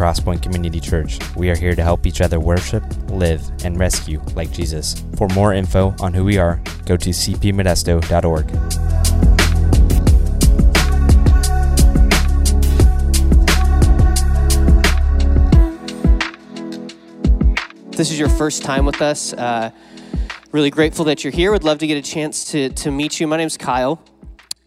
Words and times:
Crosspoint 0.00 0.40
Community 0.40 0.80
Church. 0.80 1.18
We 1.36 1.50
are 1.50 1.54
here 1.54 1.74
to 1.74 1.82
help 1.82 2.06
each 2.06 2.22
other 2.22 2.40
worship, 2.40 2.82
live, 3.10 3.42
and 3.66 3.78
rescue 3.78 4.22
like 4.34 4.50
Jesus. 4.50 5.04
For 5.16 5.28
more 5.34 5.52
info 5.52 5.94
on 6.00 6.14
who 6.14 6.24
we 6.24 6.38
are, 6.38 6.58
go 6.86 6.96
to 6.96 7.10
cpmodesto.org. 7.10 8.46
this 17.90 18.10
is 18.10 18.18
your 18.18 18.30
first 18.30 18.62
time 18.62 18.86
with 18.86 19.02
us, 19.02 19.34
uh, 19.34 19.70
really 20.52 20.70
grateful 20.70 21.04
that 21.04 21.22
you're 21.22 21.30
here. 21.30 21.52
Would 21.52 21.64
love 21.64 21.76
to 21.80 21.86
get 21.86 21.98
a 21.98 22.02
chance 22.02 22.44
to, 22.52 22.70
to 22.70 22.90
meet 22.90 23.20
you. 23.20 23.26
My 23.26 23.36
name's 23.36 23.58
Kyle. 23.58 24.02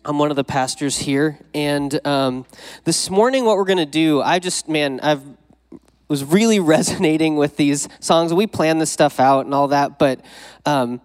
I'm 0.05 0.17
one 0.17 0.31
of 0.31 0.35
the 0.35 0.43
pastors 0.43 0.98
here. 0.98 1.39
And 1.53 2.05
um, 2.05 2.45
this 2.84 3.09
morning, 3.09 3.45
what 3.45 3.55
we're 3.55 3.63
going 3.63 3.77
to 3.77 3.85
do, 3.85 4.21
I 4.21 4.39
just, 4.39 4.67
man, 4.67 4.99
I've 5.02 5.21
was 6.09 6.26
really 6.26 6.59
resonating 6.59 7.38
with 7.38 7.55
these 7.57 7.88
songs. 7.99 8.34
We 8.34 8.45
plan 8.45 8.79
this 8.79 8.91
stuff 8.91 9.20
out 9.20 9.45
and 9.45 9.53
all 9.53 9.70
that, 9.70 9.98
but 9.98 10.20
um, 10.66 11.02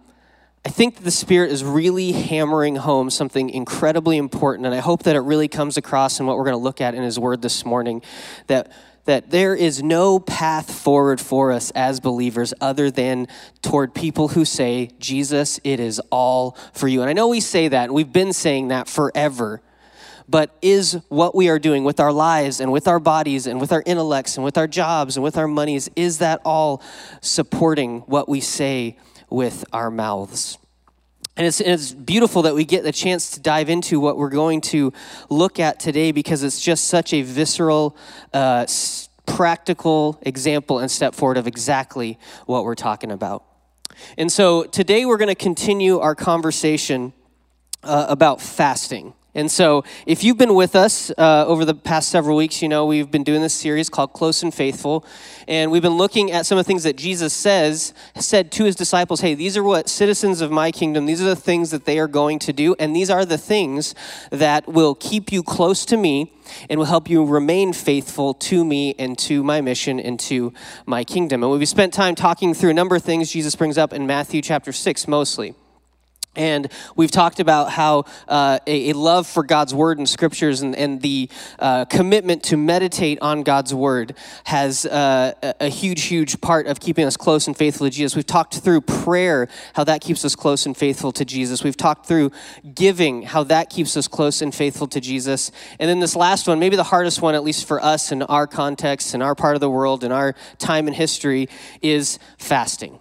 I 0.65 0.69
think 0.69 0.97
the 1.03 1.11
Spirit 1.11 1.51
is 1.51 1.63
really 1.63 2.11
hammering 2.11 2.75
home 2.75 3.09
something 3.09 3.49
incredibly 3.49 4.17
important, 4.17 4.65
and 4.65 4.75
I 4.75 4.79
hope 4.79 5.03
that 5.03 5.15
it 5.15 5.21
really 5.21 5.47
comes 5.47 5.77
across 5.77 6.19
in 6.19 6.25
what 6.25 6.37
we're 6.37 6.43
going 6.43 6.57
to 6.57 6.61
look 6.61 6.81
at 6.81 6.93
in 6.93 7.01
His 7.01 7.17
Word 7.17 7.41
this 7.41 7.65
morning. 7.65 8.01
That 8.47 8.71
that 9.09 9.31
there 9.31 9.55
is 9.55 9.81
no 9.81 10.19
path 10.19 10.71
forward 10.71 11.19
for 11.19 11.51
us 11.51 11.71
as 11.71 11.99
believers 11.99 12.53
other 12.61 12.91
than 12.91 13.27
toward 13.63 13.95
people 13.95 14.27
who 14.27 14.45
say, 14.45 14.91
Jesus, 14.99 15.59
it 15.63 15.79
is 15.79 15.99
all 16.11 16.55
for 16.73 16.87
you. 16.87 17.01
And 17.01 17.09
I 17.09 17.13
know 17.13 17.27
we 17.27 17.39
say 17.39 17.69
that, 17.69 17.85
and 17.85 17.93
we've 17.95 18.13
been 18.13 18.33
saying 18.33 18.67
that 18.67 18.87
forever. 18.87 19.63
But 20.27 20.55
is 20.61 20.99
what 21.07 21.33
we 21.33 21.49
are 21.49 21.57
doing 21.57 21.83
with 21.83 21.99
our 21.99 22.13
lives 22.13 22.59
and 22.59 22.71
with 22.71 22.87
our 22.87 22.99
bodies 22.99 23.47
and 23.47 23.59
with 23.59 23.71
our 23.71 23.81
intellects 23.83 24.37
and 24.37 24.45
with 24.45 24.59
our 24.59 24.67
jobs 24.67 25.17
and 25.17 25.23
with 25.23 25.37
our 25.37 25.47
monies, 25.47 25.89
is 25.95 26.19
that 26.19 26.39
all 26.45 26.83
supporting 27.19 28.01
what 28.01 28.29
we 28.29 28.41
say 28.41 28.99
with 29.27 29.65
our 29.73 29.89
mouths? 29.89 30.59
And 31.39 31.47
it's, 31.47 31.61
it's 31.61 31.93
beautiful 31.93 32.41
that 32.41 32.53
we 32.53 32.65
get 32.65 32.83
the 32.83 32.91
chance 32.91 33.31
to 33.31 33.39
dive 33.39 33.69
into 33.69 34.01
what 34.01 34.17
we're 34.17 34.27
going 34.29 34.59
to 34.59 34.91
look 35.29 35.57
at 35.57 35.79
today 35.79 36.11
because 36.11 36.43
it's 36.43 36.59
just 36.59 36.89
such 36.89 37.13
a 37.13 37.21
visceral, 37.21 37.95
uh, 38.33 38.65
practical 39.39 40.19
example 40.23 40.79
and 40.79 40.91
step 40.91 41.15
forward 41.15 41.37
of 41.37 41.47
exactly 41.47 42.19
what 42.45 42.65
we're 42.65 42.75
talking 42.75 43.09
about. 43.09 43.45
And 44.17 44.29
so 44.29 44.63
today 44.63 45.05
we're 45.05 45.15
going 45.15 45.29
to 45.29 45.33
continue 45.33 45.99
our 45.99 46.13
conversation 46.13 47.13
uh, 47.81 48.07
about 48.09 48.41
fasting. 48.41 49.13
And 49.39 49.49
so, 49.49 49.85
if 50.05 50.21
you've 50.21 50.37
been 50.37 50.53
with 50.53 50.75
us 50.75 51.11
uh, 51.17 51.45
over 51.47 51.63
the 51.63 51.73
past 51.73 52.09
several 52.09 52.35
weeks, 52.35 52.61
you 52.61 52.67
know 52.67 52.85
we've 52.85 53.09
been 53.09 53.23
doing 53.23 53.41
this 53.41 53.53
series 53.53 53.87
called 53.87 54.11
Close 54.11 54.43
and 54.43 54.53
Faithful. 54.53 55.05
And 55.47 55.71
we've 55.71 55.81
been 55.81 55.95
looking 55.95 56.29
at 56.29 56.45
some 56.45 56.57
of 56.57 56.65
the 56.65 56.67
things 56.67 56.83
that 56.83 56.97
Jesus 56.97 57.31
says, 57.31 57.93
said 58.17 58.51
to 58.51 58.65
his 58.65 58.75
disciples 58.75 59.21
hey, 59.21 59.35
these 59.35 59.55
are 59.55 59.63
what 59.63 59.87
citizens 59.87 60.41
of 60.41 60.51
my 60.51 60.73
kingdom, 60.73 61.05
these 61.05 61.21
are 61.21 61.25
the 61.25 61.37
things 61.37 61.71
that 61.71 61.85
they 61.85 61.99
are 61.99 62.07
going 62.09 62.37
to 62.39 62.51
do. 62.51 62.75
And 62.79 62.93
these 62.93 63.09
are 63.09 63.23
the 63.23 63.37
things 63.37 63.95
that 64.29 64.67
will 64.67 64.93
keep 64.93 65.31
you 65.31 65.41
close 65.41 65.85
to 65.85 65.95
me 65.95 66.33
and 66.69 66.77
will 66.77 66.87
help 66.87 67.09
you 67.09 67.23
remain 67.23 67.71
faithful 67.71 68.33
to 68.33 68.65
me 68.65 68.93
and 68.99 69.17
to 69.19 69.41
my 69.41 69.61
mission 69.61 70.01
and 70.01 70.19
to 70.19 70.51
my 70.85 71.05
kingdom. 71.05 71.43
And 71.43 71.51
we've 71.53 71.65
spent 71.65 71.93
time 71.93 72.13
talking 72.13 72.53
through 72.53 72.71
a 72.71 72.73
number 72.73 72.97
of 72.97 73.03
things 73.03 73.31
Jesus 73.31 73.55
brings 73.55 73.77
up 73.77 73.93
in 73.93 74.05
Matthew 74.05 74.41
chapter 74.41 74.73
6 74.73 75.07
mostly. 75.07 75.55
And 76.35 76.71
we've 76.95 77.09
talked 77.09 77.39
about 77.39 77.71
how 77.71 78.05
uh, 78.27 78.59
a, 78.67 78.91
a, 78.91 78.93
love 78.93 79.25
for 79.25 79.43
God's 79.43 79.73
word 79.73 79.97
and 79.97 80.07
scriptures 80.07 80.61
and, 80.61 80.75
and 80.75 81.01
the 81.01 81.27
uh, 81.57 81.85
commitment 81.85 82.43
to 82.43 82.57
meditate 82.57 83.17
on 83.21 83.41
God's 83.41 83.73
word 83.73 84.15
has 84.43 84.85
uh, 84.85 85.33
a, 85.41 85.55
a, 85.61 85.69
huge, 85.69 86.03
huge 86.03 86.39
part 86.39 86.67
of 86.67 86.79
keeping 86.79 87.05
us 87.05 87.17
close 87.17 87.47
and 87.47 87.57
faithful 87.57 87.87
to 87.87 87.91
Jesus. 87.91 88.15
We've 88.15 88.27
talked 88.27 88.59
through 88.59 88.81
prayer, 88.81 89.47
how 89.73 89.83
that 89.85 90.01
keeps 90.01 90.23
us 90.23 90.35
close 90.35 90.67
and 90.67 90.77
faithful 90.77 91.11
to 91.13 91.25
Jesus. 91.25 91.63
We've 91.63 91.75
talked 91.75 92.05
through 92.05 92.31
giving, 92.75 93.23
how 93.23 93.43
that 93.45 93.71
keeps 93.71 93.97
us 93.97 94.07
close 94.07 94.43
and 94.43 94.53
faithful 94.53 94.87
to 94.87 95.01
Jesus. 95.01 95.51
And 95.79 95.89
then 95.89 95.99
this 95.99 96.15
last 96.15 96.47
one, 96.47 96.59
maybe 96.59 96.75
the 96.75 96.83
hardest 96.83 97.23
one, 97.23 97.33
at 97.33 97.43
least 97.43 97.67
for 97.67 97.83
us 97.83 98.11
in 98.11 98.21
our 98.21 98.45
context, 98.45 99.15
in 99.15 99.23
our 99.23 99.33
part 99.33 99.55
of 99.55 99.61
the 99.61 99.69
world, 99.69 100.03
in 100.03 100.11
our 100.11 100.35
time 100.59 100.87
in 100.87 100.93
history, 100.93 101.49
is 101.81 102.19
fasting. 102.37 102.99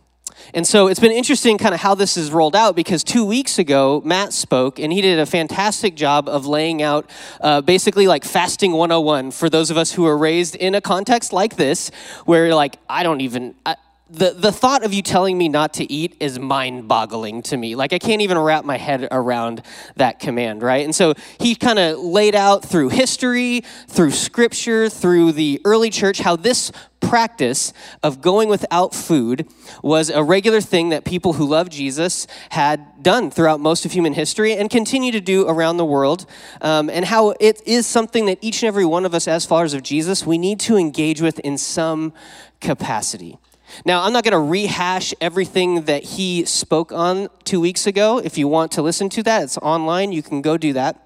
And 0.54 0.66
so 0.66 0.86
it's 0.86 1.00
been 1.00 1.12
interesting 1.12 1.58
kind 1.58 1.74
of 1.74 1.80
how 1.80 1.94
this 1.94 2.16
is 2.16 2.30
rolled 2.30 2.56
out 2.56 2.76
because 2.76 3.04
two 3.04 3.24
weeks 3.24 3.58
ago, 3.58 4.02
Matt 4.04 4.32
spoke 4.32 4.78
and 4.78 4.92
he 4.92 5.00
did 5.00 5.18
a 5.18 5.26
fantastic 5.26 5.94
job 5.94 6.28
of 6.28 6.46
laying 6.46 6.82
out 6.82 7.08
uh, 7.40 7.60
basically 7.60 8.06
like 8.06 8.24
fasting 8.24 8.72
101 8.72 9.30
for 9.32 9.50
those 9.50 9.70
of 9.70 9.76
us 9.76 9.92
who 9.92 10.06
are 10.06 10.16
raised 10.16 10.54
in 10.56 10.74
a 10.74 10.80
context 10.80 11.32
like 11.32 11.56
this, 11.56 11.90
where 12.24 12.54
like, 12.54 12.76
I 12.88 13.02
don't 13.02 13.20
even. 13.20 13.54
I, 13.66 13.76
the, 14.10 14.30
the 14.30 14.52
thought 14.52 14.84
of 14.84 14.94
you 14.94 15.02
telling 15.02 15.36
me 15.36 15.48
not 15.48 15.74
to 15.74 15.92
eat 15.92 16.16
is 16.18 16.38
mind 16.38 16.88
boggling 16.88 17.42
to 17.42 17.56
me. 17.56 17.74
Like, 17.74 17.92
I 17.92 17.98
can't 17.98 18.22
even 18.22 18.38
wrap 18.38 18.64
my 18.64 18.78
head 18.78 19.06
around 19.10 19.62
that 19.96 20.18
command, 20.18 20.62
right? 20.62 20.84
And 20.84 20.94
so 20.94 21.14
he 21.38 21.54
kind 21.54 21.78
of 21.78 21.98
laid 21.98 22.34
out 22.34 22.64
through 22.64 22.88
history, 22.88 23.62
through 23.86 24.12
scripture, 24.12 24.88
through 24.88 25.32
the 25.32 25.60
early 25.64 25.90
church, 25.90 26.20
how 26.20 26.36
this 26.36 26.72
practice 27.00 27.72
of 28.02 28.20
going 28.20 28.48
without 28.48 28.94
food 28.94 29.46
was 29.82 30.10
a 30.10 30.22
regular 30.22 30.60
thing 30.60 30.88
that 30.88 31.04
people 31.04 31.34
who 31.34 31.46
love 31.46 31.68
Jesus 31.68 32.26
had 32.50 33.02
done 33.02 33.30
throughout 33.30 33.60
most 33.60 33.84
of 33.84 33.92
human 33.92 34.14
history 34.14 34.54
and 34.54 34.68
continue 34.68 35.12
to 35.12 35.20
do 35.20 35.46
around 35.46 35.76
the 35.76 35.84
world, 35.84 36.26
um, 36.60 36.90
and 36.90 37.04
how 37.04 37.34
it 37.40 37.62
is 37.66 37.86
something 37.86 38.26
that 38.26 38.38
each 38.40 38.62
and 38.62 38.68
every 38.68 38.84
one 38.84 39.04
of 39.04 39.14
us, 39.14 39.28
as 39.28 39.44
followers 39.44 39.74
of 39.74 39.82
Jesus, 39.82 40.26
we 40.26 40.38
need 40.38 40.58
to 40.60 40.76
engage 40.76 41.20
with 41.20 41.38
in 41.40 41.58
some 41.58 42.12
capacity. 42.60 43.38
Now, 43.84 44.02
I'm 44.02 44.12
not 44.12 44.24
going 44.24 44.32
to 44.32 44.50
rehash 44.50 45.14
everything 45.20 45.82
that 45.82 46.04
he 46.04 46.44
spoke 46.44 46.92
on 46.92 47.28
two 47.44 47.60
weeks 47.60 47.86
ago. 47.86 48.18
If 48.18 48.38
you 48.38 48.48
want 48.48 48.72
to 48.72 48.82
listen 48.82 49.08
to 49.10 49.22
that, 49.24 49.44
it's 49.44 49.58
online. 49.58 50.12
You 50.12 50.22
can 50.22 50.42
go 50.42 50.56
do 50.56 50.72
that. 50.74 51.04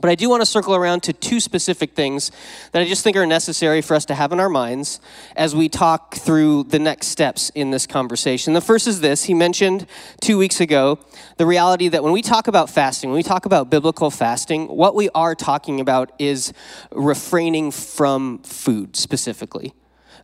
But 0.00 0.10
I 0.10 0.14
do 0.14 0.28
want 0.28 0.42
to 0.42 0.46
circle 0.46 0.74
around 0.74 1.02
to 1.04 1.12
two 1.12 1.40
specific 1.40 1.94
things 1.94 2.30
that 2.72 2.80
I 2.82 2.84
just 2.84 3.02
think 3.02 3.16
are 3.16 3.26
necessary 3.26 3.82
for 3.82 3.94
us 3.94 4.04
to 4.06 4.14
have 4.14 4.32
in 4.32 4.40
our 4.40 4.48
minds 4.48 5.00
as 5.34 5.56
we 5.56 5.68
talk 5.68 6.14
through 6.14 6.64
the 6.64 6.78
next 6.78 7.08
steps 7.08 7.50
in 7.54 7.70
this 7.70 7.86
conversation. 7.86 8.52
The 8.52 8.60
first 8.60 8.86
is 8.86 9.00
this 9.00 9.24
he 9.24 9.34
mentioned 9.34 9.86
two 10.20 10.38
weeks 10.38 10.60
ago 10.60 10.98
the 11.36 11.46
reality 11.46 11.88
that 11.88 12.04
when 12.04 12.12
we 12.12 12.22
talk 12.22 12.48
about 12.48 12.70
fasting, 12.70 13.10
when 13.10 13.16
we 13.16 13.22
talk 13.22 13.46
about 13.46 13.70
biblical 13.70 14.10
fasting, 14.10 14.68
what 14.68 14.94
we 14.94 15.08
are 15.14 15.34
talking 15.34 15.80
about 15.80 16.12
is 16.18 16.52
refraining 16.92 17.70
from 17.70 18.38
food 18.42 18.96
specifically. 18.96 19.74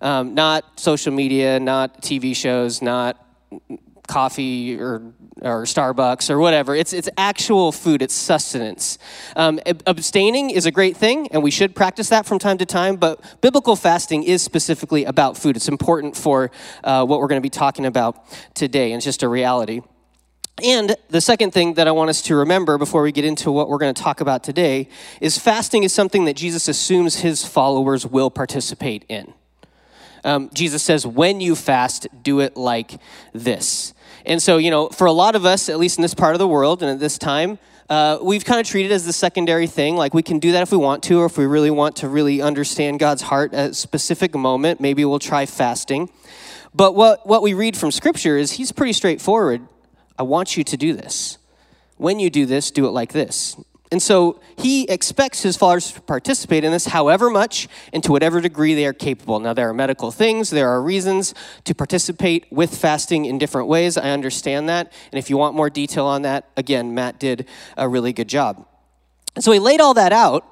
Um, 0.05 0.35
not 0.35 0.79
social 0.79 1.13
media, 1.13 1.59
not 1.59 2.03
TV 2.03 2.37
shows, 2.37 2.83
not 2.83 3.27
coffee 4.07 4.79
or, 4.79 5.15
or 5.41 5.65
Starbucks 5.65 6.29
or 6.29 6.39
whatever. 6.39 6.75
It's, 6.75 6.93
it's 6.93 7.09
actual 7.17 7.73
food, 7.73 8.03
it's 8.03 8.13
sustenance. 8.15 8.99
Um, 9.35 9.61
abstaining 9.87 10.51
is 10.51 10.67
a 10.67 10.71
great 10.71 10.97
thing, 10.97 11.29
and 11.29 11.43
we 11.43 11.51
should 11.51 11.75
practice 11.75 12.11
that 12.11 12.27
from 12.27 12.39
time 12.39 12.59
to 12.59 12.67
time, 12.67 12.97
but 12.97 13.41
biblical 13.41 13.77
fasting 13.77 14.25
is 14.25 14.43
specifically 14.43 15.05
about 15.05 15.39
food. 15.39 15.57
It's 15.57 15.69
important 15.69 16.19
for 16.19 16.51
uh, 16.85 17.07
what 17.07 17.21
we're 17.21 17.29
going 17.29 17.41
to 17.41 17.47
be 17.47 17.51
talking 17.51 17.87
about 17.87 18.27
today, 18.55 18.93
and 18.93 18.99
it's 18.99 19.07
just 19.07 19.23
a 19.23 19.29
reality. 19.29 19.81
And 20.63 20.95
the 21.09 21.21
second 21.21 21.53
thing 21.53 21.75
that 21.75 21.89
I 21.89 21.93
want 21.93 22.11
us 22.11 22.23
to 22.23 22.37
remember 22.37 22.79
before 22.79 23.03
we 23.03 23.11
get 23.11 23.25
into 23.25 23.51
what 23.51 23.69
we're 23.69 23.79
going 23.79 23.95
to 23.95 24.03
talk 24.03 24.21
about 24.21 24.45
today 24.45 24.89
is 25.21 25.37
fasting 25.37 25.83
is 25.83 25.93
something 25.93 26.27
that 26.27 26.37
Jesus 26.37 26.69
assumes 26.69 27.17
his 27.17 27.45
followers 27.45 28.07
will 28.07 28.31
participate 28.31 29.05
in. 29.09 29.35
Um, 30.25 30.51
Jesus 30.55 30.83
says, 30.83 31.07
when 31.07 31.41
you 31.41 31.55
fast, 31.55 32.09
do 32.23 32.41
it 32.41 32.57
like 32.57 32.99
this. 33.33 33.95
And 34.27 34.43
so, 34.43 34.57
you 34.57 34.71
know, 34.71 34.89
for 34.89 35.07
a 35.07 35.13
lot 35.13 35.37
of 35.37 35.45
us, 35.45 35.69
at 35.69 35.79
least 35.79 35.99
in 35.99 36.03
this 36.03 36.15
part 36.15 36.35
of 36.35 36.39
the 36.39 36.49
world 36.49 36.83
and 36.83 36.91
at 36.91 36.99
this 36.99 37.19
time, 37.19 37.59
uh, 37.91 38.19
we've 38.23 38.45
kind 38.45 38.59
of 38.59 38.67
treated 38.67 38.91
it 38.91 38.95
as 38.95 39.05
the 39.05 39.13
secondary 39.13 39.67
thing. 39.67 39.97
Like 39.97 40.15
we 40.15 40.23
can 40.23 40.39
do 40.39 40.53
that 40.53 40.63
if 40.63 40.73
we 40.73 40.79
want 40.79 41.03
to, 41.05 41.21
or 41.21 41.27
if 41.27 41.37
we 41.37 41.45
really 41.45 41.71
want 41.71 41.97
to 41.97 42.09
really 42.09 42.41
understand 42.41 42.99
God's 42.99 43.23
heart 43.23 43.53
at 43.53 43.71
a 43.71 43.75
specific 43.75 44.35
moment, 44.35 44.81
maybe 44.81 45.05
we'll 45.05 45.19
try 45.19 45.45
fasting. 45.45 46.09
But 46.75 46.95
what, 46.95 47.27
what 47.27 47.43
we 47.43 47.53
read 47.55 47.77
from 47.77 47.91
Scripture 47.91 48.37
is 48.39 48.53
He's 48.53 48.73
pretty 48.73 48.95
straightforward. 48.95 49.69
I 50.19 50.23
want 50.23 50.57
you 50.57 50.65
to 50.65 50.77
do 50.77 50.95
this. 50.95 51.39
When 51.97 52.19
you 52.19 52.31
do 52.31 52.47
this, 52.47 52.71
do 52.71 52.87
it 52.87 52.91
like 52.91 53.13
this. 53.13 53.57
And 53.93 54.03
so 54.03 54.41
he 54.57 54.85
expects 54.89 55.43
his 55.43 55.57
followers 55.57 55.93
to 55.93 56.01
participate 56.01 56.65
in 56.65 56.73
this 56.73 56.87
however 56.87 57.31
much 57.31 57.69
and 57.93 58.03
to 58.03 58.11
whatever 58.11 58.41
degree 58.41 58.75
they 58.75 58.87
are 58.87 58.93
capable. 58.93 59.39
Now, 59.39 59.53
there 59.53 59.69
are 59.69 59.75
medical 59.75 60.11
things, 60.11 60.51
there 60.51 60.69
are 60.69 60.83
reasons 60.83 61.35
to 61.65 61.75
participate 61.75 62.47
with 62.51 62.77
fasting 62.77 63.27
in 63.27 63.39
different 63.39 63.69
ways. 63.69 63.97
I 63.97 64.11
understand 64.11 64.69
that. 64.69 64.93
And 65.13 65.19
if 65.19 65.31
you 65.31 65.37
want 65.37 65.55
more 65.55 65.71
detail 65.71 66.07
on 66.07 66.23
that, 66.23 66.49
again, 66.57 66.95
Matt 66.95 67.21
did 67.21 67.47
a 67.77 67.89
really 67.89 68.13
good 68.13 68.29
job. 68.29 68.67
So 69.39 69.53
he 69.53 69.59
laid 69.59 69.81
all 69.81 69.95
that 69.95 70.13
out. 70.13 70.45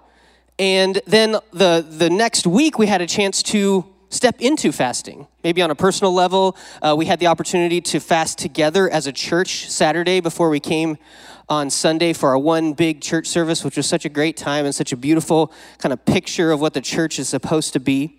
And 0.59 1.01
then 1.07 1.37
the, 1.53 1.85
the 1.89 2.11
next 2.11 2.47
week, 2.47 2.79
we 2.79 2.87
had 2.87 3.01
a 3.01 3.07
chance 3.07 3.43
to 3.45 3.87
step 4.11 4.41
into 4.41 4.71
fasting. 4.73 5.27
Maybe 5.43 5.63
on 5.63 5.71
a 5.71 5.75
personal 5.75 6.13
level, 6.13 6.57
uh, 6.83 6.95
we 6.97 7.07
had 7.07 7.19
the 7.19 7.29
opportunity 7.29 7.81
to 7.81 7.99
fast 7.99 8.39
together 8.39 8.89
as 8.91 9.07
a 9.07 9.13
church 9.13 9.71
Saturday 9.71 10.21
before 10.21 10.51
we 10.51 10.61
came 10.61 10.99
on 11.49 11.71
Sunday 11.71 12.13
for 12.13 12.31
our 12.31 12.39
one 12.39 12.73
big 12.73 13.01
church 13.01 13.27
service, 13.27 13.65
which 13.65 13.77
was 13.77 13.87
such 13.87 14.05
a 14.05 14.09
great 14.09 14.37
time 14.37 14.65
and 14.65 14.75
such 14.75 14.93
a 14.93 14.97
beautiful 14.97 15.53
kind 15.79 15.93
of 15.93 16.05
picture 16.05 16.51
of 16.51 16.61
what 16.61 16.75
the 16.75 16.81
church 16.81 17.19
is 17.19 17.29
supposed 17.29 17.73
to 17.73 17.81
be. 17.81 18.19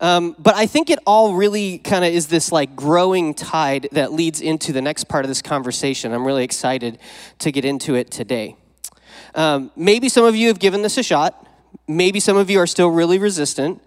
Um, 0.00 0.36
but 0.38 0.54
I 0.54 0.66
think 0.66 0.90
it 0.90 0.98
all 1.06 1.34
really 1.34 1.78
kind 1.78 2.04
of 2.04 2.12
is 2.12 2.28
this 2.28 2.52
like 2.52 2.76
growing 2.76 3.34
tide 3.34 3.88
that 3.92 4.12
leads 4.12 4.40
into 4.40 4.72
the 4.72 4.82
next 4.82 5.04
part 5.04 5.24
of 5.24 5.28
this 5.28 5.42
conversation. 5.42 6.12
I'm 6.12 6.26
really 6.26 6.44
excited 6.44 6.98
to 7.40 7.52
get 7.52 7.64
into 7.64 7.94
it 7.94 8.10
today. 8.10 8.56
Um, 9.34 9.70
maybe 9.76 10.08
some 10.08 10.24
of 10.24 10.36
you 10.36 10.48
have 10.48 10.58
given 10.58 10.82
this 10.82 10.96
a 10.98 11.02
shot. 11.02 11.46
Maybe 11.88 12.20
some 12.20 12.36
of 12.36 12.50
you 12.50 12.58
are 12.60 12.66
still 12.66 12.88
really 12.88 13.18
resistant. 13.18 13.82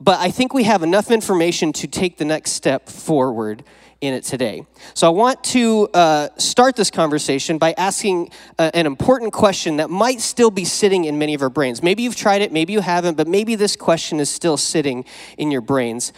But 0.00 0.20
I 0.20 0.30
think 0.30 0.54
we 0.54 0.64
have 0.64 0.82
enough 0.82 1.10
information 1.10 1.72
to 1.74 1.88
take 1.88 2.18
the 2.18 2.24
next 2.24 2.52
step 2.52 2.88
forward 2.88 3.64
in 4.00 4.14
it 4.14 4.24
today. 4.24 4.64
So 4.94 5.06
I 5.06 5.10
want 5.10 5.42
to 5.44 5.88
uh, 5.92 6.28
start 6.38 6.76
this 6.76 6.90
conversation 6.90 7.58
by 7.58 7.74
asking 7.76 8.30
uh, 8.58 8.70
an 8.72 8.86
important 8.86 9.32
question 9.32 9.78
that 9.78 9.90
might 9.90 10.20
still 10.20 10.50
be 10.50 10.64
sitting 10.64 11.04
in 11.04 11.18
many 11.18 11.34
of 11.34 11.42
our 11.42 11.50
brains. 11.50 11.82
Maybe 11.82 12.04
you've 12.04 12.16
tried 12.16 12.42
it, 12.42 12.52
maybe 12.52 12.72
you 12.72 12.80
haven't, 12.80 13.16
but 13.16 13.26
maybe 13.26 13.56
this 13.56 13.74
question 13.74 14.20
is 14.20 14.30
still 14.30 14.56
sitting 14.56 15.04
in 15.36 15.50
your 15.50 15.60
brains. 15.60 16.12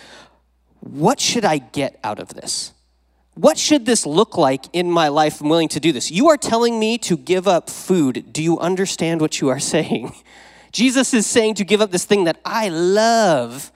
What 0.81 1.21
should 1.21 1.45
I 1.45 1.59
get 1.59 1.99
out 2.05 2.19
of 2.19 2.35
this? 2.35 2.73
What 3.35 3.57
should 3.57 3.87
this 3.87 4.05
look 4.05 4.37
like 4.37 4.67
in 4.75 4.91
my 4.91 5.09
life? 5.09 5.41
I'm 5.41 5.49
willing 5.49 5.69
to 5.69 5.81
do 5.81 5.93
this. 5.93 6.11
You 6.11 6.29
are 6.29 6.37
telling 6.37 6.79
me 6.79 6.99
to 6.99 7.17
give 7.17 7.49
up 7.49 7.71
food. 7.71 8.33
Do 8.33 8.43
you 8.43 8.59
understand 8.59 9.21
what 9.23 9.41
you 9.41 9.49
are 9.49 9.61
saying? 9.75 10.15
Jesus 10.73 11.15
is 11.15 11.27
saying 11.27 11.55
to 11.55 11.65
give 11.65 11.81
up 11.81 11.91
this 11.91 12.05
thing 12.05 12.25
that 12.25 12.39
I 12.45 12.69
love. 12.69 13.73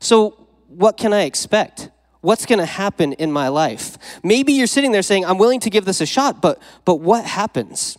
So, 0.00 0.46
what 0.68 0.96
can 0.96 1.12
I 1.12 1.22
expect? 1.22 1.90
What's 2.22 2.46
going 2.46 2.58
to 2.58 2.66
happen 2.66 3.12
in 3.14 3.30
my 3.30 3.48
life? 3.48 3.98
Maybe 4.22 4.54
you're 4.54 4.66
sitting 4.66 4.92
there 4.92 5.02
saying, 5.02 5.26
I'm 5.26 5.38
willing 5.38 5.60
to 5.60 5.70
give 5.70 5.84
this 5.84 6.00
a 6.00 6.06
shot, 6.06 6.40
but, 6.40 6.60
but 6.84 6.96
what 6.96 7.24
happens? 7.26 7.98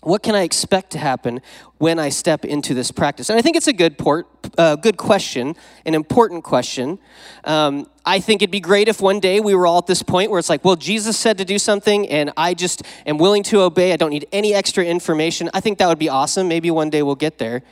What 0.00 0.22
can 0.22 0.36
I 0.36 0.42
expect 0.42 0.92
to 0.92 0.98
happen 0.98 1.40
when 1.78 1.98
I 1.98 2.10
step 2.10 2.44
into 2.44 2.72
this 2.72 2.92
practice? 2.92 3.30
And 3.30 3.38
I 3.38 3.42
think 3.42 3.56
it's 3.56 3.66
a 3.66 3.72
good 3.72 3.98
port, 3.98 4.28
uh, 4.56 4.76
good 4.76 4.96
question, 4.96 5.56
an 5.84 5.94
important 5.94 6.44
question. 6.44 7.00
Um, 7.42 7.88
I 8.06 8.20
think 8.20 8.40
it'd 8.40 8.52
be 8.52 8.60
great 8.60 8.86
if 8.86 9.00
one 9.00 9.18
day 9.18 9.40
we 9.40 9.56
were 9.56 9.66
all 9.66 9.78
at 9.78 9.88
this 9.88 10.04
point 10.04 10.30
where 10.30 10.38
it's 10.38 10.48
like, 10.48 10.64
well, 10.64 10.76
Jesus 10.76 11.16
said 11.16 11.36
to 11.38 11.44
do 11.44 11.58
something, 11.58 12.08
and 12.08 12.32
I 12.36 12.54
just 12.54 12.82
am 13.06 13.18
willing 13.18 13.42
to 13.44 13.62
obey. 13.62 13.92
I 13.92 13.96
don't 13.96 14.10
need 14.10 14.28
any 14.30 14.54
extra 14.54 14.84
information. 14.84 15.50
I 15.52 15.60
think 15.60 15.78
that 15.78 15.88
would 15.88 15.98
be 15.98 16.08
awesome. 16.08 16.46
Maybe 16.46 16.70
one 16.70 16.90
day 16.90 17.02
we'll 17.02 17.16
get 17.16 17.38
there. 17.38 17.62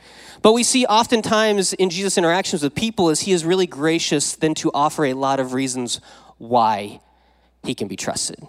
But 0.41 0.53
we 0.53 0.63
see 0.63 0.85
oftentimes 0.85 1.73
in 1.73 1.89
Jesus' 1.89 2.17
interactions 2.17 2.63
with 2.63 2.75
people 2.75 3.09
is 3.09 3.21
he 3.21 3.31
is 3.31 3.43
really 3.43 3.67
gracious 3.67 4.35
than 4.35 4.53
to 4.55 4.71
offer 4.73 5.05
a 5.05 5.13
lot 5.13 5.39
of 5.39 5.53
reasons 5.53 5.99
why 6.37 6.99
he 7.63 7.73
can 7.75 7.87
be 7.87 7.95
trusted. 7.95 8.47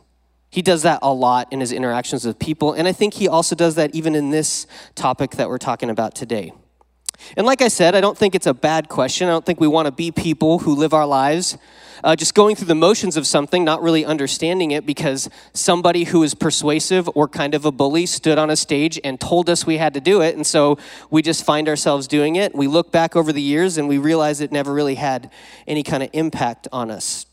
He 0.51 0.63
does 0.63 0.83
that 0.83 1.01
a 1.03 1.13
lot 1.13 1.53
in 1.53 1.61
his 1.61 1.73
interactions 1.73 2.25
with 2.25 2.39
people, 2.39 2.73
and 2.73 2.89
I 2.89 2.93
think 2.93 3.15
he 3.15 3.29
also 3.29 3.55
does 3.55 3.75
that 3.75 3.95
even 3.95 4.15
in 4.15 4.31
this 4.31 4.67
topic 4.95 5.33
that 5.33 5.49
we're 5.49 5.59
talking 5.59 5.91
about 5.91 6.15
today. 6.15 6.53
And 7.37 7.47
like 7.47 7.63
I 7.63 7.69
said, 7.69 7.95
I 7.95 8.01
don't 8.01 8.17
think 8.17 8.35
it's 8.35 8.47
a 8.47 8.55
bad 8.55 8.89
question. 8.89 9.29
I 9.29 9.31
don't 9.31 9.45
think 9.45 9.61
we 9.61 9.69
want 9.69 9.87
to 9.87 9.93
be 9.93 10.11
people 10.11 10.61
who 10.61 10.75
live 10.75 10.95
our 10.95 11.07
lives 11.07 11.59
uh, 12.05 12.17
just 12.17 12.35
going 12.35 12.57
through 12.57 12.67
the 12.67 12.75
motions 12.75 13.17
of 13.17 13.27
something, 13.27 13.65
not 13.65 13.83
really 13.83 14.05
understanding 14.05 14.71
it 14.71 14.87
because 14.87 15.29
somebody 15.53 16.05
who 16.05 16.23
is 16.23 16.35
persuasive 16.35 17.09
or 17.15 17.29
kind 17.29 17.55
of 17.55 17.65
a 17.65 17.73
bully 17.73 18.07
stood 18.07 18.39
on 18.39 18.51
a 18.51 18.57
stage 18.57 19.01
and 19.05 19.21
told 19.21 19.51
us 19.51 19.67
we 19.67 19.79
had 19.79 19.95
to 19.95 20.01
do 20.01 20.21
it. 20.21 20.35
And 20.35 20.47
so 20.47 20.79
we 21.11 21.23
just 21.23 21.45
find 21.45 21.69
ourselves 21.69 22.07
doing 22.07 22.37
it. 22.37 22.55
We 22.55 22.67
look 22.67 22.93
back 22.93 23.17
over 23.17 23.33
the 23.33 23.43
years 23.43 23.79
and 23.79 23.89
we 23.89 23.99
realize 23.99 24.41
it 24.41 24.53
never 24.53 24.73
really 24.73 24.97
had 24.97 25.31
any 25.67 25.83
kind 25.83 26.03
of 26.03 26.11
impact 26.13 26.69
on 26.73 26.91
us. 26.91 27.27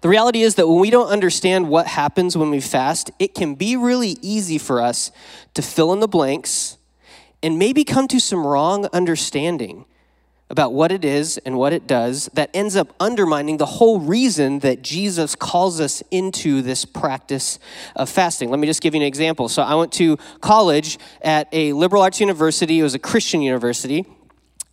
The 0.00 0.08
reality 0.08 0.42
is 0.42 0.54
that 0.54 0.68
when 0.68 0.78
we 0.78 0.90
don't 0.90 1.08
understand 1.08 1.68
what 1.68 1.88
happens 1.88 2.36
when 2.36 2.50
we 2.50 2.60
fast, 2.60 3.10
it 3.18 3.34
can 3.34 3.56
be 3.56 3.76
really 3.76 4.16
easy 4.22 4.56
for 4.56 4.80
us 4.80 5.10
to 5.54 5.62
fill 5.62 5.92
in 5.92 5.98
the 5.98 6.08
blanks 6.08 6.77
and 7.42 7.58
maybe 7.58 7.84
come 7.84 8.08
to 8.08 8.20
some 8.20 8.46
wrong 8.46 8.86
understanding 8.92 9.84
about 10.50 10.72
what 10.72 10.90
it 10.90 11.04
is 11.04 11.38
and 11.38 11.58
what 11.58 11.72
it 11.72 11.86
does 11.86 12.30
that 12.32 12.50
ends 12.54 12.74
up 12.74 12.94
undermining 12.98 13.58
the 13.58 13.66
whole 13.66 14.00
reason 14.00 14.60
that 14.60 14.82
Jesus 14.82 15.34
calls 15.34 15.78
us 15.80 16.02
into 16.10 16.62
this 16.62 16.84
practice 16.84 17.58
of 17.94 18.08
fasting. 18.08 18.50
Let 18.50 18.58
me 18.58 18.66
just 18.66 18.80
give 18.80 18.94
you 18.94 19.00
an 19.00 19.06
example. 19.06 19.48
So, 19.48 19.62
I 19.62 19.74
went 19.74 19.92
to 19.94 20.16
college 20.40 20.98
at 21.20 21.48
a 21.52 21.72
liberal 21.74 22.02
arts 22.02 22.20
university, 22.20 22.80
it 22.80 22.82
was 22.82 22.94
a 22.94 22.98
Christian 22.98 23.42
university. 23.42 24.06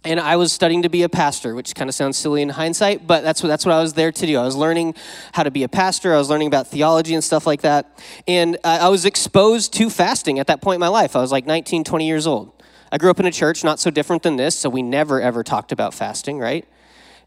And 0.06 0.19
I 0.19 0.36
was 0.36 0.54
studying 0.54 0.84
to 0.84 0.90
be 0.90 1.02
a 1.02 1.10
pastor, 1.10 1.56
which 1.56 1.74
kind 1.74 1.90
of 1.90 1.96
sounds 1.96 2.16
silly 2.16 2.44
in 2.44 2.50
hindsight, 2.50 3.07
but 3.07 3.24
that's 3.24 3.42
what, 3.42 3.50
that's 3.50 3.66
what 3.66 3.74
I 3.74 3.81
was 3.81 3.94
there 3.94 4.12
to 4.12 4.25
do. 4.28 4.38
I 4.38 4.44
was 4.44 4.56
learning 4.56 4.94
how 5.34 5.42
to 5.42 5.50
be 5.50 5.63
a 5.63 5.68
pastor. 5.68 6.13
I 6.13 6.19
was 6.19 6.30
learning 6.30 6.48
about 6.48 6.68
theology 6.68 7.16
and 7.16 7.24
stuff 7.24 7.48
like 7.48 7.62
that. 7.62 8.00
And 8.28 8.57
I 8.63 8.90
was 8.90 9.06
exposed 9.06 9.74
to 9.74 9.90
fasting 9.90 10.38
at 10.38 10.46
that 10.46 10.62
point 10.62 10.75
in 10.75 10.80
my 10.80 10.90
life. 10.90 11.16
I 11.16 11.22
was 11.22 11.31
like 11.31 11.48
19, 11.48 11.84
20 11.84 12.07
years 12.07 12.28
old. 12.28 12.52
I 12.92 13.00
grew 13.00 13.10
up 13.10 13.19
in 13.19 13.25
a 13.25 13.31
church 13.31 13.63
not 13.63 13.80
so 13.80 13.90
different 13.90 14.22
than 14.22 14.36
this, 14.36 14.56
so 14.56 14.69
we 14.69 14.84
never 14.84 15.19
ever 15.19 15.44
talked 15.44 15.72
about 15.72 15.94
fasting, 15.94 16.38
right? 16.38 16.66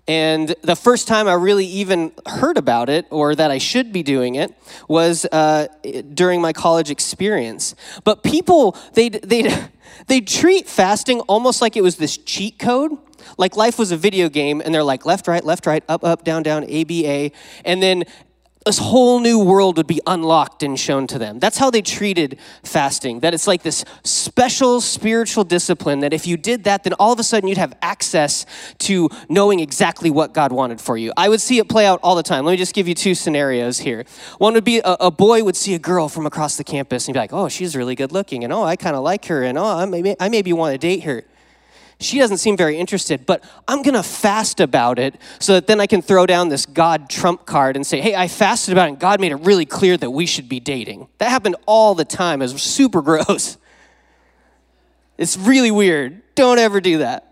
And 0.09 0.55
the 0.63 0.75
first 0.75 1.07
time 1.07 1.29
I 1.29 1.35
really 1.35 1.67
even 1.67 2.13
heard 2.27 2.57
about 2.57 2.89
it 2.89 3.07
or 3.11 3.35
that 3.35 3.51
I 3.51 3.59
should 3.59 3.93
be 3.93 4.03
doing 4.03 4.37
it 4.37 4.55
was 4.89 5.27
uh, 5.27 5.69
during 6.15 6.41
my 6.41 6.55
college 6.55 6.91
experience. 6.91 7.75
But 8.05 8.23
people, 8.23 8.75
they'd, 8.95 9.21
they'd, 9.23 9.53
they'd 10.07 10.27
treat 10.27 10.67
fasting 10.67 11.21
almost 11.21 11.61
like 11.61 11.77
it 11.77 11.83
was 11.83 11.97
this 11.97 12.17
cheat 12.17 12.59
code. 12.59 12.93
Like 13.37 13.57
life 13.57 13.79
was 13.79 13.93
a 13.93 13.97
video 13.97 14.31
game, 14.31 14.63
and 14.65 14.75
they're 14.75 14.83
like 14.83 15.05
left, 15.05 15.29
right, 15.29 15.45
left, 15.45 15.67
right, 15.67 15.85
up, 15.89 16.03
up, 16.03 16.25
down, 16.25 16.43
down, 16.43 16.65
A, 16.69 16.85
B, 16.85 17.07
A. 17.07 17.33
And 17.65 17.83
then 17.83 18.05
this 18.69 18.79
whole 18.79 19.19
new 19.19 19.39
world 19.39 19.79
would 19.79 19.87
be 19.87 20.01
unlocked 20.07 20.63
and 20.63 20.79
shown 20.79 21.07
to 21.07 21.19
them. 21.19 21.39
That's 21.39 21.57
how 21.57 21.71
they 21.71 21.81
treated 21.81 22.39
fasting. 22.63 23.21
That 23.21 23.33
it's 23.33 23.47
like 23.47 23.63
this 23.63 23.83
special 24.05 24.83
spiritual 24.83 25.45
discipline 25.45 26.01
that 26.01 26.13
if 26.13 26.27
you 26.27 26.37
did 26.37 26.65
that, 26.65 26.85
then 26.85 26.93
all 26.95 27.13
of 27.13 27.19
a 27.19 27.23
sudden 27.23 27.49
you'd 27.49 27.57
have 27.57 27.75
access 27.81 28.45
to 28.81 29.09
knowing 29.31 29.59
exactly 29.61 30.11
what 30.11 30.35
God 30.35 30.53
wanted 30.53 30.83
for 30.83 30.99
you. 30.99 31.15
I 31.17 31.31
would 31.31 31.41
see 31.41 31.59
it 31.59 31.69
play 31.71 31.87
out 31.87 31.99
all 32.03 32.15
the 32.15 32.23
time. 32.23 32.45
Let 32.45 32.53
me 32.53 32.59
just 32.59 32.75
give 32.75 32.87
you 32.87 32.95
two 32.95 33.15
scenarios 33.15 33.79
here. 33.79 34.05
One 34.37 34.53
would 34.53 34.65
be 34.65 34.81
a, 34.81 34.97
a 35.01 35.11
boy 35.11 35.43
would 35.45 35.57
see 35.57 35.73
a 35.73 35.79
girl 35.79 36.11
from 36.11 36.27
across 36.27 36.57
the 36.57 36.65
campus 36.65 37.09
and 37.09 37.15
be 37.15 37.21
like, 37.21 37.33
oh, 37.33 37.49
she's 37.49 37.75
really 37.75 37.95
good 37.95 38.13
looking, 38.13 38.45
and 38.45 38.53
oh, 38.53 38.65
I 38.65 38.77
kind 38.77 38.97
of 38.97 39.03
like 39.03 39.25
her, 39.27 39.43
and 39.45 39.57
oh, 39.57 39.65
I 39.65 39.87
maybe, 39.87 40.15
I 40.21 40.29
maybe 40.29 40.53
want 40.53 40.75
to 40.75 40.79
date 40.79 41.05
her 41.05 41.25
she 42.01 42.19
doesn't 42.19 42.39
seem 42.39 42.57
very 42.57 42.77
interested, 42.77 43.27
but 43.27 43.43
I'm 43.67 43.83
going 43.83 43.95
to 43.95 44.05
fast 44.05 44.61
about 44.61 44.99
it 44.99 45.17
so 45.41 45.55
that 45.55 45.67
then 45.67 45.81
I 45.81 45.87
can 45.87 46.01
throw 46.01 46.27
down 46.27 46.49
this 46.49 46.65
God 46.65 47.11
trump 47.11 47.45
card 47.45 47.75
and 47.75 47.85
say, 47.85 48.01
hey, 48.01 48.15
I 48.15 48.29
fasted 48.29 48.73
about 48.73 48.87
it, 48.87 48.91
and 48.91 48.99
God 49.01 49.21
made 49.21 49.33
it 49.33 49.41
really 49.41 49.67
clear 49.67 49.97
that 49.97 50.11
we 50.11 50.25
should 50.25 50.49
be 50.49 50.61
dating. 50.61 51.09
That 51.19 51.31
happened 51.31 51.57
all 51.67 51.97
the 51.97 52.05
time. 52.05 52.41
It 52.41 52.53
was 52.53 52.63
super 52.63 53.03
gross. 53.09 53.59
It's 55.17 55.37
really 55.37 55.73
weird. 55.73 56.23
Don't 56.37 56.59
ever 56.59 56.81
do 56.81 56.99
that. 56.99 57.25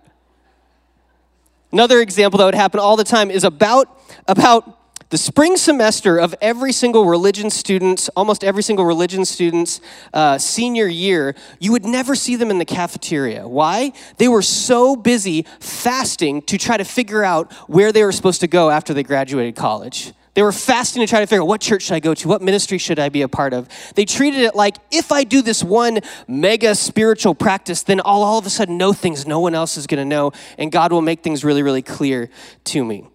Another 1.70 2.00
example 2.00 2.38
that 2.38 2.46
would 2.46 2.54
happen 2.54 2.80
all 2.80 2.96
the 2.96 3.04
time 3.04 3.30
is 3.30 3.44
about, 3.44 4.00
about 4.26 4.75
the 5.10 5.18
spring 5.18 5.56
semester 5.56 6.18
of 6.18 6.34
every 6.40 6.72
single 6.72 7.06
religion 7.06 7.48
student's, 7.48 8.08
almost 8.10 8.42
every 8.42 8.62
single 8.62 8.84
religion 8.84 9.24
student's 9.24 9.80
uh, 10.12 10.36
senior 10.36 10.86
year, 10.86 11.34
you 11.60 11.70
would 11.72 11.84
never 11.84 12.16
see 12.16 12.34
them 12.34 12.50
in 12.50 12.58
the 12.58 12.64
cafeteria. 12.64 13.46
Why? 13.46 13.92
They 14.18 14.26
were 14.26 14.42
so 14.42 14.96
busy 14.96 15.46
fasting 15.60 16.42
to 16.42 16.58
try 16.58 16.76
to 16.76 16.84
figure 16.84 17.22
out 17.22 17.52
where 17.68 17.92
they 17.92 18.02
were 18.02 18.12
supposed 18.12 18.40
to 18.40 18.48
go 18.48 18.70
after 18.70 18.92
they 18.92 19.04
graduated 19.04 19.54
college. 19.54 20.12
They 20.34 20.42
were 20.42 20.52
fasting 20.52 21.00
to 21.00 21.06
try 21.06 21.20
to 21.20 21.26
figure 21.26 21.42
out 21.42 21.48
what 21.48 21.62
church 21.62 21.84
should 21.84 21.94
I 21.94 22.00
go 22.00 22.12
to? 22.12 22.28
What 22.28 22.42
ministry 22.42 22.76
should 22.76 22.98
I 22.98 23.08
be 23.08 23.22
a 23.22 23.28
part 23.28 23.54
of? 23.54 23.68
They 23.94 24.04
treated 24.04 24.40
it 24.40 24.54
like 24.54 24.76
if 24.90 25.10
I 25.10 25.24
do 25.24 25.40
this 25.40 25.64
one 25.64 26.00
mega 26.28 26.74
spiritual 26.74 27.34
practice, 27.34 27.82
then 27.82 28.00
I'll 28.04 28.22
all 28.22 28.38
of 28.38 28.44
a 28.44 28.50
sudden 28.50 28.76
know 28.76 28.92
things 28.92 29.26
no 29.26 29.40
one 29.40 29.54
else 29.54 29.78
is 29.78 29.86
going 29.86 29.98
to 29.98 30.04
know, 30.04 30.32
and 30.58 30.70
God 30.70 30.92
will 30.92 31.00
make 31.00 31.22
things 31.22 31.42
really, 31.42 31.62
really 31.62 31.80
clear 31.80 32.28
to 32.64 32.84
me. 32.84 33.06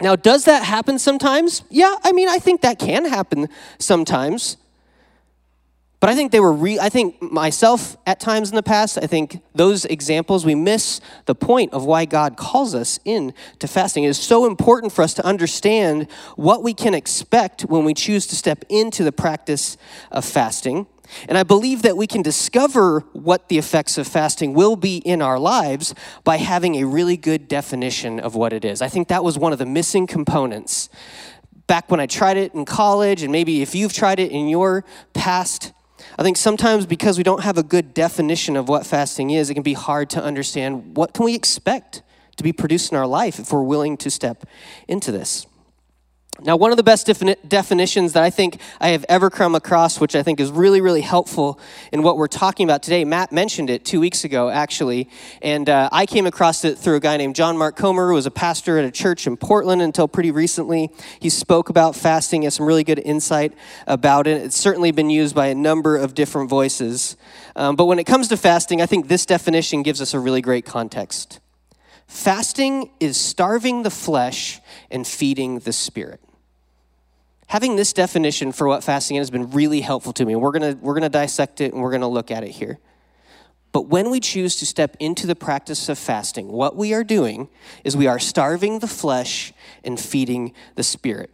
Now, 0.00 0.14
does 0.14 0.44
that 0.44 0.64
happen 0.64 0.98
sometimes? 0.98 1.62
Yeah, 1.70 1.94
I 2.04 2.12
mean, 2.12 2.28
I 2.28 2.38
think 2.38 2.60
that 2.60 2.78
can 2.78 3.06
happen 3.06 3.48
sometimes. 3.78 4.58
But 5.98 6.10
I 6.10 6.14
think 6.14 6.30
they 6.30 6.40
were, 6.40 6.52
re- 6.52 6.78
I 6.78 6.90
think 6.90 7.22
myself 7.22 7.96
at 8.06 8.20
times 8.20 8.50
in 8.50 8.56
the 8.56 8.62
past, 8.62 8.98
I 9.02 9.06
think 9.06 9.40
those 9.54 9.86
examples, 9.86 10.44
we 10.44 10.54
miss 10.54 11.00
the 11.24 11.34
point 11.34 11.72
of 11.72 11.86
why 11.86 12.04
God 12.04 12.36
calls 12.36 12.74
us 12.74 13.00
in 13.06 13.32
to 13.60 13.66
fasting. 13.66 14.04
It 14.04 14.08
is 14.08 14.18
so 14.18 14.44
important 14.44 14.92
for 14.92 15.02
us 15.02 15.14
to 15.14 15.24
understand 15.24 16.10
what 16.36 16.62
we 16.62 16.74
can 16.74 16.92
expect 16.92 17.62
when 17.62 17.84
we 17.84 17.94
choose 17.94 18.26
to 18.26 18.36
step 18.36 18.64
into 18.68 19.04
the 19.04 19.12
practice 19.12 19.78
of 20.12 20.26
fasting. 20.26 20.86
And 21.28 21.36
I 21.38 21.42
believe 21.42 21.82
that 21.82 21.96
we 21.96 22.06
can 22.06 22.22
discover 22.22 23.00
what 23.12 23.48
the 23.48 23.58
effects 23.58 23.98
of 23.98 24.06
fasting 24.06 24.54
will 24.54 24.76
be 24.76 24.98
in 24.98 25.22
our 25.22 25.38
lives 25.38 25.94
by 26.24 26.36
having 26.36 26.76
a 26.76 26.84
really 26.84 27.16
good 27.16 27.48
definition 27.48 28.20
of 28.20 28.34
what 28.34 28.52
it 28.52 28.64
is. 28.64 28.82
I 28.82 28.88
think 28.88 29.08
that 29.08 29.24
was 29.24 29.38
one 29.38 29.52
of 29.52 29.58
the 29.58 29.66
missing 29.66 30.06
components 30.06 30.88
back 31.66 31.90
when 31.90 32.00
I 32.00 32.06
tried 32.06 32.36
it 32.36 32.54
in 32.54 32.64
college, 32.64 33.22
and 33.22 33.32
maybe 33.32 33.62
if 33.62 33.74
you've 33.74 33.92
tried 33.92 34.20
it 34.20 34.30
in 34.30 34.48
your 34.48 34.84
past. 35.14 35.72
I 36.18 36.22
think 36.22 36.36
sometimes 36.36 36.86
because 36.86 37.18
we 37.18 37.24
don't 37.24 37.42
have 37.42 37.58
a 37.58 37.62
good 37.62 37.92
definition 37.92 38.56
of 38.56 38.68
what 38.68 38.86
fasting 38.86 39.30
is, 39.30 39.50
it 39.50 39.54
can 39.54 39.62
be 39.62 39.72
hard 39.72 40.08
to 40.10 40.22
understand 40.22 40.96
what 40.96 41.12
can 41.12 41.24
we 41.24 41.34
expect 41.34 42.02
to 42.36 42.44
be 42.44 42.52
produced 42.52 42.92
in 42.92 42.98
our 42.98 43.06
life 43.06 43.38
if 43.38 43.52
we're 43.52 43.62
willing 43.62 43.96
to 43.98 44.10
step 44.10 44.44
into 44.86 45.10
this. 45.10 45.46
Now, 46.42 46.56
one 46.56 46.70
of 46.70 46.76
the 46.76 46.82
best 46.82 47.06
defini- 47.06 47.36
definitions 47.48 48.12
that 48.12 48.22
I 48.22 48.28
think 48.28 48.60
I 48.78 48.88
have 48.88 49.06
ever 49.08 49.30
come 49.30 49.54
across, 49.54 49.98
which 49.98 50.14
I 50.14 50.22
think 50.22 50.38
is 50.38 50.50
really, 50.50 50.82
really 50.82 51.00
helpful 51.00 51.58
in 51.92 52.02
what 52.02 52.18
we're 52.18 52.26
talking 52.26 52.64
about 52.64 52.82
today, 52.82 53.06
Matt 53.06 53.32
mentioned 53.32 53.70
it 53.70 53.86
two 53.86 54.00
weeks 54.00 54.22
ago, 54.22 54.50
actually, 54.50 55.08
and 55.40 55.66
uh, 55.70 55.88
I 55.92 56.04
came 56.04 56.26
across 56.26 56.62
it 56.66 56.76
through 56.76 56.96
a 56.96 57.00
guy 57.00 57.16
named 57.16 57.36
John 57.36 57.56
Mark 57.56 57.74
Comer, 57.76 58.08
who 58.08 58.14
was 58.14 58.26
a 58.26 58.30
pastor 58.30 58.78
at 58.78 58.84
a 58.84 58.90
church 58.90 59.26
in 59.26 59.38
Portland 59.38 59.80
until 59.80 60.06
pretty 60.08 60.30
recently. 60.30 60.90
He 61.20 61.30
spoke 61.30 61.70
about 61.70 61.96
fasting, 61.96 62.42
has 62.42 62.54
some 62.54 62.66
really 62.66 62.84
good 62.84 62.98
insight 62.98 63.54
about 63.86 64.26
it. 64.26 64.42
It's 64.42 64.58
certainly 64.58 64.90
been 64.90 65.08
used 65.08 65.34
by 65.34 65.46
a 65.46 65.54
number 65.54 65.96
of 65.96 66.12
different 66.12 66.50
voices. 66.50 67.16
Um, 67.54 67.76
but 67.76 67.86
when 67.86 67.98
it 67.98 68.04
comes 68.04 68.28
to 68.28 68.36
fasting, 68.36 68.82
I 68.82 68.86
think 68.86 69.08
this 69.08 69.24
definition 69.24 69.82
gives 69.82 70.02
us 70.02 70.12
a 70.12 70.20
really 70.20 70.42
great 70.42 70.66
context. 70.66 71.40
Fasting 72.06 72.90
is 73.00 73.16
starving 73.16 73.84
the 73.84 73.90
flesh 73.90 74.60
and 74.90 75.06
feeding 75.06 75.60
the 75.60 75.72
spirit 75.72 76.20
having 77.46 77.76
this 77.76 77.92
definition 77.92 78.52
for 78.52 78.66
what 78.66 78.82
fasting 78.82 79.16
has 79.16 79.30
been 79.30 79.50
really 79.50 79.80
helpful 79.80 80.12
to 80.14 80.24
me. 80.24 80.34
We're 80.36 80.52
going 80.52 80.80
we're 80.80 80.94
gonna 80.94 81.08
dissect 81.08 81.60
it 81.60 81.72
and 81.72 81.82
we're 81.82 81.90
going 81.90 82.00
to 82.00 82.06
look 82.06 82.30
at 82.30 82.44
it 82.44 82.50
here. 82.50 82.78
But 83.72 83.88
when 83.88 84.10
we 84.10 84.20
choose 84.20 84.56
to 84.56 84.66
step 84.66 84.96
into 85.00 85.26
the 85.26 85.36
practice 85.36 85.90
of 85.90 85.98
fasting, 85.98 86.48
what 86.48 86.76
we 86.76 86.94
are 86.94 87.04
doing 87.04 87.48
is 87.84 87.94
we 87.94 88.06
are 88.06 88.18
starving 88.18 88.78
the 88.78 88.86
flesh 88.86 89.52
and 89.84 90.00
feeding 90.00 90.54
the 90.76 90.82
spirit. 90.82 91.30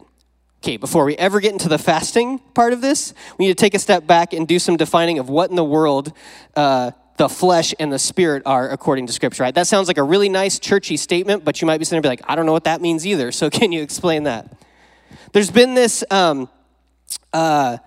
Okay, 0.61 0.75
before 0.75 1.05
we 1.05 1.15
ever 1.15 1.39
get 1.39 1.53
into 1.53 1.69
the 1.69 1.77
fasting 1.77 2.39
part 2.39 2.73
of 2.73 2.81
this, 2.81 3.13
we 3.37 3.45
need 3.45 3.57
to 3.57 3.61
take 3.61 3.73
a 3.73 3.79
step 3.79 4.05
back 4.05 4.33
and 4.33 4.45
do 4.45 4.59
some 4.59 4.75
defining 4.75 5.19
of 5.19 5.29
what 5.29 5.51
in 5.51 5.55
the 5.55 5.63
world 5.63 6.11
uh, 6.55 6.91
the 7.17 7.29
flesh 7.29 7.73
and 7.79 7.93
the 7.93 7.99
spirit 7.99 8.43
are 8.45 8.69
according 8.69 9.07
to 9.07 9.13
Scripture, 9.13 9.43
right? 9.43 9.55
That 9.55 9.67
sounds 9.67 9.87
like 9.87 9.97
a 9.97 10.03
really 10.03 10.29
nice 10.29 10.59
churchy 10.59 10.97
statement, 10.97 11.45
but 11.45 11.61
you 11.61 11.65
might 11.65 11.77
be 11.77 11.85
sitting 11.85 12.01
there 12.01 12.11
and 12.11 12.17
be 12.17 12.23
like, 12.23 12.31
I 12.31 12.35
don't 12.35 12.45
know 12.45 12.51
what 12.51 12.63
that 12.63 12.81
means 12.81 13.05
either. 13.05 13.31
So 13.31 13.49
can 13.49 13.71
you 13.71 13.81
explain 13.81 14.23
that? 14.23 14.51
There's 15.31 15.51
been 15.51 15.73
this 15.73 16.03
um, 16.11 16.49
uh, 17.31 17.77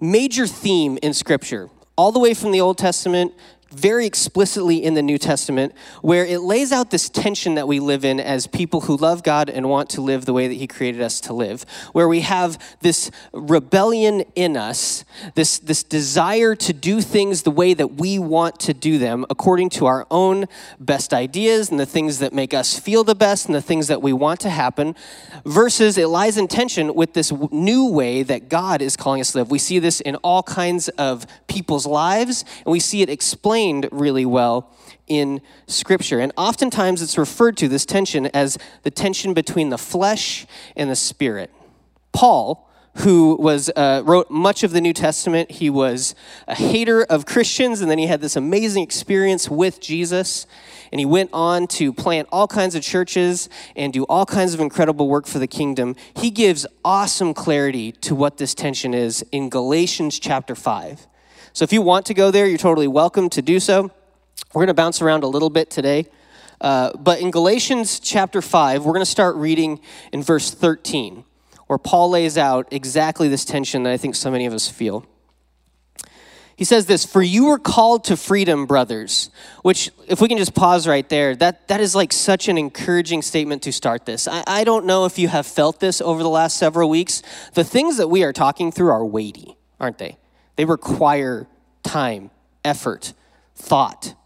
major 0.00 0.46
theme 0.46 0.98
in 1.02 1.14
Scripture, 1.14 1.68
all 1.96 2.12
the 2.12 2.18
way 2.20 2.34
from 2.34 2.52
the 2.52 2.60
Old 2.60 2.78
Testament 2.78 3.32
very 3.70 4.06
explicitly 4.06 4.82
in 4.82 4.94
the 4.94 5.02
New 5.02 5.18
Testament, 5.18 5.74
where 6.00 6.24
it 6.24 6.40
lays 6.40 6.72
out 6.72 6.90
this 6.90 7.08
tension 7.10 7.54
that 7.56 7.68
we 7.68 7.80
live 7.80 8.04
in 8.04 8.18
as 8.18 8.46
people 8.46 8.82
who 8.82 8.96
love 8.96 9.22
God 9.22 9.50
and 9.50 9.68
want 9.68 9.90
to 9.90 10.00
live 10.00 10.24
the 10.24 10.32
way 10.32 10.48
that 10.48 10.54
He 10.54 10.66
created 10.66 11.02
us 11.02 11.20
to 11.22 11.34
live, 11.34 11.66
where 11.92 12.08
we 12.08 12.20
have 12.20 12.58
this 12.80 13.10
rebellion 13.32 14.24
in 14.34 14.56
us, 14.56 15.04
this, 15.34 15.58
this 15.58 15.82
desire 15.82 16.54
to 16.54 16.72
do 16.72 17.02
things 17.02 17.42
the 17.42 17.50
way 17.50 17.74
that 17.74 17.96
we 17.96 18.18
want 18.18 18.58
to 18.60 18.72
do 18.72 18.96
them, 18.96 19.26
according 19.28 19.68
to 19.70 19.84
our 19.84 20.06
own 20.10 20.46
best 20.80 21.12
ideas 21.12 21.70
and 21.70 21.78
the 21.78 21.84
things 21.84 22.20
that 22.20 22.32
make 22.32 22.54
us 22.54 22.78
feel 22.78 23.04
the 23.04 23.14
best 23.14 23.46
and 23.46 23.54
the 23.54 23.60
things 23.60 23.88
that 23.88 24.00
we 24.00 24.14
want 24.14 24.40
to 24.40 24.50
happen, 24.50 24.96
versus 25.44 25.98
it 25.98 26.06
lies 26.06 26.38
in 26.38 26.48
tension 26.48 26.94
with 26.94 27.12
this 27.12 27.30
new 27.50 27.86
way 27.86 28.22
that 28.22 28.48
God 28.48 28.80
is 28.80 28.96
calling 28.96 29.20
us 29.20 29.32
to 29.32 29.38
live. 29.38 29.50
We 29.50 29.58
see 29.58 29.78
this 29.78 30.00
in 30.00 30.16
all 30.16 30.42
kinds 30.42 30.88
of 30.90 31.26
people's 31.48 31.86
lives, 31.86 32.46
and 32.64 32.72
we 32.72 32.80
see 32.80 33.02
it 33.02 33.10
explained 33.10 33.57
explained 33.58 33.88
really 33.90 34.24
well 34.24 34.72
in 35.08 35.40
Scripture. 35.66 36.20
And 36.20 36.32
oftentimes 36.36 37.02
it's 37.02 37.18
referred 37.18 37.56
to, 37.56 37.66
this 37.66 37.84
tension, 37.84 38.26
as 38.26 38.56
the 38.84 38.90
tension 38.90 39.34
between 39.34 39.70
the 39.70 39.78
flesh 39.78 40.46
and 40.76 40.88
the 40.88 40.94
spirit. 40.94 41.50
Paul, 42.12 42.70
who 42.98 43.36
was 43.40 43.68
uh, 43.74 44.02
wrote 44.04 44.30
much 44.30 44.62
of 44.62 44.70
the 44.70 44.80
New 44.80 44.92
Testament. 44.92 45.50
He 45.50 45.70
was 45.70 46.14
a 46.46 46.54
hater 46.54 47.02
of 47.02 47.26
Christians, 47.26 47.80
and 47.80 47.90
then 47.90 47.98
he 47.98 48.06
had 48.06 48.20
this 48.20 48.36
amazing 48.36 48.84
experience 48.84 49.50
with 49.50 49.80
Jesus. 49.80 50.46
And 50.92 51.00
he 51.00 51.04
went 51.04 51.30
on 51.32 51.66
to 51.78 51.92
plant 51.92 52.28
all 52.30 52.46
kinds 52.46 52.76
of 52.76 52.82
churches 52.82 53.48
and 53.74 53.92
do 53.92 54.04
all 54.04 54.24
kinds 54.24 54.54
of 54.54 54.60
incredible 54.60 55.08
work 55.08 55.26
for 55.26 55.40
the 55.40 55.48
kingdom. 55.48 55.96
He 56.14 56.30
gives 56.30 56.64
awesome 56.84 57.34
clarity 57.34 57.90
to 58.06 58.14
what 58.14 58.36
this 58.36 58.54
tension 58.54 58.94
is 58.94 59.24
in 59.32 59.48
Galatians 59.48 60.20
chapter 60.20 60.54
5. 60.54 61.08
So 61.58 61.64
if 61.64 61.72
you 61.72 61.82
want 61.82 62.06
to 62.06 62.14
go 62.14 62.30
there, 62.30 62.46
you're 62.46 62.56
totally 62.56 62.86
welcome 62.86 63.28
to 63.30 63.42
do 63.42 63.58
so. 63.58 63.90
We're 64.54 64.60
going 64.60 64.68
to 64.68 64.74
bounce 64.74 65.02
around 65.02 65.24
a 65.24 65.26
little 65.26 65.50
bit 65.50 65.70
today. 65.70 66.06
Uh, 66.60 66.92
but 66.96 67.20
in 67.20 67.32
Galatians 67.32 67.98
chapter 67.98 68.40
5, 68.40 68.84
we're 68.84 68.92
going 68.92 69.04
to 69.04 69.10
start 69.10 69.34
reading 69.34 69.80
in 70.12 70.22
verse 70.22 70.54
13, 70.54 71.24
where 71.66 71.78
Paul 71.80 72.10
lays 72.10 72.38
out 72.38 72.68
exactly 72.70 73.26
this 73.26 73.44
tension 73.44 73.82
that 73.82 73.92
I 73.92 73.96
think 73.96 74.14
so 74.14 74.30
many 74.30 74.46
of 74.46 74.52
us 74.52 74.68
feel. 74.68 75.04
He 76.54 76.64
says 76.64 76.86
this, 76.86 77.04
for 77.04 77.22
you 77.22 77.46
were 77.46 77.58
called 77.58 78.04
to 78.04 78.16
freedom, 78.16 78.64
brothers, 78.64 79.28
which, 79.62 79.90
if 80.06 80.20
we 80.20 80.28
can 80.28 80.38
just 80.38 80.54
pause 80.54 80.86
right 80.86 81.08
there, 81.08 81.34
that, 81.34 81.66
that 81.66 81.80
is 81.80 81.92
like 81.92 82.12
such 82.12 82.46
an 82.46 82.56
encouraging 82.56 83.20
statement 83.20 83.64
to 83.64 83.72
start 83.72 84.06
this. 84.06 84.28
I, 84.28 84.44
I 84.46 84.62
don't 84.62 84.86
know 84.86 85.06
if 85.06 85.18
you 85.18 85.26
have 85.26 85.44
felt 85.44 85.80
this 85.80 86.00
over 86.00 86.22
the 86.22 86.28
last 86.28 86.56
several 86.56 86.88
weeks. 86.88 87.20
The 87.54 87.64
things 87.64 87.96
that 87.96 88.06
we 88.06 88.22
are 88.22 88.32
talking 88.32 88.70
through 88.70 88.90
are 88.90 89.04
weighty, 89.04 89.56
aren't 89.80 89.98
they? 89.98 90.18
They 90.58 90.64
require 90.64 91.46
time, 91.84 92.32
effort, 92.64 93.12
thought. 93.54 94.16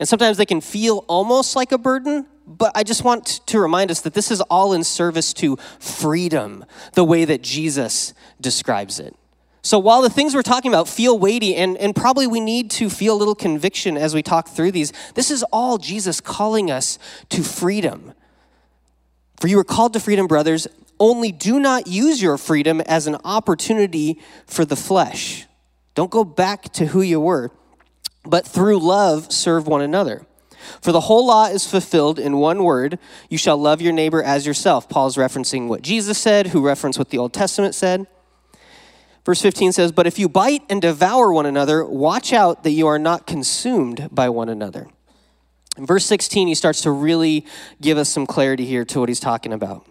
And 0.00 0.08
sometimes 0.08 0.36
they 0.36 0.44
can 0.44 0.60
feel 0.60 1.04
almost 1.06 1.54
like 1.54 1.70
a 1.70 1.78
burden, 1.78 2.26
but 2.44 2.72
I 2.74 2.82
just 2.82 3.04
want 3.04 3.24
to 3.46 3.60
remind 3.60 3.92
us 3.92 4.00
that 4.00 4.12
this 4.12 4.32
is 4.32 4.40
all 4.40 4.72
in 4.72 4.82
service 4.82 5.32
to 5.34 5.54
freedom, 5.78 6.64
the 6.94 7.04
way 7.04 7.24
that 7.24 7.40
Jesus 7.40 8.14
describes 8.40 8.98
it. 8.98 9.14
So 9.62 9.78
while 9.78 10.02
the 10.02 10.10
things 10.10 10.34
we're 10.34 10.42
talking 10.42 10.72
about 10.72 10.88
feel 10.88 11.16
weighty, 11.20 11.54
and, 11.54 11.76
and 11.76 11.94
probably 11.94 12.26
we 12.26 12.40
need 12.40 12.68
to 12.72 12.90
feel 12.90 13.14
a 13.14 13.18
little 13.18 13.36
conviction 13.36 13.96
as 13.96 14.12
we 14.12 14.24
talk 14.24 14.48
through 14.48 14.72
these, 14.72 14.92
this 15.14 15.30
is 15.30 15.44
all 15.52 15.78
Jesus 15.78 16.20
calling 16.20 16.68
us 16.68 16.98
to 17.28 17.44
freedom. 17.44 18.12
For 19.40 19.46
you 19.46 19.56
are 19.60 19.64
called 19.64 19.92
to 19.92 20.00
freedom, 20.00 20.26
brothers, 20.26 20.66
only 20.98 21.30
do 21.30 21.60
not 21.60 21.86
use 21.86 22.20
your 22.20 22.36
freedom 22.38 22.80
as 22.80 23.06
an 23.06 23.18
opportunity 23.24 24.18
for 24.48 24.64
the 24.64 24.74
flesh 24.74 25.45
don't 25.96 26.10
go 26.10 26.22
back 26.22 26.72
to 26.74 26.86
who 26.86 27.02
you 27.02 27.18
were, 27.18 27.50
but 28.24 28.46
through 28.46 28.78
love 28.78 29.32
serve 29.32 29.66
one 29.66 29.80
another. 29.80 30.24
For 30.80 30.92
the 30.92 31.00
whole 31.00 31.26
law 31.26 31.46
is 31.46 31.66
fulfilled 31.66 32.18
in 32.18 32.36
one 32.36 32.62
word 32.62 32.98
you 33.30 33.38
shall 33.38 33.56
love 33.56 33.80
your 33.80 33.92
neighbor 33.92 34.22
as 34.22 34.46
yourself. 34.46 34.88
Paul's 34.88 35.16
referencing 35.16 35.68
what 35.68 35.82
Jesus 35.82 36.18
said, 36.18 36.48
who 36.48 36.60
referenced 36.60 36.98
what 36.98 37.10
the 37.10 37.18
Old 37.18 37.32
Testament 37.32 37.74
said. 37.74 38.06
Verse 39.24 39.40
15 39.40 39.72
says, 39.72 39.90
But 39.90 40.06
if 40.06 40.18
you 40.18 40.28
bite 40.28 40.62
and 40.68 40.82
devour 40.82 41.32
one 41.32 41.46
another, 41.46 41.84
watch 41.84 42.32
out 42.32 42.62
that 42.62 42.70
you 42.70 42.86
are 42.86 42.98
not 42.98 43.26
consumed 43.26 44.08
by 44.12 44.28
one 44.28 44.48
another. 44.48 44.88
In 45.78 45.86
verse 45.86 46.04
16, 46.04 46.46
he 46.48 46.54
starts 46.54 46.82
to 46.82 46.90
really 46.90 47.46
give 47.80 47.96
us 47.96 48.08
some 48.08 48.26
clarity 48.26 48.66
here 48.66 48.84
to 48.84 49.00
what 49.00 49.08
he's 49.08 49.20
talking 49.20 49.52
about. 49.52 49.86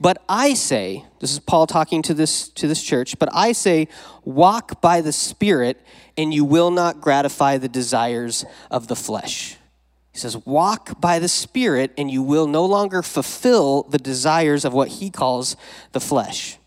But 0.00 0.22
I 0.28 0.54
say, 0.54 1.04
this 1.20 1.32
is 1.32 1.38
Paul 1.38 1.66
talking 1.66 2.02
to 2.02 2.14
this, 2.14 2.48
to 2.50 2.68
this 2.68 2.82
church, 2.82 3.18
but 3.18 3.28
I 3.32 3.52
say, 3.52 3.88
walk 4.24 4.80
by 4.80 5.00
the 5.00 5.12
Spirit, 5.12 5.80
and 6.16 6.32
you 6.32 6.44
will 6.44 6.70
not 6.70 7.00
gratify 7.00 7.58
the 7.58 7.68
desires 7.68 8.44
of 8.70 8.88
the 8.88 8.96
flesh. 8.96 9.56
He 10.12 10.18
says, 10.18 10.36
walk 10.44 11.00
by 11.00 11.18
the 11.18 11.28
Spirit, 11.28 11.92
and 11.96 12.10
you 12.10 12.22
will 12.22 12.46
no 12.46 12.64
longer 12.64 13.02
fulfill 13.02 13.84
the 13.84 13.98
desires 13.98 14.64
of 14.64 14.74
what 14.74 14.88
he 14.88 15.10
calls 15.10 15.56
the 15.92 16.00
flesh. 16.00 16.57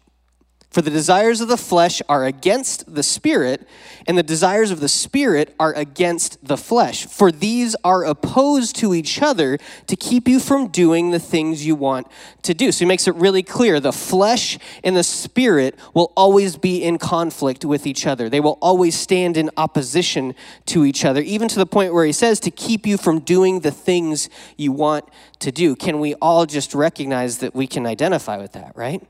For 0.71 0.81
the 0.81 0.89
desires 0.89 1.41
of 1.41 1.49
the 1.49 1.57
flesh 1.57 2.01
are 2.07 2.23
against 2.23 2.95
the 2.95 3.03
spirit, 3.03 3.67
and 4.07 4.17
the 4.17 4.23
desires 4.23 4.71
of 4.71 4.79
the 4.79 4.87
spirit 4.87 5.53
are 5.59 5.73
against 5.73 6.47
the 6.47 6.55
flesh. 6.55 7.05
For 7.05 7.29
these 7.29 7.75
are 7.83 8.05
opposed 8.05 8.77
to 8.77 8.93
each 8.93 9.21
other 9.21 9.57
to 9.87 9.95
keep 9.97 10.29
you 10.29 10.39
from 10.39 10.67
doing 10.67 11.11
the 11.11 11.19
things 11.19 11.65
you 11.65 11.75
want 11.75 12.07
to 12.43 12.53
do. 12.53 12.71
So 12.71 12.79
he 12.79 12.85
makes 12.85 13.05
it 13.05 13.15
really 13.15 13.43
clear 13.43 13.81
the 13.81 13.91
flesh 13.91 14.57
and 14.81 14.95
the 14.95 15.03
spirit 15.03 15.77
will 15.93 16.13
always 16.15 16.55
be 16.55 16.81
in 16.81 16.97
conflict 16.97 17.65
with 17.65 17.85
each 17.85 18.07
other. 18.07 18.29
They 18.29 18.39
will 18.39 18.57
always 18.61 18.97
stand 18.97 19.35
in 19.35 19.49
opposition 19.57 20.35
to 20.67 20.85
each 20.85 21.03
other, 21.03 21.21
even 21.21 21.49
to 21.49 21.59
the 21.59 21.65
point 21.65 21.93
where 21.93 22.05
he 22.05 22.13
says 22.13 22.39
to 22.39 22.51
keep 22.51 22.87
you 22.87 22.97
from 22.97 23.19
doing 23.19 23.59
the 23.59 23.71
things 23.71 24.29
you 24.55 24.71
want 24.71 25.03
to 25.39 25.51
do. 25.51 25.75
Can 25.75 25.99
we 25.99 26.15
all 26.15 26.45
just 26.45 26.73
recognize 26.73 27.39
that 27.39 27.53
we 27.53 27.67
can 27.67 27.85
identify 27.85 28.37
with 28.37 28.53
that, 28.53 28.71
right? 28.77 29.05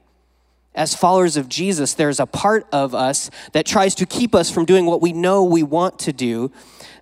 As 0.74 0.96
followers 0.96 1.36
of 1.38 1.50
Jesus, 1.50 1.94
there's 1.94 2.20
a 2.20 2.26
part 2.26 2.66
of 2.72 2.96
us 2.96 3.30
that 3.52 3.66
tries 3.66 3.94
to 3.96 4.06
keep 4.06 4.34
us 4.34 4.50
from 4.50 4.66
doing 4.66 4.86
what 4.86 5.02
we 5.02 5.12
know 5.12 5.44
we 5.44 5.64
want 5.64 6.00
to 6.00 6.14
do 6.14 6.52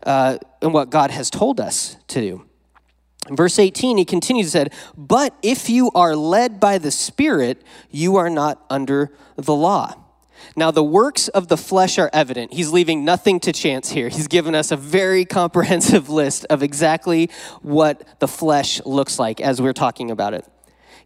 uh, 0.03 0.37
and 0.61 0.73
what 0.73 0.89
God 0.89 1.11
has 1.11 1.29
told 1.29 1.59
us 1.59 1.97
to 2.07 2.21
do. 2.21 2.45
In 3.27 3.35
verse 3.35 3.59
18, 3.59 3.97
he 3.97 4.05
continues, 4.05 4.51
said, 4.51 4.73
But 4.97 5.35
if 5.43 5.69
you 5.69 5.91
are 5.93 6.15
led 6.15 6.59
by 6.59 6.79
the 6.79 6.89
Spirit, 6.89 7.61
you 7.91 8.15
are 8.15 8.29
not 8.29 8.65
under 8.69 9.11
the 9.35 9.53
law. 9.53 9.93
Now, 10.55 10.71
the 10.71 10.83
works 10.83 11.27
of 11.27 11.47
the 11.47 11.57
flesh 11.57 11.99
are 11.99 12.09
evident. 12.11 12.53
He's 12.53 12.71
leaving 12.71 13.05
nothing 13.05 13.39
to 13.41 13.53
chance 13.53 13.91
here. 13.91 14.09
He's 14.09 14.27
given 14.27 14.55
us 14.55 14.71
a 14.71 14.77
very 14.77 15.25
comprehensive 15.25 16.09
list 16.09 16.45
of 16.49 16.63
exactly 16.63 17.29
what 17.61 18.03
the 18.19 18.27
flesh 18.27 18.83
looks 18.85 19.19
like 19.19 19.41
as 19.41 19.61
we're 19.61 19.73
talking 19.73 20.09
about 20.09 20.33
it. 20.33 20.45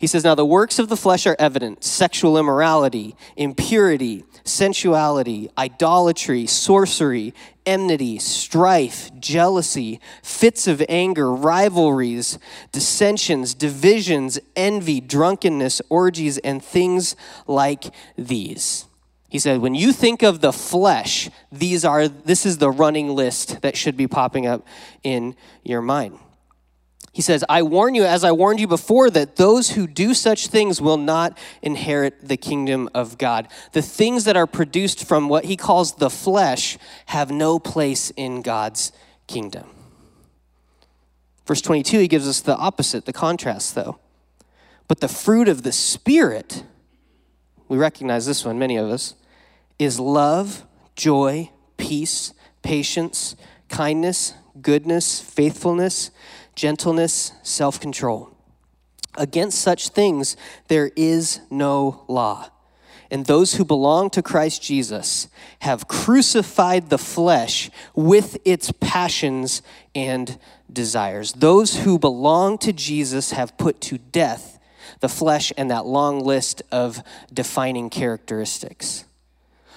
He 0.03 0.07
says, 0.07 0.25
Now 0.25 0.35
the 0.35 0.45
works 0.45 0.79
of 0.79 0.89
the 0.89 0.97
flesh 0.97 1.25
are 1.27 1.35
evident 1.39 1.81
sexual 1.81 2.37
immorality, 2.37 3.15
impurity, 3.37 4.25
sensuality, 4.43 5.49
idolatry, 5.57 6.45
sorcery, 6.45 7.33
enmity, 7.65 8.19
strife, 8.19 9.17
jealousy, 9.21 10.01
fits 10.21 10.67
of 10.67 10.83
anger, 10.89 11.33
rivalries, 11.33 12.37
dissensions, 12.73 13.53
divisions, 13.53 14.39
envy, 14.57 14.99
drunkenness, 14.99 15.81
orgies, 15.87 16.37
and 16.39 16.61
things 16.61 17.15
like 17.47 17.85
these. 18.17 18.87
He 19.29 19.39
said, 19.39 19.61
when 19.61 19.73
you 19.73 19.93
think 19.93 20.21
of 20.21 20.41
the 20.41 20.51
flesh, 20.51 21.29
these 21.49 21.85
are 21.85 22.09
this 22.09 22.45
is 22.45 22.57
the 22.57 22.71
running 22.71 23.15
list 23.15 23.61
that 23.61 23.77
should 23.77 23.95
be 23.95 24.07
popping 24.07 24.47
up 24.47 24.67
in 25.01 25.37
your 25.63 25.81
mind. 25.81 26.19
He 27.13 27.21
says, 27.21 27.45
I 27.47 27.61
warn 27.61 27.93
you, 27.93 28.05
as 28.05 28.23
I 28.23 28.31
warned 28.31 28.59
you 28.59 28.67
before, 28.67 29.11
that 29.11 29.35
those 29.35 29.69
who 29.69 29.85
do 29.85 30.15
such 30.15 30.47
things 30.47 30.81
will 30.81 30.97
not 30.97 31.37
inherit 31.61 32.27
the 32.27 32.37
kingdom 32.37 32.89
of 32.95 33.19
God. 33.19 33.47
The 33.73 33.83
things 33.83 34.23
that 34.23 34.35
are 34.35 34.47
produced 34.47 35.05
from 35.05 35.29
what 35.29 35.45
he 35.45 35.55
calls 35.55 35.93
the 35.93 36.09
flesh 36.09 36.79
have 37.05 37.29
no 37.29 37.59
place 37.59 38.09
in 38.17 38.41
God's 38.41 38.91
kingdom. 39.27 39.67
Verse 41.45 41.61
22, 41.61 41.99
he 41.99 42.07
gives 42.07 42.27
us 42.27 42.41
the 42.41 42.57
opposite, 42.57 43.05
the 43.05 43.13
contrast, 43.13 43.75
though. 43.75 43.99
But 44.87 44.99
the 44.99 45.07
fruit 45.07 45.47
of 45.47 45.61
the 45.61 45.71
Spirit, 45.71 46.63
we 47.67 47.77
recognize 47.77 48.25
this 48.25 48.43
one, 48.43 48.57
many 48.57 48.75
of 48.75 48.89
us, 48.89 49.13
is 49.77 49.99
love, 49.99 50.65
joy, 50.95 51.51
peace, 51.77 52.33
patience, 52.63 53.35
kindness, 53.69 54.33
goodness, 54.61 55.19
faithfulness 55.19 56.09
gentleness, 56.55 57.33
self 57.43 57.79
control. 57.79 58.29
Against 59.15 59.59
such 59.59 59.89
things 59.89 60.35
there 60.67 60.91
is 60.95 61.39
no 61.49 62.03
law. 62.07 62.49
And 63.11 63.27
those 63.27 63.53
who 63.53 63.65
belong 63.65 64.09
to 64.11 64.23
Christ 64.23 64.63
Jesus 64.63 65.27
have 65.59 65.87
crucified 65.87 66.89
the 66.89 66.97
flesh 66.97 67.69
with 67.93 68.37
its 68.43 68.71
passions 68.71 69.61
and 69.93 70.39
desires. 70.71 71.33
Those 71.33 71.77
who 71.77 71.99
belong 71.99 72.57
to 72.59 72.73
Jesus 72.73 73.31
have 73.31 73.55
put 73.57 73.81
to 73.81 73.99
death 73.99 74.57
the 74.99 75.09
flesh 75.09 75.53
and 75.57 75.69
that 75.69 75.85
long 75.85 76.21
list 76.21 76.63
of 76.71 77.03
defining 77.31 77.91
characteristics. 77.91 79.05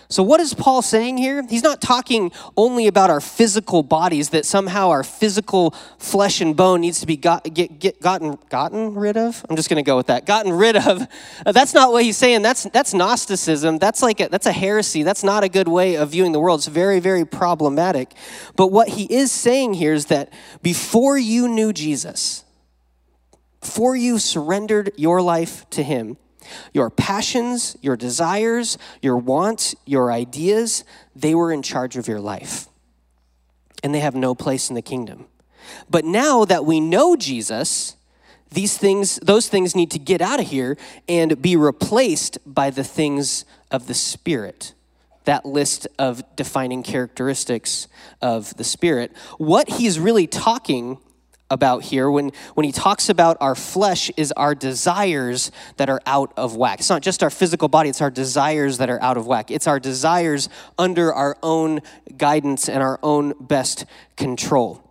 So, 0.08 0.22
what 0.22 0.40
is 0.40 0.54
Paul 0.54 0.82
saying 0.82 1.18
here? 1.18 1.44
He's 1.48 1.64
not 1.64 1.80
talking 1.80 2.30
only 2.56 2.86
about 2.86 3.10
our 3.10 3.20
physical 3.20 3.82
bodies, 3.82 4.30
that 4.30 4.46
somehow 4.46 4.90
our 4.90 5.02
physical 5.02 5.72
flesh 5.98 6.40
and 6.40 6.56
bone 6.56 6.80
needs 6.80 7.00
to 7.00 7.06
be 7.06 7.16
got, 7.16 7.42
get, 7.52 7.80
get, 7.80 8.00
gotten, 8.00 8.38
gotten 8.48 8.94
rid 8.94 9.16
of. 9.16 9.44
I'm 9.48 9.56
just 9.56 9.68
going 9.68 9.82
to 9.82 9.88
go 9.88 9.96
with 9.96 10.06
that. 10.06 10.24
Gotten 10.24 10.52
rid 10.52 10.76
of. 10.76 11.06
That's 11.44 11.74
not 11.74 11.90
what 11.90 12.04
he's 12.04 12.16
saying. 12.16 12.42
That's, 12.42 12.64
that's 12.64 12.94
Gnosticism. 12.94 13.78
That's 13.78 14.02
like 14.02 14.20
a, 14.20 14.28
that's 14.28 14.46
a 14.46 14.52
heresy. 14.52 15.02
That's 15.02 15.24
not 15.24 15.42
a 15.42 15.48
good 15.48 15.68
way 15.68 15.96
of 15.96 16.10
viewing 16.10 16.32
the 16.32 16.40
world. 16.40 16.60
It's 16.60 16.68
very, 16.68 17.00
very 17.00 17.24
problematic. 17.24 18.12
But 18.54 18.68
what 18.68 18.88
he 18.88 19.04
is 19.04 19.32
saying 19.32 19.74
here 19.74 19.92
is 19.92 20.06
that 20.06 20.32
before 20.62 21.18
you 21.18 21.48
knew 21.48 21.72
Jesus, 21.72 22.44
before 23.60 23.96
you 23.96 24.18
surrendered 24.18 24.92
your 24.96 25.20
life 25.20 25.68
to 25.70 25.82
him, 25.82 26.16
your 26.72 26.90
passions, 26.90 27.76
your 27.80 27.96
desires, 27.96 28.78
your 29.02 29.16
wants, 29.16 29.74
your 29.84 30.12
ideas, 30.12 30.84
they 31.14 31.34
were 31.34 31.52
in 31.52 31.62
charge 31.62 31.96
of 31.96 32.08
your 32.08 32.20
life. 32.20 32.68
And 33.82 33.94
they 33.94 34.00
have 34.00 34.14
no 34.14 34.34
place 34.34 34.68
in 34.68 34.74
the 34.74 34.82
kingdom. 34.82 35.26
But 35.88 36.04
now 36.04 36.44
that 36.44 36.64
we 36.64 36.80
know 36.80 37.16
Jesus, 37.16 37.96
these 38.50 38.78
things, 38.78 39.16
those 39.16 39.48
things 39.48 39.74
need 39.74 39.90
to 39.90 39.98
get 39.98 40.20
out 40.20 40.40
of 40.40 40.46
here 40.46 40.76
and 41.08 41.40
be 41.40 41.56
replaced 41.56 42.38
by 42.46 42.70
the 42.70 42.84
things 42.84 43.44
of 43.70 43.86
the 43.86 43.94
Spirit. 43.94 44.72
That 45.24 45.44
list 45.44 45.88
of 45.98 46.22
defining 46.36 46.82
characteristics 46.82 47.88
of 48.22 48.56
the 48.56 48.64
Spirit. 48.64 49.12
What 49.38 49.68
he's 49.68 49.98
really 49.98 50.26
talking 50.26 50.98
about 51.50 51.84
here 51.84 52.10
when, 52.10 52.32
when 52.54 52.64
he 52.64 52.72
talks 52.72 53.08
about 53.08 53.36
our 53.40 53.54
flesh 53.54 54.10
is 54.16 54.32
our 54.32 54.54
desires 54.54 55.52
that 55.76 55.88
are 55.88 56.00
out 56.06 56.32
of 56.36 56.56
whack. 56.56 56.80
It's 56.80 56.90
not 56.90 57.02
just 57.02 57.22
our 57.22 57.30
physical 57.30 57.68
body, 57.68 57.88
it's 57.88 58.00
our 58.00 58.10
desires 58.10 58.78
that 58.78 58.90
are 58.90 59.00
out 59.00 59.16
of 59.16 59.26
whack. 59.26 59.50
It's 59.50 59.66
our 59.66 59.78
desires 59.78 60.48
under 60.78 61.12
our 61.12 61.36
own 61.42 61.80
guidance 62.16 62.68
and 62.68 62.82
our 62.82 62.98
own 63.02 63.34
best 63.40 63.84
control. 64.16 64.82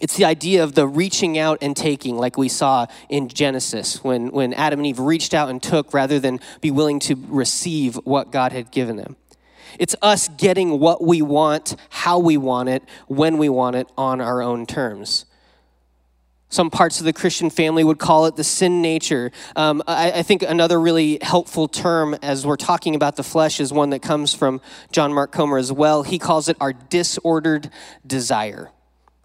It's 0.00 0.16
the 0.16 0.26
idea 0.26 0.62
of 0.62 0.76
the 0.76 0.86
reaching 0.86 1.38
out 1.38 1.58
and 1.60 1.76
taking, 1.76 2.16
like 2.16 2.38
we 2.38 2.48
saw 2.48 2.86
in 3.08 3.26
Genesis, 3.26 4.04
when, 4.04 4.28
when 4.28 4.54
Adam 4.54 4.78
and 4.78 4.86
Eve 4.86 5.00
reached 5.00 5.34
out 5.34 5.48
and 5.48 5.60
took 5.60 5.92
rather 5.92 6.20
than 6.20 6.38
be 6.60 6.70
willing 6.70 7.00
to 7.00 7.16
receive 7.26 7.96
what 8.04 8.30
God 8.30 8.52
had 8.52 8.70
given 8.70 8.94
them. 8.94 9.16
It's 9.76 9.96
us 10.00 10.28
getting 10.28 10.78
what 10.78 11.02
we 11.02 11.20
want, 11.20 11.74
how 11.90 12.20
we 12.20 12.36
want 12.36 12.68
it, 12.68 12.84
when 13.08 13.38
we 13.38 13.48
want 13.48 13.74
it, 13.74 13.88
on 13.98 14.20
our 14.20 14.40
own 14.40 14.66
terms. 14.66 15.24
Some 16.50 16.70
parts 16.70 16.98
of 16.98 17.04
the 17.04 17.12
Christian 17.12 17.50
family 17.50 17.84
would 17.84 17.98
call 17.98 18.24
it 18.24 18.36
the 18.36 18.44
sin 18.44 18.80
nature. 18.80 19.30
Um, 19.54 19.82
I, 19.86 20.12
I, 20.12 20.22
think 20.22 20.42
another 20.42 20.80
really 20.80 21.18
helpful 21.20 21.68
term 21.68 22.16
as 22.22 22.46
we're 22.46 22.56
talking 22.56 22.94
about 22.94 23.16
the 23.16 23.22
flesh 23.22 23.60
is 23.60 23.70
one 23.70 23.90
that 23.90 24.00
comes 24.00 24.32
from 24.32 24.62
John 24.90 25.12
Mark 25.12 25.30
Comer 25.30 25.58
as 25.58 25.70
well. 25.70 26.04
He 26.04 26.18
calls 26.18 26.48
it 26.48 26.56
our 26.58 26.72
disordered 26.72 27.68
desire, 28.06 28.70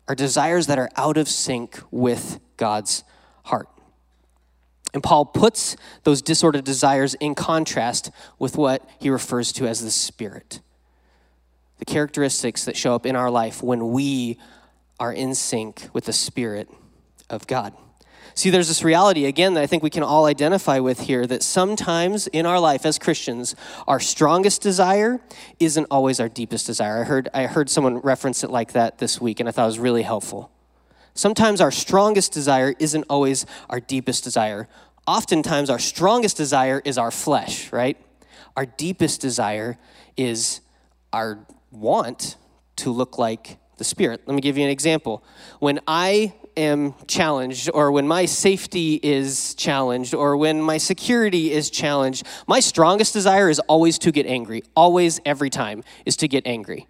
our 0.10 0.16
desires 0.16 0.68
that 0.68 0.78
are 0.78 0.90
out 0.98 1.16
of 1.16 1.30
sync 1.30 1.80
with 1.92 2.42
God's 2.58 3.06
heart. 3.46 3.70
And 4.94 5.02
Paul 5.02 5.24
puts 5.24 5.78
those 6.04 6.22
disordered 6.22 6.66
desires 6.66 7.14
in 7.16 7.36
contrast 7.36 8.12
with 8.38 8.58
what 8.58 8.88
he 9.00 9.10
refers 9.10 9.54
to 9.54 9.66
as 9.66 9.82
the 9.82 9.92
Spirit. 9.92 10.60
The 11.80 11.86
characteristics 11.86 12.66
that 12.66 12.76
show 12.76 12.94
up 12.94 13.06
in 13.06 13.16
our 13.16 13.32
life 13.32 13.64
when 13.64 13.92
we 13.92 14.38
are 15.00 15.12
in 15.12 15.34
sync 15.36 15.88
with 15.94 16.06
the 16.06 16.14
Spirit 16.14 16.70
of 17.34 17.48
God. 17.48 17.74
See, 18.36 18.50
there's 18.50 18.68
this 18.68 18.84
reality, 18.84 19.26
again, 19.26 19.54
that 19.54 19.62
I 19.62 19.68
think 19.68 19.84
we 19.84 19.92
can 19.92 20.02
all 20.02 20.26
identify 20.26 20.80
with 20.80 21.02
here 21.02 21.28
that 21.28 21.44
sometimes 21.44 22.26
in 22.28 22.48
our 22.48 22.60
life 22.60 22.84
as 22.84 22.98
Christians, 22.98 23.56
our 23.88 24.00
strongest 24.00 24.62
desire 24.62 25.22
isn't 25.60 25.86
always 25.92 26.20
our 26.20 26.30
deepest 26.30 26.66
desire. 26.66 27.02
I 27.02 27.04
heard, 27.04 27.30
I 27.34 27.46
heard 27.46 27.70
someone 27.70 28.00
reference 28.00 28.44
it 28.44 28.50
like 28.50 28.72
that 28.74 28.98
this 28.98 29.22
week, 29.22 29.40
and 29.40 29.48
I 29.48 29.52
thought 29.52 29.66
it 29.66 29.68
was 29.68 29.80
really 29.80 30.02
helpful. 30.02 30.50
Sometimes 31.14 31.62
our 31.62 31.70
strongest 31.70 32.32
desire 32.32 32.74
isn't 32.80 33.06
always 33.08 33.46
our 33.70 33.80
deepest 33.80 34.24
desire. 34.24 34.68
Oftentimes, 35.06 35.70
our 35.70 35.78
strongest 35.78 36.36
desire 36.36 36.82
is 36.84 36.98
our 36.98 37.12
flesh, 37.12 37.72
right? 37.72 37.98
Our 38.58 38.66
deepest 38.66 39.22
desire 39.22 39.78
is 40.18 40.62
our 41.12 41.46
want 41.72 42.38
to 42.78 42.92
look 42.92 43.20
like 43.20 43.58
the 43.78 43.84
Spirit. 43.84 44.22
Let 44.26 44.34
me 44.34 44.42
give 44.42 44.58
you 44.58 44.64
an 44.64 44.72
example. 44.72 45.24
When 45.60 45.80
I 45.88 46.34
am 46.58 46.94
challenged, 47.08 47.70
or 47.74 47.92
when 47.92 48.08
my 48.08 48.26
safety 48.26 49.00
is 49.02 49.54
challenged, 49.56 50.14
or 50.14 50.38
when 50.38 50.62
my 50.62 50.78
security 50.78 51.52
is 51.52 51.70
challenged, 51.70 52.26
my 52.48 52.60
strongest 52.60 53.14
desire 53.14 53.50
is 53.50 53.60
always 53.62 53.98
to 54.00 54.12
get 54.12 54.26
angry. 54.26 54.64
Always, 54.76 55.20
every 55.26 55.50
time, 55.50 55.84
is 56.06 56.16
to 56.18 56.28
get 56.28 56.46
angry. 56.46 56.88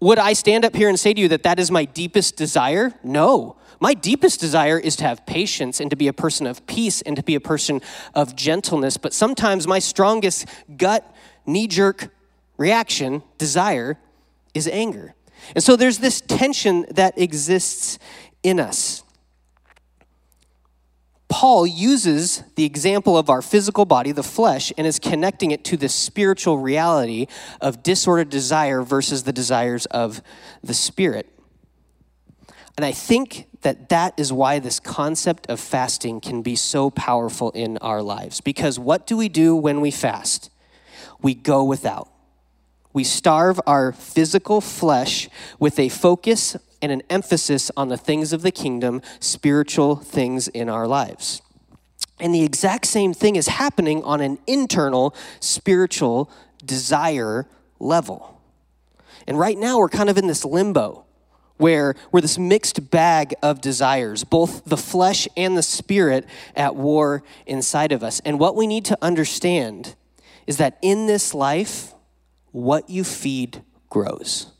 Would 0.00 0.18
I 0.18 0.34
stand 0.34 0.64
up 0.64 0.76
here 0.76 0.88
and 0.88 1.00
say 1.00 1.14
to 1.14 1.20
you 1.20 1.28
that 1.28 1.42
that 1.44 1.58
is 1.58 1.70
my 1.70 1.84
deepest 1.84 2.36
desire? 2.36 2.92
No. 3.02 3.56
My 3.80 3.94
deepest 3.94 4.40
desire 4.40 4.78
is 4.78 4.96
to 4.96 5.04
have 5.04 5.24
patience 5.26 5.80
and 5.80 5.90
to 5.90 5.96
be 5.96 6.08
a 6.08 6.12
person 6.12 6.46
of 6.46 6.66
peace 6.66 7.02
and 7.02 7.16
to 7.16 7.22
be 7.22 7.34
a 7.34 7.40
person 7.40 7.80
of 8.14 8.36
gentleness. 8.36 8.96
But 8.96 9.12
sometimes 9.12 9.66
my 9.66 9.78
strongest 9.78 10.46
gut, 10.76 11.14
knee 11.46 11.66
jerk 11.66 12.10
reaction, 12.56 13.22
desire, 13.38 13.98
is 14.54 14.68
anger. 14.68 15.14
And 15.54 15.62
so 15.62 15.76
there's 15.76 15.98
this 15.98 16.20
tension 16.20 16.86
that 16.90 17.18
exists 17.18 17.98
in 18.46 18.60
us. 18.60 19.02
Paul 21.28 21.66
uses 21.66 22.44
the 22.54 22.64
example 22.64 23.18
of 23.18 23.28
our 23.28 23.42
physical 23.42 23.84
body, 23.84 24.12
the 24.12 24.22
flesh, 24.22 24.72
and 24.78 24.86
is 24.86 25.00
connecting 25.00 25.50
it 25.50 25.64
to 25.64 25.76
the 25.76 25.88
spiritual 25.88 26.58
reality 26.58 27.26
of 27.60 27.82
disordered 27.82 28.30
desire 28.30 28.82
versus 28.82 29.24
the 29.24 29.32
desires 29.32 29.86
of 29.86 30.22
the 30.62 30.72
spirit. 30.72 31.28
And 32.76 32.86
I 32.86 32.92
think 32.92 33.48
that 33.62 33.88
that 33.88 34.14
is 34.16 34.32
why 34.32 34.60
this 34.60 34.78
concept 34.78 35.46
of 35.48 35.58
fasting 35.58 36.20
can 36.20 36.42
be 36.42 36.54
so 36.54 36.88
powerful 36.90 37.50
in 37.50 37.78
our 37.78 38.00
lives. 38.00 38.40
Because 38.40 38.78
what 38.78 39.08
do 39.08 39.16
we 39.16 39.28
do 39.28 39.56
when 39.56 39.80
we 39.80 39.90
fast? 39.90 40.50
We 41.20 41.34
go 41.34 41.64
without. 41.64 42.08
We 42.92 43.02
starve 43.02 43.60
our 43.66 43.92
physical 43.92 44.60
flesh 44.60 45.28
with 45.58 45.78
a 45.80 45.88
focus 45.88 46.56
and 46.82 46.92
an 46.92 47.02
emphasis 47.10 47.70
on 47.76 47.88
the 47.88 47.96
things 47.96 48.32
of 48.32 48.42
the 48.42 48.50
kingdom, 48.50 49.02
spiritual 49.20 49.96
things 49.96 50.48
in 50.48 50.68
our 50.68 50.86
lives. 50.86 51.42
And 52.18 52.34
the 52.34 52.44
exact 52.44 52.86
same 52.86 53.12
thing 53.12 53.36
is 53.36 53.48
happening 53.48 54.02
on 54.02 54.20
an 54.20 54.38
internal 54.46 55.14
spiritual 55.40 56.30
desire 56.64 57.46
level. 57.78 58.40
And 59.26 59.38
right 59.38 59.58
now, 59.58 59.78
we're 59.78 59.88
kind 59.88 60.08
of 60.08 60.16
in 60.16 60.26
this 60.26 60.44
limbo 60.44 61.04
where 61.58 61.94
we're 62.12 62.20
this 62.20 62.38
mixed 62.38 62.90
bag 62.90 63.34
of 63.42 63.60
desires, 63.60 64.24
both 64.24 64.64
the 64.64 64.76
flesh 64.76 65.26
and 65.36 65.56
the 65.56 65.62
spirit 65.62 66.26
at 66.54 66.76
war 66.76 67.22
inside 67.46 67.92
of 67.92 68.02
us. 68.02 68.20
And 68.24 68.38
what 68.38 68.54
we 68.54 68.66
need 68.66 68.84
to 68.86 68.98
understand 69.00 69.94
is 70.46 70.58
that 70.58 70.78
in 70.82 71.06
this 71.06 71.34
life, 71.34 71.94
what 72.52 72.88
you 72.90 73.04
feed 73.04 73.62
grows. 73.88 74.52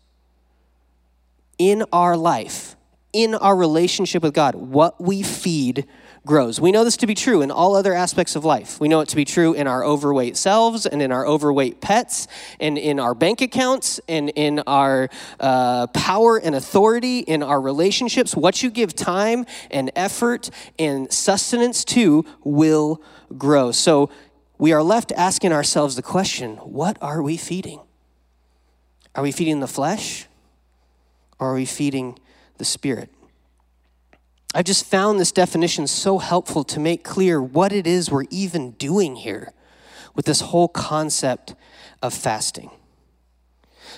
In 1.59 1.85
our 1.93 2.17
life, 2.17 2.77
in 3.13 3.35
our 3.35 3.57
relationship 3.57 4.23
with 4.23 4.35
God, 4.35 4.55
what 4.55 5.01
we 5.01 5.23
feed 5.23 5.87
grows. 6.27 6.61
We 6.61 6.73
know 6.73 6.85
this 6.85 6.99
to 6.99 7.07
be 7.07 7.15
true 7.15 7.41
in 7.41 7.51
all 7.51 7.75
other 7.75 7.95
aspects 7.95 8.37
of 8.37 8.45
life. 8.45 8.79
We 8.79 8.89
know 8.89 9.01
it 9.01 9.09
to 9.09 9.17
be 9.17 9.25
true 9.25 9.55
in 9.55 9.67
our 9.67 9.83
overweight 9.83 10.37
selves 10.37 10.85
and 10.85 11.01
in 11.01 11.13
our 11.13 11.27
overweight 11.27 11.81
pets 11.81 12.29
and 12.61 12.77
in 12.77 13.01
our 13.01 13.15
bank 13.15 13.41
accounts 13.41 14.01
and 14.09 14.29
in 14.31 14.59
our 14.67 15.09
uh, 15.41 15.87
power 15.89 16.37
and 16.37 16.55
authority 16.55 17.21
in 17.21 17.43
our 17.43 17.61
relationships. 17.61 18.37
What 18.37 18.63
you 18.63 18.71
give 18.71 18.95
time 18.95 19.47
and 19.71 19.91
effort 19.97 20.51
and 20.79 21.11
sustenance 21.11 21.85
to 21.87 22.27
will 22.45 23.01
grow. 23.39 23.73
So 23.73 24.11
we 24.59 24.73
are 24.73 24.83
left 24.83 25.13
asking 25.13 25.53
ourselves 25.53 25.97
the 25.97 26.03
question 26.03 26.57
what 26.57 26.99
are 27.01 27.23
we 27.23 27.37
feeding? 27.37 27.81
Are 29.15 29.23
we 29.23 29.33
feeding 29.33 29.61
the 29.61 29.69
flesh 29.69 30.27
or 31.39 31.53
are 31.53 31.55
we 31.55 31.65
feeding 31.65 32.19
the 32.59 32.65
spirit? 32.65 33.11
I've 34.55 34.65
just 34.65 34.87
found 34.87 35.21
this 35.21 35.33
definition 35.33 35.87
so 35.87 36.19
helpful 36.19 36.65
to 36.65 36.81
make 36.81 37.05
clear 37.05 37.43
what 37.43 37.73
it 37.73 37.87
is 37.87 38.11
we're 38.11 38.25
even 38.31 38.71
doing 38.73 39.17
here 39.17 39.53
with 40.15 40.25
this 40.25 40.41
whole 40.41 40.69
concept 40.69 41.55
of 42.03 42.15
fasting. 42.15 42.71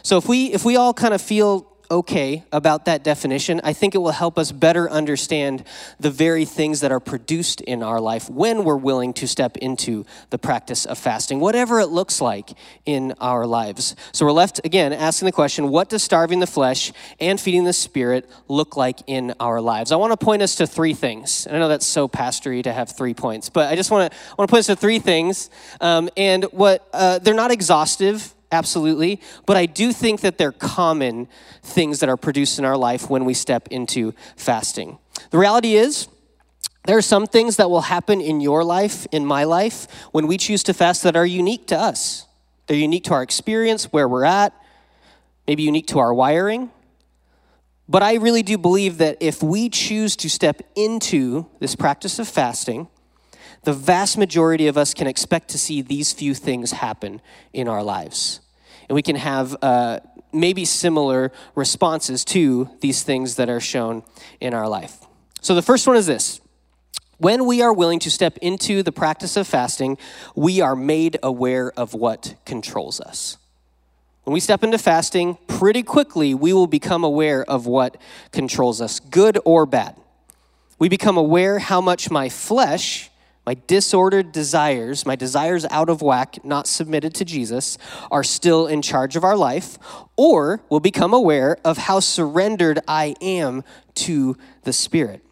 So 0.02 0.16
if 0.16 0.28
we 0.28 0.46
if 0.52 0.64
we 0.64 0.76
all 0.76 0.92
kind 0.92 1.14
of 1.14 1.22
feel 1.22 1.67
okay 1.90 2.44
about 2.52 2.84
that 2.84 3.02
definition, 3.02 3.60
I 3.64 3.72
think 3.72 3.94
it 3.94 3.98
will 3.98 4.10
help 4.10 4.38
us 4.38 4.52
better 4.52 4.90
understand 4.90 5.64
the 5.98 6.10
very 6.10 6.44
things 6.44 6.80
that 6.80 6.92
are 6.92 7.00
produced 7.00 7.60
in 7.62 7.82
our 7.82 8.00
life 8.00 8.28
when 8.28 8.64
we're 8.64 8.76
willing 8.76 9.12
to 9.14 9.26
step 9.26 9.56
into 9.56 10.04
the 10.30 10.38
practice 10.38 10.84
of 10.84 10.98
fasting, 10.98 11.40
whatever 11.40 11.80
it 11.80 11.86
looks 11.86 12.20
like 12.20 12.50
in 12.84 13.14
our 13.20 13.46
lives. 13.46 13.96
So 14.12 14.26
we're 14.26 14.32
left 14.32 14.60
again 14.64 14.92
asking 14.92 15.26
the 15.26 15.32
question 15.32 15.68
what 15.70 15.88
does 15.88 16.02
starving 16.02 16.40
the 16.40 16.46
flesh 16.46 16.92
and 17.20 17.40
feeding 17.40 17.64
the 17.64 17.72
spirit 17.72 18.28
look 18.48 18.76
like 18.76 19.00
in 19.06 19.34
our 19.40 19.60
lives? 19.60 19.92
I 19.92 19.96
want 19.96 20.18
to 20.18 20.22
point 20.22 20.42
us 20.42 20.56
to 20.56 20.66
three 20.66 20.94
things. 20.94 21.46
I 21.50 21.58
know 21.58 21.68
that's 21.68 21.86
so 21.86 22.08
pastory 22.08 22.62
to 22.64 22.72
have 22.72 22.90
three 22.90 23.14
points, 23.14 23.48
but 23.48 23.72
I 23.72 23.76
just 23.76 23.90
want 23.90 24.12
to, 24.12 24.18
want 24.36 24.48
to 24.48 24.52
point 24.52 24.60
us 24.60 24.66
to 24.66 24.76
three 24.76 24.98
things. 24.98 25.50
Um, 25.80 26.10
and 26.16 26.44
what 26.44 26.86
uh, 26.92 27.18
they're 27.18 27.34
not 27.34 27.50
exhaustive 27.50 28.34
absolutely. 28.52 29.20
But 29.46 29.56
I 29.56 29.66
do 29.66 29.92
think 29.92 30.20
that 30.20 30.38
they're 30.38 30.52
common 30.52 31.28
things 31.62 32.00
that 32.00 32.08
are 32.08 32.16
produced 32.16 32.58
in 32.58 32.64
our 32.64 32.76
life 32.76 33.10
when 33.10 33.24
we 33.24 33.34
step 33.34 33.68
into 33.68 34.14
fasting. 34.36 34.98
The 35.30 35.38
reality 35.38 35.74
is, 35.74 36.08
there 36.86 36.96
are 36.96 37.02
some 37.02 37.26
things 37.26 37.56
that 37.56 37.68
will 37.68 37.82
happen 37.82 38.20
in 38.20 38.40
your 38.40 38.64
life, 38.64 39.06
in 39.12 39.26
my 39.26 39.44
life, 39.44 39.86
when 40.12 40.26
we 40.26 40.38
choose 40.38 40.62
to 40.64 40.74
fast 40.74 41.02
that 41.02 41.16
are 41.16 41.26
unique 41.26 41.66
to 41.66 41.78
us. 41.78 42.26
They're 42.66 42.76
unique 42.76 43.04
to 43.04 43.14
our 43.14 43.22
experience, 43.22 43.92
where 43.92 44.08
we're 44.08 44.24
at, 44.24 44.54
maybe 45.46 45.64
unique 45.64 45.88
to 45.88 45.98
our 45.98 46.14
wiring. 46.14 46.70
But 47.88 48.02
I 48.02 48.14
really 48.14 48.42
do 48.42 48.58
believe 48.58 48.98
that 48.98 49.18
if 49.20 49.42
we 49.42 49.68
choose 49.68 50.16
to 50.16 50.28
step 50.28 50.62
into 50.76 51.46
this 51.58 51.74
practice 51.74 52.18
of 52.18 52.28
fasting, 52.28 52.88
the 53.68 53.74
vast 53.74 54.16
majority 54.16 54.66
of 54.66 54.78
us 54.78 54.94
can 54.94 55.06
expect 55.06 55.50
to 55.50 55.58
see 55.58 55.82
these 55.82 56.10
few 56.10 56.32
things 56.32 56.72
happen 56.72 57.20
in 57.52 57.68
our 57.68 57.82
lives. 57.82 58.40
And 58.88 58.94
we 58.94 59.02
can 59.02 59.16
have 59.16 59.54
uh, 59.60 60.00
maybe 60.32 60.64
similar 60.64 61.32
responses 61.54 62.24
to 62.24 62.70
these 62.80 63.02
things 63.02 63.34
that 63.34 63.50
are 63.50 63.60
shown 63.60 64.04
in 64.40 64.54
our 64.54 64.66
life. 64.66 65.04
So 65.42 65.54
the 65.54 65.60
first 65.60 65.86
one 65.86 65.96
is 65.96 66.06
this 66.06 66.40
when 67.18 67.44
we 67.44 67.60
are 67.60 67.70
willing 67.70 67.98
to 67.98 68.10
step 68.10 68.38
into 68.38 68.82
the 68.82 68.90
practice 68.90 69.36
of 69.36 69.46
fasting, 69.46 69.98
we 70.34 70.62
are 70.62 70.74
made 70.74 71.18
aware 71.22 71.70
of 71.72 71.92
what 71.92 72.36
controls 72.46 73.02
us. 73.02 73.36
When 74.24 74.32
we 74.32 74.40
step 74.40 74.64
into 74.64 74.78
fasting, 74.78 75.36
pretty 75.46 75.82
quickly 75.82 76.32
we 76.32 76.54
will 76.54 76.66
become 76.66 77.04
aware 77.04 77.44
of 77.44 77.66
what 77.66 77.98
controls 78.32 78.80
us, 78.80 78.98
good 78.98 79.38
or 79.44 79.66
bad. 79.66 79.94
We 80.78 80.88
become 80.88 81.18
aware 81.18 81.58
how 81.58 81.82
much 81.82 82.10
my 82.10 82.30
flesh 82.30 83.10
my 83.48 83.56
disordered 83.66 84.30
desires, 84.30 85.06
my 85.06 85.16
desires 85.16 85.64
out 85.70 85.88
of 85.88 86.02
whack, 86.02 86.44
not 86.44 86.66
submitted 86.66 87.14
to 87.14 87.24
Jesus, 87.24 87.78
are 88.10 88.22
still 88.22 88.66
in 88.66 88.82
charge 88.82 89.16
of 89.16 89.24
our 89.24 89.38
life, 89.38 89.78
or 90.18 90.60
will 90.68 90.80
become 90.80 91.14
aware 91.14 91.56
of 91.64 91.78
how 91.78 91.98
surrendered 91.98 92.78
I 92.86 93.14
am 93.22 93.64
to 93.94 94.36
the 94.64 94.72
Spirit. 94.74 95.24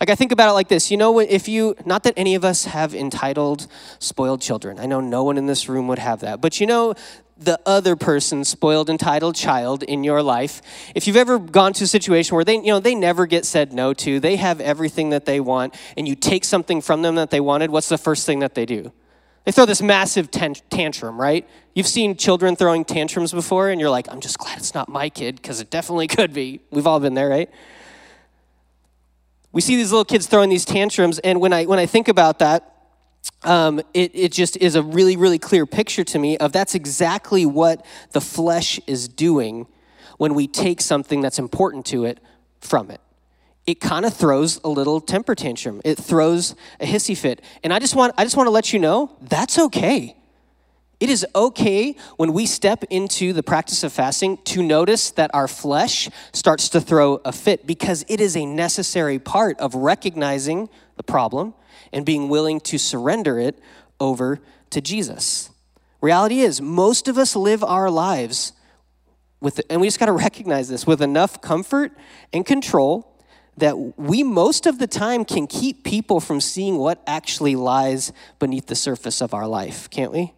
Like, 0.00 0.08
I 0.08 0.14
think 0.14 0.32
about 0.32 0.48
it 0.48 0.52
like 0.54 0.68
this 0.68 0.90
you 0.90 0.96
know, 0.96 1.18
if 1.18 1.48
you, 1.48 1.76
not 1.84 2.02
that 2.04 2.14
any 2.16 2.34
of 2.34 2.46
us 2.46 2.64
have 2.64 2.94
entitled, 2.94 3.66
spoiled 3.98 4.40
children. 4.40 4.80
I 4.80 4.86
know 4.86 5.02
no 5.02 5.22
one 5.22 5.36
in 5.36 5.44
this 5.44 5.68
room 5.68 5.88
would 5.88 5.98
have 5.98 6.20
that. 6.20 6.40
But 6.40 6.60
you 6.60 6.66
know, 6.66 6.94
the 7.44 7.60
other 7.66 7.96
person's 7.96 8.48
spoiled 8.48 8.88
entitled 8.88 9.34
child 9.34 9.82
in 9.82 10.04
your 10.04 10.22
life 10.22 10.62
if 10.94 11.06
you've 11.06 11.16
ever 11.16 11.38
gone 11.38 11.72
to 11.72 11.84
a 11.84 11.86
situation 11.86 12.34
where 12.34 12.44
they 12.44 12.56
you 12.56 12.66
know 12.66 12.80
they 12.80 12.94
never 12.94 13.26
get 13.26 13.44
said 13.44 13.72
no 13.72 13.92
to 13.92 14.20
they 14.20 14.36
have 14.36 14.60
everything 14.60 15.10
that 15.10 15.24
they 15.24 15.40
want 15.40 15.74
and 15.96 16.06
you 16.06 16.14
take 16.14 16.44
something 16.44 16.80
from 16.80 17.02
them 17.02 17.14
that 17.14 17.30
they 17.30 17.40
wanted 17.40 17.70
what's 17.70 17.88
the 17.88 17.98
first 17.98 18.26
thing 18.26 18.40
that 18.40 18.54
they 18.54 18.66
do? 18.66 18.92
They 19.44 19.50
throw 19.50 19.66
this 19.66 19.82
massive 19.82 20.30
tantrum 20.30 21.20
right? 21.20 21.48
You've 21.74 21.86
seen 21.86 22.16
children 22.16 22.56
throwing 22.56 22.84
tantrums 22.84 23.32
before 23.32 23.70
and 23.70 23.80
you're 23.80 23.90
like 23.90 24.08
i'm 24.10 24.20
just 24.20 24.38
glad 24.38 24.58
it's 24.58 24.74
not 24.74 24.88
my 24.88 25.08
kid 25.08 25.36
because 25.36 25.60
it 25.60 25.70
definitely 25.70 26.06
could 26.16 26.32
be. 26.32 26.60
We've 26.70 26.86
all 26.86 27.00
been 27.00 27.14
there 27.14 27.28
right? 27.28 27.50
We 29.52 29.60
see 29.60 29.76
these 29.76 29.92
little 29.92 30.04
kids 30.04 30.26
throwing 30.26 30.48
these 30.48 30.64
tantrums 30.64 31.18
and 31.18 31.40
when 31.40 31.52
i 31.52 31.64
when 31.64 31.78
i 31.78 31.86
think 31.86 32.08
about 32.08 32.38
that 32.38 32.71
um, 33.44 33.80
it, 33.94 34.12
it 34.14 34.32
just 34.32 34.56
is 34.56 34.74
a 34.74 34.82
really, 34.82 35.16
really 35.16 35.38
clear 35.38 35.66
picture 35.66 36.04
to 36.04 36.18
me 36.18 36.36
of 36.38 36.52
that's 36.52 36.74
exactly 36.74 37.46
what 37.46 37.84
the 38.12 38.20
flesh 38.20 38.80
is 38.86 39.08
doing 39.08 39.66
when 40.18 40.34
we 40.34 40.46
take 40.46 40.80
something 40.80 41.20
that's 41.20 41.38
important 41.38 41.86
to 41.86 42.04
it 42.04 42.20
from 42.60 42.90
it. 42.90 43.00
It 43.66 43.80
kind 43.80 44.04
of 44.04 44.14
throws 44.14 44.60
a 44.64 44.68
little 44.68 45.00
temper 45.00 45.34
tantrum. 45.34 45.80
It 45.84 45.98
throws 45.98 46.56
a 46.80 46.86
hissy 46.86 47.16
fit. 47.16 47.42
And 47.62 47.72
I 47.72 47.78
just 47.78 47.94
want 47.94 48.12
I 48.18 48.24
just 48.24 48.36
want 48.36 48.48
to 48.48 48.50
let 48.50 48.72
you 48.72 48.78
know 48.78 49.16
that's 49.20 49.58
okay. 49.58 50.16
It 50.98 51.10
is 51.10 51.26
okay 51.34 51.96
when 52.16 52.32
we 52.32 52.46
step 52.46 52.84
into 52.88 53.32
the 53.32 53.42
practice 53.42 53.82
of 53.82 53.92
fasting 53.92 54.38
to 54.44 54.62
notice 54.62 55.10
that 55.12 55.32
our 55.34 55.48
flesh 55.48 56.08
starts 56.32 56.68
to 56.70 56.80
throw 56.80 57.20
a 57.24 57.32
fit 57.32 57.66
because 57.66 58.04
it 58.08 58.20
is 58.20 58.36
a 58.36 58.46
necessary 58.46 59.18
part 59.18 59.58
of 59.58 59.74
recognizing 59.74 60.68
the 60.96 61.02
problem 61.02 61.54
and 61.92 62.06
being 62.06 62.28
willing 62.28 62.60
to 62.60 62.78
surrender 62.78 63.38
it 63.38 63.58
over 64.00 64.40
to 64.70 64.80
Jesus. 64.80 65.50
Reality 66.00 66.40
is, 66.40 66.60
most 66.60 67.08
of 67.08 67.18
us 67.18 67.36
live 67.36 67.62
our 67.62 67.90
lives 67.90 68.52
with, 69.40 69.60
and 69.70 69.80
we 69.80 69.86
just 69.86 70.00
got 70.00 70.06
to 70.06 70.12
recognize 70.28 70.68
this, 70.68 70.86
with 70.86 71.02
enough 71.02 71.40
comfort 71.40 71.92
and 72.32 72.44
control 72.44 73.08
that 73.56 73.98
we 73.98 74.22
most 74.22 74.66
of 74.66 74.78
the 74.78 74.86
time 74.86 75.24
can 75.24 75.46
keep 75.46 75.84
people 75.84 76.20
from 76.20 76.40
seeing 76.40 76.78
what 76.78 77.02
actually 77.06 77.54
lies 77.54 78.12
beneath 78.38 78.66
the 78.66 78.74
surface 78.74 79.20
of 79.20 79.34
our 79.34 79.46
life, 79.46 79.90
can't 79.90 80.10
we? 80.10 80.32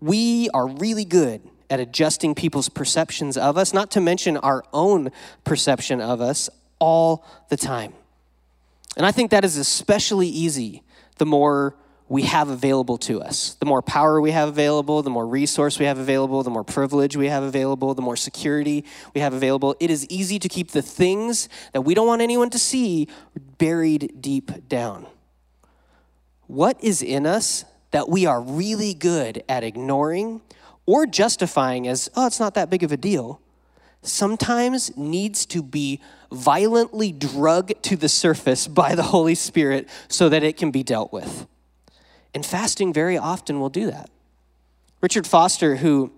We 0.00 0.48
are 0.54 0.68
really 0.68 1.04
good 1.04 1.42
at 1.70 1.80
adjusting 1.80 2.34
people's 2.34 2.68
perceptions 2.68 3.36
of 3.36 3.58
us, 3.58 3.74
not 3.74 3.90
to 3.92 4.00
mention 4.00 4.36
our 4.36 4.62
own 4.72 5.10
perception 5.44 6.00
of 6.00 6.20
us, 6.20 6.48
all 6.78 7.26
the 7.48 7.56
time. 7.56 7.92
And 8.98 9.06
I 9.06 9.12
think 9.12 9.30
that 9.30 9.44
is 9.44 9.56
especially 9.56 10.26
easy 10.26 10.82
the 11.16 11.24
more 11.24 11.76
we 12.08 12.22
have 12.22 12.48
available 12.48 12.98
to 12.98 13.22
us. 13.22 13.54
The 13.60 13.66
more 13.66 13.80
power 13.80 14.20
we 14.20 14.32
have 14.32 14.48
available, 14.48 15.02
the 15.02 15.10
more 15.10 15.26
resource 15.26 15.78
we 15.78 15.84
have 15.84 15.98
available, 15.98 16.42
the 16.42 16.50
more 16.50 16.64
privilege 16.64 17.16
we 17.16 17.28
have 17.28 17.44
available, 17.44 17.94
the 17.94 18.02
more 18.02 18.16
security 18.16 18.84
we 19.14 19.20
have 19.20 19.34
available. 19.34 19.76
It 19.78 19.90
is 19.90 20.06
easy 20.08 20.38
to 20.40 20.48
keep 20.48 20.72
the 20.72 20.82
things 20.82 21.48
that 21.72 21.82
we 21.82 21.94
don't 21.94 22.08
want 22.08 22.22
anyone 22.22 22.50
to 22.50 22.58
see 22.58 23.08
buried 23.58 24.20
deep 24.20 24.68
down. 24.68 25.06
What 26.46 26.82
is 26.82 27.02
in 27.02 27.24
us 27.24 27.64
that 27.92 28.08
we 28.08 28.26
are 28.26 28.40
really 28.40 28.94
good 28.94 29.44
at 29.48 29.62
ignoring 29.62 30.40
or 30.86 31.06
justifying 31.06 31.86
as, 31.86 32.10
oh, 32.16 32.26
it's 32.26 32.40
not 32.40 32.54
that 32.54 32.68
big 32.68 32.82
of 32.82 32.90
a 32.90 32.96
deal? 32.96 33.40
sometimes 34.02 34.96
needs 34.96 35.46
to 35.46 35.62
be 35.62 36.00
violently 36.30 37.12
drugged 37.12 37.82
to 37.84 37.96
the 37.96 38.08
surface 38.08 38.66
by 38.66 38.94
the 38.94 39.04
Holy 39.04 39.34
Spirit 39.34 39.88
so 40.08 40.28
that 40.28 40.42
it 40.42 40.56
can 40.56 40.70
be 40.70 40.82
dealt 40.82 41.12
with. 41.12 41.46
And 42.34 42.44
fasting 42.44 42.92
very 42.92 43.16
often 43.16 43.60
will 43.60 43.70
do 43.70 43.90
that. 43.90 44.10
Richard 45.00 45.26
Foster, 45.26 45.76
who 45.76 46.12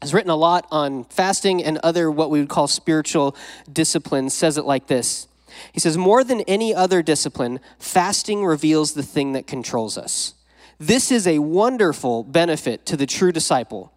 has 0.00 0.14
written 0.14 0.30
a 0.30 0.36
lot 0.36 0.66
on 0.70 1.04
fasting 1.04 1.62
and 1.62 1.78
other 1.78 2.10
what 2.10 2.30
we 2.30 2.38
would 2.38 2.48
call 2.48 2.68
spiritual 2.68 3.34
disciplines, 3.72 4.34
says 4.34 4.56
it 4.56 4.64
like 4.64 4.86
this. 4.86 5.26
He 5.72 5.80
says, 5.80 5.96
More 5.96 6.22
than 6.22 6.42
any 6.42 6.74
other 6.74 7.02
discipline, 7.02 7.58
fasting 7.78 8.44
reveals 8.44 8.92
the 8.92 9.02
thing 9.02 9.32
that 9.32 9.46
controls 9.46 9.98
us. 9.98 10.34
This 10.78 11.10
is 11.10 11.26
a 11.26 11.40
wonderful 11.40 12.22
benefit 12.22 12.86
to 12.86 12.96
the 12.96 13.06
true 13.06 13.32
disciple 13.32 13.92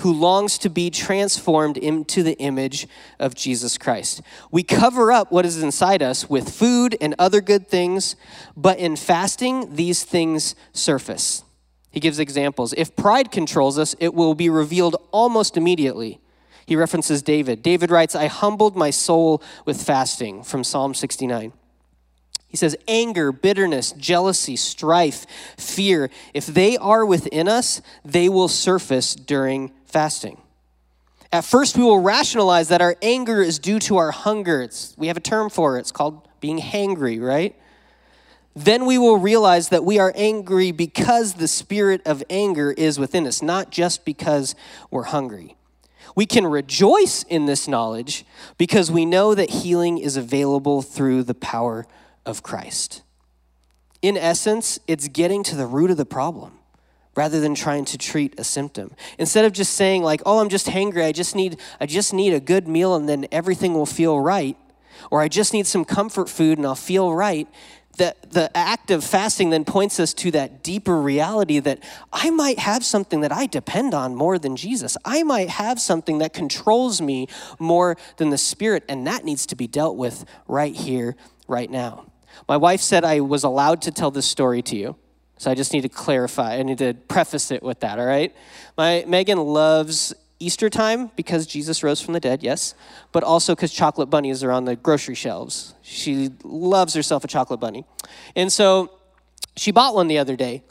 who 0.00 0.12
longs 0.12 0.58
to 0.58 0.68
be 0.68 0.90
transformed 0.90 1.76
into 1.76 2.22
the 2.22 2.38
image 2.38 2.86
of 3.18 3.34
Jesus 3.34 3.78
Christ. 3.78 4.20
We 4.50 4.62
cover 4.62 5.10
up 5.10 5.32
what 5.32 5.46
is 5.46 5.62
inside 5.62 6.02
us 6.02 6.28
with 6.28 6.50
food 6.50 6.96
and 7.00 7.14
other 7.18 7.40
good 7.40 7.68
things, 7.68 8.16
but 8.56 8.78
in 8.78 8.96
fasting, 8.96 9.74
these 9.74 10.04
things 10.04 10.54
surface. 10.72 11.44
He 11.90 12.00
gives 12.00 12.18
examples. 12.18 12.74
If 12.76 12.94
pride 12.94 13.30
controls 13.30 13.78
us, 13.78 13.96
it 13.98 14.12
will 14.12 14.34
be 14.34 14.50
revealed 14.50 14.96
almost 15.12 15.56
immediately. 15.56 16.20
He 16.66 16.76
references 16.76 17.22
David. 17.22 17.62
David 17.62 17.90
writes, 17.90 18.14
I 18.14 18.26
humbled 18.26 18.76
my 18.76 18.90
soul 18.90 19.42
with 19.64 19.82
fasting 19.82 20.42
from 20.42 20.62
Psalm 20.62 20.92
69. 20.92 21.52
He 22.48 22.56
says, 22.56 22.76
anger, 22.86 23.32
bitterness, 23.32 23.92
jealousy, 23.92 24.56
strife, 24.56 25.26
fear, 25.56 26.10
if 26.34 26.46
they 26.46 26.76
are 26.76 27.04
within 27.04 27.48
us, 27.48 27.80
they 28.04 28.28
will 28.28 28.48
surface 28.48 29.14
during 29.14 29.72
fasting. 29.96 30.36
At 31.32 31.42
first, 31.42 31.78
we 31.78 31.82
will 31.82 32.00
rationalize 32.00 32.68
that 32.68 32.82
our 32.82 32.96
anger 33.00 33.40
is 33.40 33.58
due 33.58 33.78
to 33.78 33.96
our 33.96 34.10
hunger. 34.10 34.60
It's, 34.60 34.94
we 34.98 35.06
have 35.06 35.16
a 35.16 35.20
term 35.20 35.48
for 35.48 35.78
it, 35.78 35.80
it's 35.80 35.90
called 35.90 36.28
being 36.38 36.58
hangry, 36.58 37.18
right? 37.18 37.56
Then 38.54 38.84
we 38.84 38.98
will 38.98 39.16
realize 39.16 39.70
that 39.70 39.86
we 39.86 39.98
are 39.98 40.12
angry 40.14 40.70
because 40.70 41.32
the 41.32 41.48
spirit 41.48 42.02
of 42.04 42.22
anger 42.28 42.72
is 42.72 42.98
within 42.98 43.26
us, 43.26 43.40
not 43.40 43.70
just 43.70 44.04
because 44.04 44.54
we're 44.90 45.04
hungry. 45.04 45.56
We 46.14 46.26
can 46.26 46.46
rejoice 46.46 47.22
in 47.22 47.46
this 47.46 47.66
knowledge 47.66 48.26
because 48.58 48.92
we 48.92 49.06
know 49.06 49.34
that 49.34 49.48
healing 49.48 49.96
is 49.96 50.18
available 50.18 50.82
through 50.82 51.22
the 51.22 51.32
power 51.32 51.86
of 52.26 52.42
Christ. 52.42 53.00
In 54.02 54.18
essence, 54.18 54.78
it's 54.86 55.08
getting 55.08 55.42
to 55.44 55.56
the 55.56 55.66
root 55.66 55.90
of 55.90 55.96
the 55.96 56.04
problem 56.04 56.55
rather 57.16 57.40
than 57.40 57.54
trying 57.54 57.84
to 57.86 57.98
treat 57.98 58.38
a 58.38 58.44
symptom. 58.44 58.92
Instead 59.18 59.44
of 59.44 59.52
just 59.52 59.74
saying 59.74 60.02
like, 60.02 60.22
"Oh, 60.24 60.38
I'm 60.38 60.48
just 60.48 60.66
hangry. 60.66 61.04
I 61.04 61.12
just 61.12 61.34
need 61.34 61.58
I 61.80 61.86
just 61.86 62.12
need 62.12 62.32
a 62.32 62.40
good 62.40 62.68
meal 62.68 62.94
and 62.94 63.08
then 63.08 63.26
everything 63.32 63.74
will 63.74 63.86
feel 63.86 64.20
right." 64.20 64.56
Or 65.10 65.20
I 65.20 65.28
just 65.28 65.52
need 65.52 65.66
some 65.66 65.84
comfort 65.84 66.28
food 66.28 66.58
and 66.58 66.66
I'll 66.66 66.74
feel 66.74 67.12
right. 67.14 67.48
The, 67.96 68.14
the 68.28 68.54
act 68.54 68.90
of 68.90 69.02
fasting 69.02 69.50
then 69.50 69.64
points 69.64 69.98
us 69.98 70.12
to 70.14 70.30
that 70.32 70.62
deeper 70.62 71.00
reality 71.00 71.60
that 71.60 71.82
I 72.12 72.28
might 72.28 72.58
have 72.58 72.84
something 72.84 73.20
that 73.22 73.32
I 73.32 73.46
depend 73.46 73.94
on 73.94 74.14
more 74.14 74.38
than 74.38 74.54
Jesus. 74.54 74.98
I 75.04 75.22
might 75.22 75.48
have 75.48 75.80
something 75.80 76.18
that 76.18 76.34
controls 76.34 77.00
me 77.00 77.26
more 77.58 77.96
than 78.18 78.28
the 78.28 78.38
Spirit, 78.38 78.84
and 78.86 79.06
that 79.06 79.24
needs 79.24 79.46
to 79.46 79.56
be 79.56 79.66
dealt 79.66 79.96
with 79.96 80.26
right 80.46 80.74
here, 80.74 81.16
right 81.48 81.70
now. 81.70 82.04
My 82.46 82.58
wife 82.58 82.82
said 82.82 83.02
I 83.02 83.20
was 83.20 83.44
allowed 83.44 83.80
to 83.82 83.90
tell 83.90 84.10
this 84.10 84.26
story 84.26 84.60
to 84.62 84.76
you. 84.76 84.96
So 85.38 85.50
I 85.50 85.54
just 85.54 85.72
need 85.72 85.82
to 85.82 85.88
clarify. 85.88 86.56
I 86.56 86.62
need 86.62 86.78
to 86.78 86.94
preface 86.94 87.50
it 87.50 87.62
with 87.62 87.80
that, 87.80 87.98
all 87.98 88.06
right? 88.06 88.34
My 88.76 89.04
Megan 89.06 89.38
loves 89.38 90.14
Easter 90.38 90.68
time 90.68 91.10
because 91.16 91.46
Jesus 91.46 91.82
rose 91.82 92.00
from 92.00 92.14
the 92.14 92.20
dead, 92.20 92.42
yes, 92.42 92.74
but 93.12 93.22
also 93.22 93.54
because 93.54 93.72
chocolate 93.72 94.10
bunnies 94.10 94.42
are 94.42 94.52
on 94.52 94.64
the 94.64 94.76
grocery 94.76 95.14
shelves. 95.14 95.74
She 95.82 96.30
loves 96.42 96.94
herself 96.94 97.24
a 97.24 97.28
chocolate 97.28 97.60
bunny. 97.60 97.84
And 98.34 98.52
so 98.52 98.90
she 99.56 99.70
bought 99.70 99.94
one 99.94 100.08
the 100.08 100.18
other 100.18 100.36
day 100.36 100.62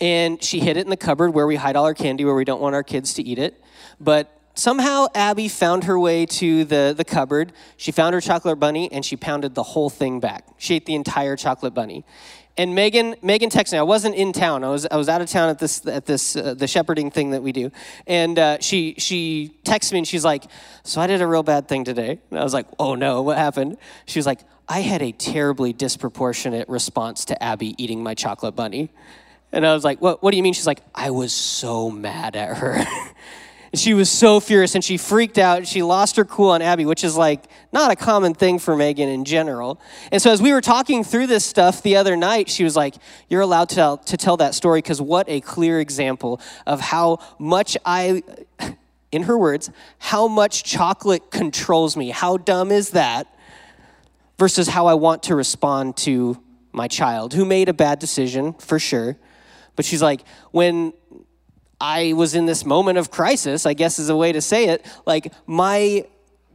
and 0.00 0.42
she 0.42 0.60
hid 0.60 0.76
it 0.76 0.80
in 0.80 0.90
the 0.90 0.96
cupboard 0.96 1.32
where 1.32 1.46
we 1.46 1.56
hide 1.56 1.76
all 1.76 1.84
our 1.84 1.94
candy 1.94 2.24
where 2.24 2.34
we 2.34 2.44
don't 2.44 2.60
want 2.60 2.74
our 2.74 2.82
kids 2.82 3.14
to 3.14 3.22
eat 3.22 3.38
it. 3.38 3.62
But 3.98 4.30
somehow 4.54 5.06
Abby 5.14 5.48
found 5.48 5.84
her 5.84 5.98
way 5.98 6.26
to 6.26 6.64
the, 6.64 6.94
the 6.96 7.04
cupboard. 7.04 7.52
She 7.76 7.92
found 7.92 8.14
her 8.14 8.20
chocolate 8.20 8.60
bunny 8.60 8.90
and 8.92 9.04
she 9.04 9.16
pounded 9.16 9.54
the 9.54 9.62
whole 9.62 9.88
thing 9.88 10.20
back. 10.20 10.46
She 10.58 10.74
ate 10.74 10.86
the 10.86 10.94
entire 10.94 11.36
chocolate 11.36 11.72
bunny. 11.72 12.04
And 12.56 12.74
Megan, 12.74 13.16
Megan 13.20 13.50
texted 13.50 13.72
me. 13.72 13.78
I 13.78 13.82
wasn't 13.82 14.14
in 14.14 14.32
town. 14.32 14.62
I 14.62 14.68
was, 14.68 14.86
I 14.88 14.96
was 14.96 15.08
out 15.08 15.20
of 15.20 15.28
town 15.28 15.48
at 15.48 15.58
this, 15.58 15.84
at 15.86 16.06
this, 16.06 16.36
uh, 16.36 16.54
the 16.54 16.68
shepherding 16.68 17.10
thing 17.10 17.30
that 17.30 17.42
we 17.42 17.50
do. 17.50 17.72
And 18.06 18.38
uh, 18.38 18.58
she, 18.60 18.94
she 18.96 19.56
texted 19.64 19.92
me 19.92 19.98
and 19.98 20.08
she's 20.08 20.24
like, 20.24 20.44
"So 20.84 21.00
I 21.00 21.08
did 21.08 21.20
a 21.20 21.26
real 21.26 21.42
bad 21.42 21.66
thing 21.66 21.82
today." 21.82 22.20
And 22.30 22.38
I 22.38 22.44
was 22.44 22.54
like, 22.54 22.66
"Oh 22.78 22.94
no, 22.94 23.22
what 23.22 23.38
happened?" 23.38 23.76
She 24.06 24.20
was 24.20 24.26
like, 24.26 24.40
"I 24.68 24.80
had 24.80 25.02
a 25.02 25.10
terribly 25.10 25.72
disproportionate 25.72 26.68
response 26.68 27.24
to 27.26 27.42
Abby 27.42 27.74
eating 27.82 28.04
my 28.04 28.14
chocolate 28.14 28.54
bunny." 28.54 28.90
And 29.50 29.66
I 29.66 29.74
was 29.74 29.82
like, 29.82 30.00
"What? 30.00 30.22
What 30.22 30.30
do 30.30 30.36
you 30.36 30.42
mean?" 30.44 30.54
She's 30.54 30.66
like, 30.66 30.82
"I 30.94 31.10
was 31.10 31.32
so 31.32 31.90
mad 31.90 32.36
at 32.36 32.58
her." 32.58 32.84
she 33.78 33.94
was 33.94 34.10
so 34.10 34.40
furious 34.40 34.74
and 34.74 34.84
she 34.84 34.96
freaked 34.96 35.38
out. 35.38 35.66
She 35.66 35.82
lost 35.82 36.16
her 36.16 36.24
cool 36.24 36.50
on 36.50 36.62
Abby, 36.62 36.84
which 36.84 37.02
is 37.02 37.16
like 37.16 37.44
not 37.72 37.90
a 37.90 37.96
common 37.96 38.34
thing 38.34 38.58
for 38.58 38.76
Megan 38.76 39.08
in 39.08 39.24
general. 39.24 39.80
And 40.12 40.20
so 40.20 40.30
as 40.30 40.42
we 40.42 40.52
were 40.52 40.60
talking 40.60 41.02
through 41.02 41.26
this 41.26 41.44
stuff 41.44 41.82
the 41.82 41.96
other 41.96 42.16
night, 42.16 42.48
she 42.48 42.64
was 42.64 42.76
like, 42.76 42.94
You're 43.28 43.40
allowed 43.40 43.70
to 43.70 43.74
tell, 43.74 43.96
to 43.98 44.16
tell 44.16 44.36
that 44.36 44.54
story 44.54 44.78
because 44.78 45.00
what 45.00 45.28
a 45.28 45.40
clear 45.40 45.80
example 45.80 46.40
of 46.66 46.80
how 46.80 47.18
much 47.38 47.76
I, 47.84 48.22
in 49.12 49.24
her 49.24 49.38
words, 49.38 49.70
how 49.98 50.28
much 50.28 50.64
chocolate 50.64 51.30
controls 51.30 51.96
me. 51.96 52.10
How 52.10 52.36
dumb 52.36 52.70
is 52.70 52.90
that? 52.90 53.26
Versus 54.38 54.68
how 54.68 54.86
I 54.86 54.94
want 54.94 55.22
to 55.24 55.36
respond 55.36 55.96
to 55.98 56.42
my 56.72 56.88
child 56.88 57.32
who 57.34 57.44
made 57.44 57.68
a 57.68 57.72
bad 57.72 57.98
decision 57.98 58.52
for 58.54 58.78
sure. 58.78 59.16
But 59.76 59.84
she's 59.84 60.02
like, 60.02 60.22
when 60.50 60.92
I 61.80 62.12
was 62.14 62.34
in 62.34 62.46
this 62.46 62.64
moment 62.64 62.98
of 62.98 63.10
crisis, 63.10 63.66
I 63.66 63.74
guess 63.74 63.98
is 63.98 64.08
a 64.08 64.16
way 64.16 64.32
to 64.32 64.40
say 64.40 64.68
it. 64.68 64.86
Like 65.06 65.32
my 65.46 66.06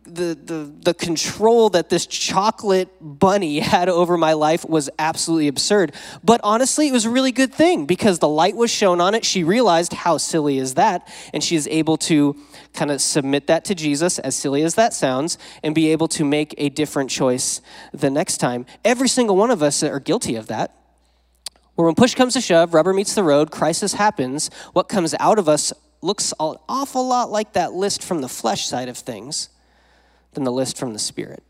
the, 0.09 0.37
the, 0.43 0.73
the 0.81 0.93
control 0.93 1.69
that 1.69 1.89
this 1.89 2.05
chocolate 2.05 2.89
bunny 2.99 3.59
had 3.59 3.89
over 3.89 4.17
my 4.17 4.33
life 4.33 4.67
was 4.67 4.89
absolutely 4.97 5.47
absurd. 5.47 5.93
But 6.23 6.41
honestly, 6.43 6.87
it 6.87 6.91
was 6.91 7.05
a 7.05 7.09
really 7.09 7.31
good 7.31 7.53
thing 7.53 7.85
because 7.85 8.19
the 8.19 8.27
light 8.27 8.55
was 8.55 8.71
shown 8.71 9.01
on 9.01 9.15
it. 9.15 9.23
She 9.23 9.43
realized 9.43 9.93
how 9.93 10.17
silly 10.17 10.57
is 10.57 10.75
that, 10.75 11.07
and 11.33 11.43
she 11.43 11.55
is 11.55 11.67
able 11.67 11.97
to 11.97 12.35
kind 12.73 12.91
of 12.91 13.01
submit 13.01 13.47
that 13.47 13.65
to 13.65 13.75
Jesus, 13.75 14.19
as 14.19 14.35
silly 14.35 14.63
as 14.63 14.75
that 14.75 14.93
sounds, 14.93 15.37
and 15.63 15.73
be 15.75 15.91
able 15.91 16.07
to 16.09 16.25
make 16.25 16.55
a 16.57 16.69
different 16.69 17.09
choice 17.09 17.61
the 17.93 18.09
next 18.09 18.37
time. 18.37 18.65
Every 18.83 19.09
single 19.09 19.35
one 19.35 19.51
of 19.51 19.61
us 19.61 19.83
are 19.83 19.99
guilty 19.99 20.35
of 20.35 20.47
that. 20.47 20.78
Where 21.79 21.85
when 21.85 21.95
push 21.95 22.13
comes 22.13 22.33
to 22.33 22.41
shove, 22.41 22.73
rubber 22.73 22.91
meets 22.91 23.15
the 23.15 23.23
road, 23.23 23.51
crisis 23.51 23.93
happens, 23.93 24.49
what 24.73 24.89
comes 24.89 25.15
out 25.17 25.39
of 25.39 25.47
us 25.47 25.71
looks 26.01 26.33
an 26.37 26.57
awful 26.67 27.07
lot 27.07 27.31
like 27.31 27.53
that 27.53 27.71
list 27.71 28.03
from 28.03 28.19
the 28.19 28.27
flesh 28.27 28.67
side 28.67 28.89
of 28.89 28.97
things 28.97 29.47
than 30.33 30.43
the 30.43 30.51
list 30.51 30.77
from 30.77 30.91
the 30.91 30.99
spirit. 30.99 31.41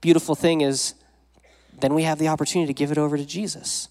Beautiful 0.00 0.34
thing 0.34 0.60
is, 0.60 0.94
then 1.78 1.94
we 1.94 2.02
have 2.02 2.18
the 2.18 2.26
opportunity 2.26 2.66
to 2.66 2.74
give 2.76 2.90
it 2.90 2.98
over 2.98 3.16
to 3.16 3.24
Jesus. 3.24 3.90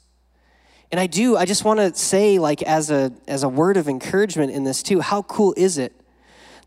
And 0.91 0.99
I 0.99 1.08
do, 1.08 1.38
I 1.38 1.45
just 1.45 1.63
want 1.63 1.80
to 1.80 1.95
say, 1.95 2.38
like, 2.38 2.62
as 2.63 2.91
a, 2.91 3.13
as 3.25 3.43
a 3.43 3.47
word 3.47 3.78
of 3.78 3.88
encouragement 3.88 4.51
in 4.51 4.65
this 4.65 4.84
too, 4.84 4.99
how 4.99 5.21
cool 5.21 5.54
is 5.56 5.78
it 5.78 5.93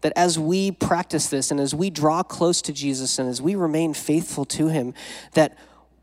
that 0.01 0.15
as 0.17 0.39
we 0.39 0.71
practice 0.71 1.29
this 1.29 1.51
and 1.51 1.61
as 1.61 1.75
we 1.75 1.91
draw 1.91 2.23
close 2.23 2.63
to 2.63 2.73
Jesus 2.73 3.19
and 3.19 3.29
as 3.29 3.43
we 3.43 3.55
remain 3.55 3.93
faithful 3.93 4.47
to 4.47 4.69
Him, 4.69 4.95
that 5.35 5.55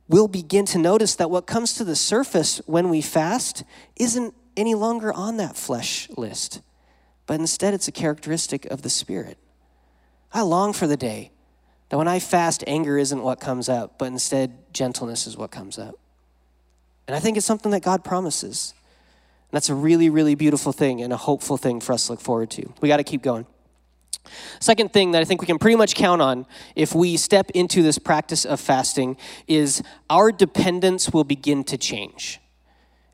we'll 0.08 0.28
begin 0.28 0.66
to 0.68 0.78
notice 0.78 1.16
that 1.16 1.30
what 1.30 1.48
comes 1.48 1.74
to 1.76 1.84
the 1.84 1.96
surface 1.96 2.62
when 2.66 2.90
we 2.90 3.02
fast 3.02 3.64
isn't 3.96 4.34
any 4.58 4.76
longer 4.76 5.12
on 5.12 5.38
that 5.38 5.58
flesh 5.58 6.10
list, 6.18 6.62
but 7.28 7.40
instead 7.40 7.74
it's 7.74 7.88
a 7.88 7.92
characteristic 7.92 8.66
of 8.66 8.82
the 8.82 8.90
Spirit. 8.90 9.38
I 10.34 10.42
long 10.42 10.74
for 10.74 10.88
the 10.88 10.98
day 10.98 11.32
that 11.90 11.98
when 11.98 12.08
I 12.08 12.20
fast, 12.20 12.64
anger 12.68 12.98
isn't 12.98 13.22
what 13.22 13.40
comes 13.40 13.70
up, 13.70 13.98
but 13.98 14.06
instead 14.06 14.74
gentleness 14.74 15.28
is 15.28 15.38
what 15.38 15.52
comes 15.52 15.78
up. 15.78 15.96
And 17.08 17.16
I 17.16 17.20
think 17.20 17.38
it's 17.38 17.46
something 17.46 17.72
that 17.72 17.84
God 17.84 18.04
promises. 18.04 18.74
And 19.52 19.58
that's 19.58 19.70
a 19.70 19.76
really, 19.76 20.10
really 20.10 20.36
beautiful 20.36 20.72
thing 20.72 21.02
and 21.02 21.14
a 21.14 21.18
hopeful 21.18 21.58
thing 21.58 21.80
for 21.80 21.94
us 21.94 22.08
to 22.08 22.14
look 22.14 22.22
forward 22.22 22.50
to. 22.52 22.74
We 22.82 22.88
got 22.88 22.98
to 22.98 23.04
keep 23.04 23.22
going. 23.22 23.46
Second 24.60 24.92
thing 24.94 25.12
that 25.12 25.22
I 25.22 25.26
think 25.26 25.42
we 25.42 25.48
can 25.48 25.60
pretty 25.60 25.76
much 25.76 25.96
count 25.96 26.22
on 26.22 26.46
if 26.76 26.96
we 26.96 27.18
step 27.18 27.52
into 27.52 27.84
this 27.84 27.98
practice 27.98 28.46
of 28.46 28.60
fasting 28.60 29.18
is 29.48 29.84
our 30.10 30.32
dependence 30.32 31.12
will 31.12 31.24
begin 31.24 31.64
to 31.66 31.78
change. 31.78 32.40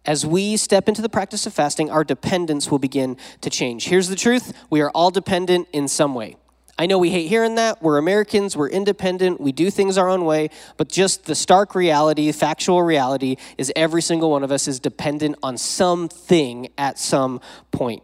As 0.06 0.25
we 0.25 0.58
step 0.58 0.88
into 0.88 1.01
the 1.01 1.10
practice 1.10 1.45
of 1.45 1.54
fasting, 1.54 1.91
our 1.91 2.04
dependence 2.04 2.71
will 2.71 2.80
begin 2.80 3.17
to 3.41 3.49
change. 3.49 3.86
Here's 3.86 4.08
the 4.08 4.15
truth 4.15 4.54
we 4.69 4.82
are 4.82 4.89
all 4.91 5.12
dependent 5.12 5.67
in 5.73 5.88
some 5.88 6.15
way. 6.15 6.38
I 6.80 6.88
know 6.88 6.97
we 6.97 7.12
hate 7.12 7.27
hearing 7.27 7.56
that. 7.56 7.84
We're 7.84 7.99
Americans, 7.99 8.58
we're 8.58 8.69
independent, 8.69 9.39
we 9.39 9.51
do 9.51 9.69
things 9.69 9.99
our 9.99 10.10
own 10.10 10.25
way, 10.25 10.49
but 10.77 10.89
just 10.89 11.25
the 11.25 11.36
stark 11.36 11.75
reality, 11.75 12.32
factual 12.32 12.82
reality, 12.82 13.36
is 13.60 13.71
every 13.75 14.01
single 14.01 14.32
one 14.32 14.43
of 14.43 14.51
us 14.51 14.67
is 14.67 14.80
dependent 14.80 15.36
on 15.43 15.58
something 15.58 16.69
at 16.80 16.97
some 16.97 17.39
point. 17.69 18.01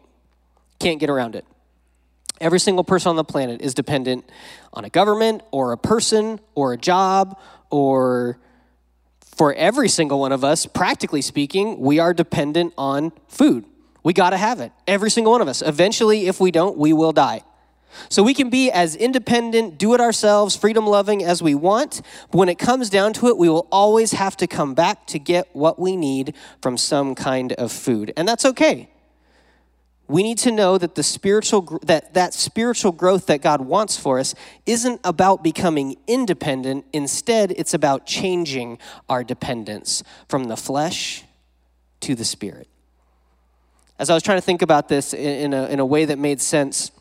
Can't 0.79 0.99
get 0.99 1.09
around 1.09 1.35
it. 1.35 1.45
Every 2.39 2.59
single 2.59 2.83
person 2.83 3.09
on 3.09 3.15
the 3.15 3.23
planet 3.23 3.61
is 3.61 3.73
dependent 3.73 4.29
on 4.73 4.85
a 4.85 4.89
government 4.89 5.41
or 5.51 5.71
a 5.71 5.77
person 5.77 6.39
or 6.55 6.73
a 6.73 6.77
job 6.77 7.39
or 7.69 8.39
for 9.35 9.53
every 9.53 9.87
single 9.87 10.19
one 10.19 10.31
of 10.31 10.43
us, 10.43 10.65
practically 10.65 11.21
speaking, 11.21 11.79
we 11.79 11.99
are 11.99 12.13
dependent 12.13 12.73
on 12.77 13.11
food. 13.27 13.65
We 14.03 14.13
got 14.13 14.31
to 14.31 14.37
have 14.37 14.59
it. 14.61 14.71
Every 14.87 15.11
single 15.11 15.31
one 15.31 15.41
of 15.41 15.47
us. 15.47 15.61
Eventually, 15.61 16.27
if 16.27 16.39
we 16.39 16.49
don't, 16.49 16.77
we 16.77 16.91
will 16.91 17.11
die. 17.11 17.43
So 18.09 18.23
we 18.23 18.33
can 18.33 18.49
be 18.49 18.71
as 18.71 18.95
independent, 18.95 19.77
do 19.77 19.93
it 19.93 20.01
ourselves, 20.01 20.55
freedom 20.55 20.87
loving 20.87 21.23
as 21.23 21.41
we 21.43 21.55
want. 21.55 22.01
But 22.31 22.37
when 22.37 22.49
it 22.49 22.57
comes 22.57 22.89
down 22.89 23.13
to 23.13 23.27
it, 23.27 23.37
we 23.37 23.49
will 23.49 23.67
always 23.71 24.13
have 24.13 24.37
to 24.37 24.47
come 24.47 24.73
back 24.73 25.05
to 25.07 25.19
get 25.19 25.47
what 25.53 25.79
we 25.79 25.95
need 25.95 26.33
from 26.61 26.77
some 26.77 27.15
kind 27.15 27.53
of 27.53 27.71
food. 27.71 28.13
And 28.17 28.27
that's 28.27 28.45
okay. 28.45 28.89
We 30.07 30.23
need 30.23 30.37
to 30.39 30.51
know 30.51 30.77
that 30.77 30.95
the 30.95 31.03
spiritual 31.03 31.79
that 31.83 32.13
that 32.13 32.33
spiritual 32.33 32.91
growth 32.91 33.25
that 33.25 33.41
God 33.41 33.61
wants 33.61 33.97
for 33.97 34.19
us 34.19 34.33
isn't 34.65 35.01
about 35.03 35.43
becoming 35.43 35.97
independent. 36.07 36.85
Instead 36.93 37.51
it's 37.51 37.73
about 37.73 38.05
changing 38.05 38.79
our 39.09 39.23
dependence 39.23 40.03
from 40.29 40.45
the 40.45 40.57
flesh 40.57 41.23
to 42.01 42.15
the 42.15 42.25
spirit. 42.25 42.67
As 43.99 44.09
I 44.09 44.13
was 44.13 44.23
trying 44.23 44.37
to 44.37 44.43
think 44.43 44.61
about 44.61 44.87
this 44.87 45.13
in 45.13 45.53
a, 45.53 45.65
in 45.67 45.79
a 45.79 45.85
way 45.85 46.05
that 46.05 46.19
made 46.19 46.39
sense 46.39 46.91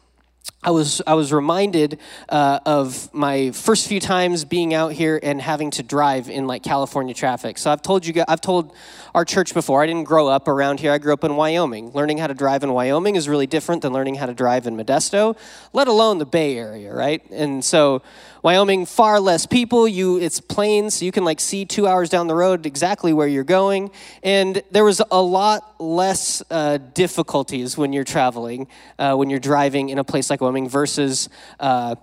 I 0.66 0.70
was 0.70 1.00
I 1.06 1.14
was 1.14 1.32
reminded 1.32 2.00
uh, 2.28 2.58
of 2.66 3.14
my 3.14 3.52
first 3.52 3.86
few 3.86 4.00
times 4.00 4.44
being 4.44 4.74
out 4.74 4.92
here 4.92 5.20
and 5.22 5.40
having 5.40 5.70
to 5.72 5.84
drive 5.84 6.28
in 6.28 6.48
like 6.48 6.64
California 6.64 7.14
traffic. 7.14 7.56
So 7.56 7.70
I've 7.70 7.82
told 7.82 8.04
you 8.04 8.24
I've 8.26 8.40
told 8.40 8.74
our 9.14 9.24
church 9.24 9.54
before. 9.54 9.84
I 9.84 9.86
didn't 9.86 10.04
grow 10.04 10.26
up 10.26 10.48
around 10.48 10.80
here. 10.80 10.90
I 10.90 10.98
grew 10.98 11.12
up 11.12 11.22
in 11.22 11.36
Wyoming. 11.36 11.92
Learning 11.92 12.18
how 12.18 12.26
to 12.26 12.34
drive 12.34 12.64
in 12.64 12.72
Wyoming 12.72 13.14
is 13.14 13.28
really 13.28 13.46
different 13.46 13.82
than 13.82 13.92
learning 13.92 14.16
how 14.16 14.26
to 14.26 14.34
drive 14.34 14.66
in 14.66 14.76
Modesto, 14.76 15.38
let 15.72 15.86
alone 15.86 16.18
the 16.18 16.26
Bay 16.26 16.58
Area, 16.58 16.92
right? 16.92 17.22
And 17.30 17.64
so 17.64 18.02
Wyoming, 18.46 18.86
far 18.86 19.18
less 19.18 19.44
people. 19.44 19.88
You, 19.88 20.18
it's 20.18 20.40
plains, 20.40 20.94
so 20.94 21.04
you 21.04 21.10
can 21.10 21.24
like 21.24 21.40
see 21.40 21.64
two 21.64 21.88
hours 21.88 22.08
down 22.08 22.28
the 22.28 22.34
road 22.36 22.64
exactly 22.64 23.12
where 23.12 23.26
you're 23.26 23.42
going. 23.42 23.90
And 24.22 24.62
there 24.70 24.84
was 24.84 25.02
a 25.10 25.20
lot 25.20 25.80
less 25.80 26.44
uh, 26.48 26.78
difficulties 26.78 27.76
when 27.76 27.92
you're 27.92 28.04
traveling, 28.04 28.68
uh, 29.00 29.16
when 29.16 29.30
you're 29.30 29.40
driving 29.40 29.88
in 29.88 29.98
a 29.98 30.04
place 30.04 30.30
like 30.30 30.40
Wyoming 30.40 30.55
versus, 30.64 31.28
uh, 31.60 31.96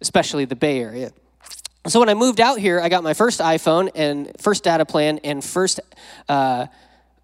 especially 0.00 0.44
the 0.44 0.56
Bay 0.56 0.80
Area. 0.80 1.12
So 1.86 1.98
when 1.98 2.08
I 2.08 2.14
moved 2.14 2.40
out 2.40 2.58
here, 2.58 2.80
I 2.80 2.88
got 2.88 3.02
my 3.02 3.14
first 3.14 3.40
iPhone 3.40 3.90
and 3.94 4.30
first 4.38 4.62
data 4.62 4.84
plan 4.84 5.18
and 5.24 5.44
first 5.44 5.80
uh, 6.28 6.66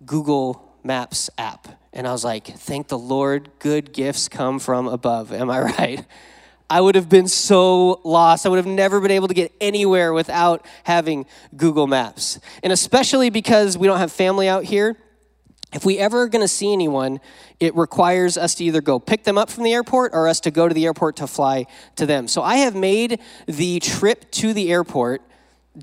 Google 0.04 0.76
Maps 0.82 1.30
app. 1.38 1.68
And 1.92 2.06
I 2.06 2.12
was 2.12 2.24
like, 2.24 2.46
thank 2.46 2.88
the 2.88 2.98
Lord, 2.98 3.50
good 3.58 3.92
gifts 3.92 4.28
come 4.28 4.58
from 4.58 4.88
above. 4.88 5.32
Am 5.32 5.50
I 5.50 5.60
right? 5.78 6.04
I 6.70 6.80
would 6.80 6.96
have 6.96 7.08
been 7.08 7.28
so 7.28 8.00
lost. 8.04 8.44
I 8.44 8.48
would 8.50 8.56
have 8.58 8.66
never 8.66 9.00
been 9.00 9.10
able 9.10 9.28
to 9.28 9.34
get 9.34 9.52
anywhere 9.60 10.12
without 10.12 10.66
having 10.84 11.26
Google 11.56 11.86
Maps. 11.86 12.38
And 12.62 12.72
especially 12.72 13.30
because 13.30 13.78
we 13.78 13.86
don't 13.86 13.98
have 13.98 14.12
family 14.12 14.48
out 14.48 14.64
here, 14.64 14.96
if 15.72 15.84
we 15.84 15.98
ever 15.98 16.22
are 16.22 16.28
going 16.28 16.42
to 16.42 16.48
see 16.48 16.72
anyone, 16.72 17.20
it 17.60 17.74
requires 17.76 18.38
us 18.38 18.54
to 18.56 18.64
either 18.64 18.80
go 18.80 18.98
pick 18.98 19.24
them 19.24 19.36
up 19.36 19.50
from 19.50 19.64
the 19.64 19.72
airport 19.72 20.12
or 20.14 20.26
us 20.26 20.40
to 20.40 20.50
go 20.50 20.66
to 20.66 20.74
the 20.74 20.86
airport 20.86 21.16
to 21.16 21.26
fly 21.26 21.66
to 21.96 22.06
them. 22.06 22.26
So 22.26 22.42
I 22.42 22.56
have 22.56 22.74
made 22.74 23.20
the 23.46 23.78
trip 23.80 24.30
to 24.32 24.54
the 24.54 24.72
airport 24.72 25.22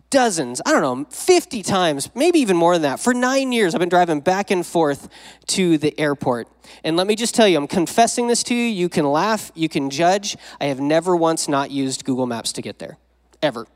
dozens, 0.09 0.61
I 0.65 0.71
don't 0.71 0.81
know, 0.81 1.05
50 1.09 1.63
times, 1.63 2.09
maybe 2.15 2.39
even 2.39 2.57
more 2.57 2.73
than 2.73 2.81
that. 2.81 2.99
For 2.99 3.13
nine 3.13 3.51
years, 3.51 3.73
I've 3.73 3.79
been 3.79 3.89
driving 3.89 4.19
back 4.19 4.51
and 4.51 4.65
forth 4.65 5.07
to 5.47 5.77
the 5.77 5.97
airport. 5.99 6.47
And 6.83 6.97
let 6.97 7.07
me 7.07 7.15
just 7.15 7.35
tell 7.35 7.47
you, 7.47 7.57
I'm 7.57 7.67
confessing 7.67 8.27
this 8.27 8.43
to 8.43 8.55
you. 8.55 8.65
You 8.65 8.89
can 8.89 9.05
laugh, 9.05 9.51
you 9.55 9.69
can 9.69 9.89
judge. 9.89 10.35
I 10.59 10.65
have 10.65 10.79
never 10.79 11.15
once 11.15 11.47
not 11.47 11.71
used 11.71 12.03
Google 12.03 12.25
Maps 12.25 12.51
to 12.53 12.61
get 12.61 12.79
there. 12.79 12.97
Ever. 13.41 13.67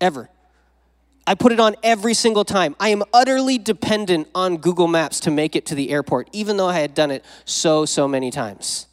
Ever. 0.00 0.30
I 1.28 1.34
put 1.34 1.52
it 1.52 1.60
on 1.60 1.76
every 1.82 2.14
single 2.14 2.42
time. 2.42 2.74
I 2.80 2.88
am 2.88 3.02
utterly 3.12 3.58
dependent 3.58 4.28
on 4.34 4.56
Google 4.56 4.88
Maps 4.88 5.20
to 5.20 5.30
make 5.30 5.54
it 5.54 5.66
to 5.66 5.74
the 5.74 5.90
airport, 5.90 6.30
even 6.32 6.56
though 6.56 6.68
I 6.68 6.80
had 6.80 6.94
done 6.94 7.10
it 7.10 7.22
so, 7.44 7.84
so 7.84 8.08
many 8.08 8.30
times. 8.30 8.86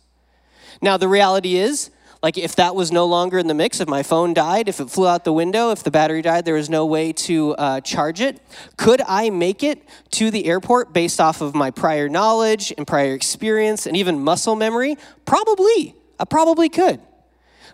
Now, 0.82 0.98
the 0.98 1.08
reality 1.08 1.56
is, 1.56 1.92
like 2.22 2.38
if 2.38 2.58
that 2.58 2.76
was 2.76 2.92
no 2.92 3.06
longer 3.06 3.40
in 3.40 3.48
the 3.48 3.54
mix, 3.54 3.80
if 3.80 3.88
my 3.88 4.04
phone 4.04 4.34
died, 4.34 4.68
if 4.68 4.82
it 4.82 4.90
flew 4.90 5.08
out 5.08 5.24
the 5.24 5.32
window, 5.32 5.72
if 5.72 5.82
the 5.84 5.92
battery 5.92 6.22
died, 6.22 6.44
there 6.44 6.56
was 6.56 6.70
no 6.70 6.86
way 6.86 7.14
to 7.14 7.56
uh, 7.56 7.80
charge 7.80 8.20
it. 8.20 8.42
Could 8.76 9.02
I 9.08 9.30
make 9.30 9.64
it 9.64 9.82
to 10.12 10.30
the 10.30 10.46
airport 10.46 10.92
based 10.92 11.22
off 11.22 11.40
of 11.40 11.56
my 11.56 11.72
prior 11.72 12.10
knowledge 12.10 12.74
and 12.78 12.86
prior 12.86 13.14
experience 13.14 13.86
and 13.86 13.96
even 13.96 14.22
muscle 14.22 14.58
memory? 14.58 14.98
Probably. 15.24 15.96
I 16.20 16.26
probably 16.26 16.68
could. 16.68 17.00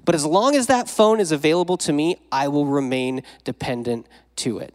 But 0.03 0.15
as 0.15 0.25
long 0.25 0.55
as 0.55 0.67
that 0.67 0.89
phone 0.89 1.19
is 1.19 1.31
available 1.31 1.77
to 1.77 1.93
me, 1.93 2.17
I 2.31 2.47
will 2.47 2.65
remain 2.65 3.23
dependent 3.43 4.07
to 4.37 4.59
it. 4.59 4.73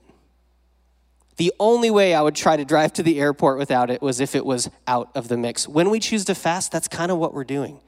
The 1.37 1.53
only 1.61 1.91
way 1.91 2.15
I 2.15 2.23
would 2.23 2.35
try 2.35 2.57
to 2.57 2.65
drive 2.65 2.93
to 2.95 3.03
the 3.03 3.21
airport 3.21 3.59
without 3.59 3.91
it 3.91 4.01
was 4.01 4.21
if 4.21 4.35
it 4.35 4.47
was 4.47 4.71
out 4.87 5.11
of 5.15 5.29
the 5.29 5.37
mix. 5.37 5.69
When 5.69 5.91
we 5.91 6.01
choose 6.01 6.25
to 6.27 6.35
fast, 6.35 6.73
that's 6.73 6.89
kind 6.89 7.11
of 7.11 7.19
what 7.19 7.35
we're 7.35 7.45
doing. 7.45 7.81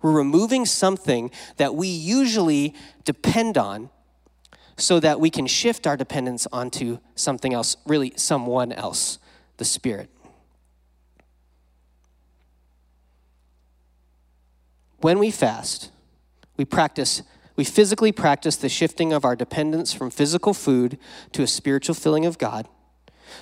We're 0.00 0.12
removing 0.12 0.66
something 0.66 1.30
that 1.56 1.74
we 1.74 1.88
usually 1.88 2.74
depend 3.04 3.56
on 3.56 3.90
so 4.76 5.00
that 5.00 5.20
we 5.20 5.30
can 5.30 5.46
shift 5.46 5.86
our 5.86 5.96
dependence 5.96 6.46
onto 6.52 6.98
something 7.14 7.52
else, 7.54 7.76
really, 7.86 8.12
someone 8.16 8.72
else, 8.72 9.18
the 9.56 9.64
Spirit. 9.64 10.10
When 14.98 15.18
we 15.18 15.30
fast, 15.30 15.91
we 16.56 16.64
practice, 16.64 17.22
we 17.56 17.64
physically 17.64 18.12
practice 18.12 18.56
the 18.56 18.68
shifting 18.68 19.12
of 19.12 19.24
our 19.24 19.36
dependence 19.36 19.92
from 19.92 20.10
physical 20.10 20.54
food 20.54 20.98
to 21.32 21.42
a 21.42 21.46
spiritual 21.46 21.94
filling 21.94 22.26
of 22.26 22.38
God 22.38 22.68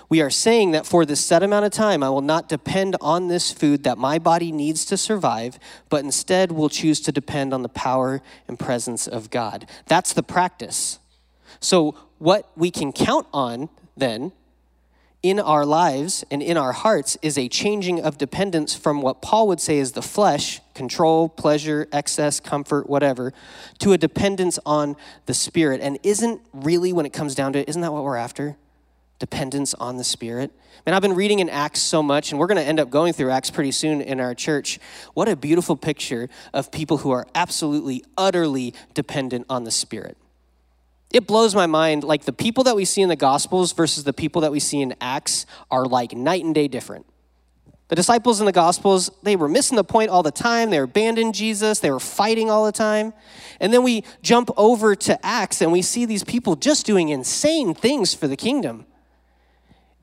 we 0.08 0.20
are 0.20 0.30
saying 0.30 0.72
that 0.72 0.86
for 0.86 1.04
this 1.04 1.24
set 1.24 1.42
amount 1.42 1.64
of 1.64 1.72
time, 1.72 2.02
I 2.02 2.10
will 2.10 2.20
not 2.20 2.48
depend 2.48 2.96
on 3.00 3.28
this 3.28 3.52
food 3.52 3.84
that 3.84 3.98
my 3.98 4.18
body 4.18 4.52
needs 4.52 4.84
to 4.86 4.96
survive, 4.96 5.58
but 5.88 6.04
instead 6.04 6.52
will 6.52 6.68
choose 6.68 7.00
to 7.02 7.12
depend 7.12 7.52
on 7.52 7.62
the 7.62 7.68
power 7.68 8.22
and 8.48 8.58
presence 8.58 9.06
of 9.06 9.30
God. 9.30 9.68
That's 9.86 10.12
the 10.12 10.22
practice. 10.22 10.98
So, 11.60 11.96
what 12.18 12.50
we 12.56 12.70
can 12.70 12.92
count 12.92 13.26
on 13.32 13.70
then 13.96 14.32
in 15.22 15.38
our 15.38 15.66
lives 15.66 16.24
and 16.30 16.42
in 16.42 16.56
our 16.56 16.72
hearts 16.72 17.16
is 17.20 17.36
a 17.36 17.48
changing 17.48 18.00
of 18.00 18.16
dependence 18.16 18.74
from 18.74 19.02
what 19.02 19.20
Paul 19.20 19.48
would 19.48 19.60
say 19.60 19.78
is 19.78 19.92
the 19.92 20.02
flesh, 20.02 20.60
control, 20.74 21.28
pleasure, 21.28 21.86
excess, 21.92 22.40
comfort, 22.40 22.88
whatever, 22.88 23.32
to 23.80 23.92
a 23.92 23.98
dependence 23.98 24.58
on 24.64 24.96
the 25.26 25.34
spirit. 25.34 25.80
And 25.80 25.98
isn't 26.02 26.40
really, 26.52 26.92
when 26.92 27.06
it 27.06 27.12
comes 27.12 27.34
down 27.34 27.52
to 27.52 27.58
it, 27.60 27.68
isn't 27.68 27.82
that 27.82 27.92
what 27.92 28.04
we're 28.04 28.16
after? 28.16 28.56
dependence 29.20 29.74
on 29.74 29.98
the 29.98 30.02
Spirit. 30.02 30.50
And 30.86 30.94
I've 30.94 31.02
been 31.02 31.14
reading 31.14 31.38
in 31.38 31.48
Acts 31.48 31.80
so 31.80 32.02
much, 32.02 32.32
and 32.32 32.40
we're 32.40 32.48
going 32.48 32.56
to 32.56 32.64
end 32.64 32.80
up 32.80 32.90
going 32.90 33.12
through 33.12 33.30
Acts 33.30 33.50
pretty 33.50 33.70
soon 33.70 34.00
in 34.00 34.18
our 34.18 34.34
church. 34.34 34.80
What 35.14 35.28
a 35.28 35.36
beautiful 35.36 35.76
picture 35.76 36.28
of 36.52 36.72
people 36.72 36.96
who 36.96 37.10
are 37.12 37.28
absolutely, 37.34 38.02
utterly 38.16 38.74
dependent 38.94 39.46
on 39.48 39.62
the 39.64 39.70
Spirit. 39.70 40.16
It 41.12 41.26
blows 41.26 41.54
my 41.54 41.66
mind. 41.66 42.04
Like 42.04 42.24
the 42.24 42.32
people 42.32 42.64
that 42.64 42.76
we 42.76 42.84
see 42.84 43.02
in 43.02 43.08
the 43.08 43.16
Gospels 43.16 43.72
versus 43.72 44.04
the 44.04 44.12
people 44.12 44.42
that 44.42 44.52
we 44.52 44.60
see 44.60 44.80
in 44.80 44.94
Acts 45.00 45.44
are 45.70 45.84
like 45.84 46.12
night 46.12 46.44
and 46.44 46.54
day 46.54 46.68
different. 46.68 47.06
The 47.88 47.96
disciples 47.96 48.38
in 48.38 48.46
the 48.46 48.52
Gospels, 48.52 49.10
they 49.24 49.34
were 49.34 49.48
missing 49.48 49.74
the 49.74 49.82
point 49.82 50.10
all 50.10 50.22
the 50.22 50.30
time. 50.30 50.70
They 50.70 50.78
abandoned 50.78 51.34
Jesus. 51.34 51.80
They 51.80 51.90
were 51.90 51.98
fighting 51.98 52.48
all 52.48 52.64
the 52.64 52.70
time. 52.70 53.12
And 53.58 53.72
then 53.72 53.82
we 53.82 54.04
jump 54.22 54.48
over 54.56 54.94
to 54.94 55.26
Acts 55.26 55.60
and 55.60 55.72
we 55.72 55.82
see 55.82 56.06
these 56.06 56.22
people 56.22 56.54
just 56.54 56.86
doing 56.86 57.08
insane 57.08 57.74
things 57.74 58.14
for 58.14 58.28
the 58.28 58.36
kingdom. 58.36 58.86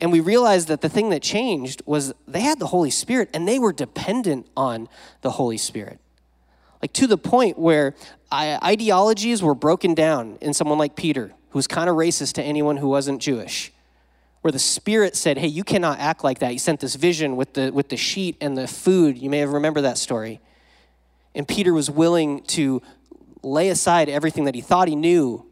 And 0.02 0.12
we 0.12 0.20
realized 0.20 0.68
that 0.68 0.82
the 0.82 0.90
thing 0.90 1.10
that 1.12 1.22
changed 1.22 1.82
was 1.86 2.14
they 2.28 2.42
had 2.42 2.60
the 2.60 2.68
Holy 2.68 2.92
Spirit 2.92 3.30
and 3.34 3.48
they 3.48 3.58
were 3.58 3.72
dependent 3.72 4.48
on 4.58 4.90
the 5.22 5.32
Holy 5.32 5.58
Spirit. 5.58 6.02
Like 6.82 6.94
to 6.94 7.08
the 7.08 7.18
point 7.18 7.58
where 7.58 7.96
ideologies 8.32 9.42
were 9.42 9.56
broken 9.56 9.94
down 9.94 10.38
in 10.42 10.54
someone 10.54 10.78
like 10.78 10.96
Peter, 10.96 11.34
who 11.50 11.58
was 11.58 11.68
kind 11.68 11.90
of 11.90 11.96
racist 11.96 12.34
to 12.34 12.44
anyone 12.44 12.78
who 12.78 12.90
wasn't 12.90 13.22
Jewish. 13.22 13.72
Where 14.42 14.52
the 14.52 14.60
Spirit 14.60 15.16
said, 15.16 15.38
Hey, 15.38 15.48
you 15.48 15.64
cannot 15.64 16.00
act 16.00 16.24
like 16.24 16.40
that. 16.40 16.52
He 16.52 16.58
sent 16.58 16.80
this 16.80 16.96
vision 16.96 17.36
with 17.36 17.54
the, 17.54 17.72
with 17.72 17.90
the 17.90 17.98
sheet 17.98 18.38
and 18.40 18.58
the 18.58 18.68
food. 18.68 19.18
You 19.18 19.30
may 19.30 19.40
have 19.40 19.52
remembered 19.52 19.82
that 19.82 19.98
story. 19.98 20.40
And 21.34 21.48
Peter 21.48 21.74
was 21.74 21.90
willing 21.90 22.42
to 22.44 22.82
lay 23.44 23.70
aside 23.70 24.10
everything 24.10 24.46
that 24.46 24.56
he 24.56 24.62
thought 24.62 24.88
he 24.88 24.96
knew 24.96 25.46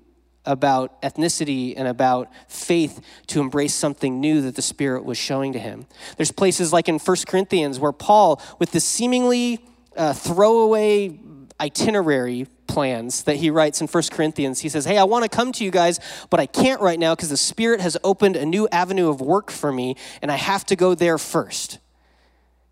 about 0.46 1.02
ethnicity 1.02 1.74
and 1.76 1.88
about 1.88 2.30
faith 2.48 3.02
to 3.28 3.42
embrace 3.42 3.74
something 3.74 4.20
new 4.20 4.42
that 4.42 4.56
the 4.56 4.62
Spirit 4.62 5.04
was 5.04 5.18
showing 5.18 5.54
to 5.54 5.60
him. 5.60 5.88
There's 6.18 6.32
places 6.32 6.72
like 6.72 6.88
in 6.88 7.00
1 7.00 7.18
Corinthians 7.28 7.80
where 7.80 7.92
Paul, 7.92 8.42
with 8.60 8.72
the 8.72 8.80
seemingly 8.80 9.66
uh, 9.96 10.14
throwaway 10.14 11.20
itinerary 11.60 12.48
plans 12.68 13.24
that 13.24 13.38
he 13.38 13.50
writes 13.50 13.82
in 13.82 13.88
1 13.88 14.04
Corinthians, 14.12 14.60
he 14.60 14.70
says, 14.70 14.86
Hey, 14.86 14.98
I 14.98 15.04
want 15.04 15.24
to 15.24 15.30
come 15.30 15.52
to 15.54 15.64
you 15.64 15.72
guys, 15.72 16.00
but 16.30 16.40
I 16.40 16.46
can't 16.46 16.82
right 16.82 17.00
now 17.00 17.16
because 17.16 17.30
the 17.30 17.38
Spirit 17.38 17.80
has 17.82 17.98
opened 18.04 18.36
a 18.36 18.46
new 18.46 18.68
avenue 18.72 19.10
of 19.10 19.22
work 19.22 19.52
for 19.52 19.72
me, 19.72 19.96
and 20.22 20.32
I 20.32 20.36
have 20.36 20.66
to 20.68 20.76
go 20.76 20.96
there 20.96 21.18
first. 21.18 21.80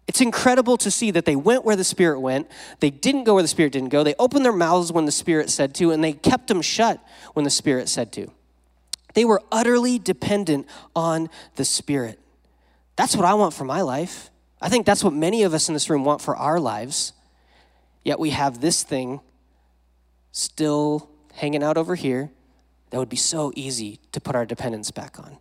It's 0.06 0.20
incredible 0.20 0.76
to 0.78 0.92
see 0.92 1.12
that 1.12 1.26
they 1.26 1.36
went 1.36 1.64
where 1.64 1.78
the 1.78 1.84
Spirit 1.86 2.20
went. 2.20 2.50
They 2.82 2.90
didn't 2.90 3.24
go 3.24 3.36
where 3.36 3.44
the 3.44 3.48
Spirit 3.48 3.72
didn't 3.72 3.90
go. 3.90 4.04
They 4.04 4.16
opened 4.20 4.44
their 4.44 4.52
mouths 4.52 4.92
when 4.92 5.06
the 5.06 5.12
Spirit 5.12 5.50
said 5.50 5.74
to, 5.76 5.92
and 5.92 6.04
they 6.04 6.14
kept 6.14 6.48
them 6.48 6.62
shut 6.62 7.02
when 7.34 7.46
the 7.46 7.50
Spirit 7.50 7.88
said 7.88 8.12
to. 8.14 8.30
They 9.14 9.24
were 9.24 9.42
utterly 9.52 10.00
dependent 10.00 10.68
on 10.96 11.30
the 11.56 11.64
Spirit. 11.64 12.20
That's 12.96 13.16
what 13.16 13.26
I 13.26 13.34
want 13.36 13.54
for 13.54 13.64
my 13.64 13.82
life. 13.82 14.30
I 14.64 14.70
think 14.70 14.86
that's 14.86 15.04
what 15.04 15.12
many 15.12 15.44
of 15.44 15.54
us 15.54 15.68
in 15.68 15.74
this 15.74 15.90
room 15.90 16.06
want 16.06 16.22
for 16.22 16.38
our 16.38 16.58
lives. 16.58 17.12
Yet 18.06 18.18
we 18.18 18.30
have 18.30 18.62
this 18.62 18.82
thing 18.82 19.20
still 20.32 21.10
hanging 21.34 21.62
out 21.62 21.76
over 21.76 21.96
here 21.96 22.32
that 22.90 22.98
would 22.98 23.10
be 23.10 23.18
so 23.18 23.52
easy 23.58 24.00
to 24.14 24.22
put 24.22 24.36
our 24.36 24.46
dependence 24.46 24.90
back 24.90 25.20
on. 25.20 25.38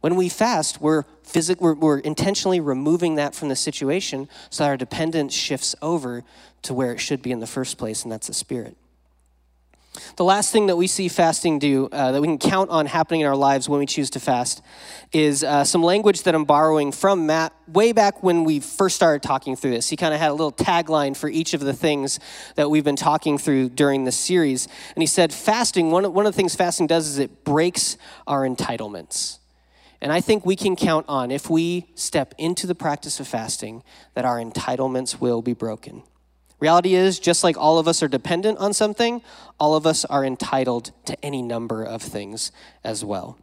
When 0.00 0.16
we 0.16 0.28
fast, 0.28 0.80
we're, 0.80 1.04
physic- 1.22 1.60
we're, 1.60 1.74
we're 1.74 2.00
intentionally 2.00 2.58
removing 2.58 3.14
that 3.14 3.36
from 3.36 3.48
the 3.48 3.54
situation 3.54 4.28
so 4.50 4.64
that 4.64 4.70
our 4.70 4.76
dependence 4.76 5.32
shifts 5.32 5.76
over 5.80 6.24
to 6.62 6.74
where 6.74 6.92
it 6.92 6.98
should 6.98 7.22
be 7.22 7.30
in 7.30 7.38
the 7.38 7.46
first 7.46 7.78
place, 7.78 8.02
and 8.02 8.10
that's 8.10 8.26
the 8.26 8.34
Spirit. 8.34 8.76
The 10.16 10.24
last 10.24 10.52
thing 10.52 10.68
that 10.68 10.76
we 10.76 10.86
see 10.86 11.08
fasting 11.08 11.58
do, 11.58 11.88
uh, 11.92 12.12
that 12.12 12.20
we 12.20 12.26
can 12.26 12.38
count 12.38 12.70
on 12.70 12.86
happening 12.86 13.20
in 13.20 13.26
our 13.26 13.36
lives 13.36 13.68
when 13.68 13.78
we 13.78 13.84
choose 13.84 14.08
to 14.10 14.20
fast, 14.20 14.62
is 15.12 15.44
uh, 15.44 15.64
some 15.64 15.82
language 15.82 16.22
that 16.22 16.34
I'm 16.34 16.46
borrowing 16.46 16.92
from 16.92 17.26
Matt 17.26 17.52
way 17.68 17.92
back 17.92 18.22
when 18.22 18.44
we 18.44 18.60
first 18.60 18.96
started 18.96 19.22
talking 19.22 19.54
through 19.54 19.72
this. 19.72 19.90
He 19.90 19.96
kind 19.96 20.14
of 20.14 20.20
had 20.20 20.30
a 20.30 20.32
little 20.32 20.52
tagline 20.52 21.14
for 21.14 21.28
each 21.28 21.52
of 21.52 21.60
the 21.60 21.74
things 21.74 22.20
that 22.54 22.70
we've 22.70 22.84
been 22.84 22.96
talking 22.96 23.36
through 23.36 23.70
during 23.70 24.04
this 24.04 24.16
series. 24.16 24.66
And 24.94 25.02
he 25.02 25.06
said, 25.06 25.32
Fasting, 25.32 25.90
one 25.90 26.06
of, 26.06 26.12
one 26.14 26.24
of 26.24 26.32
the 26.32 26.36
things 26.36 26.54
fasting 26.54 26.86
does 26.86 27.06
is 27.06 27.18
it 27.18 27.44
breaks 27.44 27.98
our 28.26 28.48
entitlements. 28.48 29.38
And 30.00 30.10
I 30.10 30.20
think 30.20 30.46
we 30.46 30.56
can 30.56 30.74
count 30.74 31.04
on, 31.06 31.30
if 31.30 31.50
we 31.50 31.86
step 31.94 32.34
into 32.38 32.66
the 32.66 32.74
practice 32.74 33.20
of 33.20 33.28
fasting, 33.28 33.82
that 34.14 34.24
our 34.24 34.38
entitlements 34.38 35.20
will 35.20 35.42
be 35.42 35.52
broken. 35.52 36.02
Reality 36.62 36.94
is, 36.94 37.18
just 37.18 37.42
like 37.42 37.56
all 37.58 37.80
of 37.80 37.88
us 37.88 38.04
are 38.04 38.08
dependent 38.08 38.56
on 38.58 38.72
something, 38.72 39.20
all 39.58 39.74
of 39.74 39.84
us 39.84 40.04
are 40.04 40.24
entitled 40.24 40.92
to 41.06 41.24
any 41.24 41.42
number 41.42 41.82
of 41.82 42.00
things 42.00 42.52
as 42.84 43.04
well. 43.04 43.36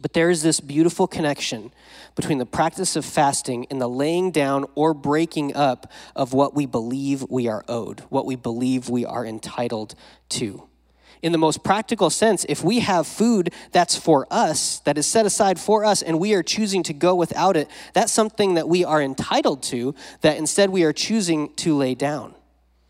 But 0.00 0.14
there 0.14 0.28
is 0.28 0.42
this 0.42 0.58
beautiful 0.58 1.06
connection 1.06 1.70
between 2.16 2.38
the 2.38 2.44
practice 2.44 2.96
of 2.96 3.04
fasting 3.04 3.68
and 3.70 3.80
the 3.80 3.86
laying 3.86 4.32
down 4.32 4.66
or 4.74 4.94
breaking 4.94 5.54
up 5.54 5.92
of 6.16 6.32
what 6.32 6.56
we 6.56 6.66
believe 6.66 7.24
we 7.30 7.46
are 7.46 7.64
owed, 7.68 8.00
what 8.08 8.26
we 8.26 8.34
believe 8.34 8.88
we 8.88 9.04
are 9.04 9.24
entitled 9.24 9.94
to 10.30 10.67
in 11.22 11.32
the 11.32 11.38
most 11.38 11.64
practical 11.64 12.10
sense, 12.10 12.44
if 12.48 12.62
we 12.62 12.80
have 12.80 13.06
food 13.06 13.52
that's 13.72 13.96
for 13.96 14.26
us, 14.30 14.80
that 14.80 14.98
is 14.98 15.06
set 15.06 15.26
aside 15.26 15.58
for 15.58 15.84
us, 15.84 16.02
and 16.02 16.18
we 16.18 16.34
are 16.34 16.42
choosing 16.42 16.82
to 16.84 16.92
go 16.92 17.14
without 17.14 17.56
it, 17.56 17.68
that's 17.92 18.12
something 18.12 18.54
that 18.54 18.68
we 18.68 18.84
are 18.84 19.02
entitled 19.02 19.62
to, 19.64 19.94
that 20.20 20.36
instead 20.36 20.70
we 20.70 20.84
are 20.84 20.92
choosing 20.92 21.52
to 21.54 21.76
lay 21.76 21.94
down. 21.94 22.34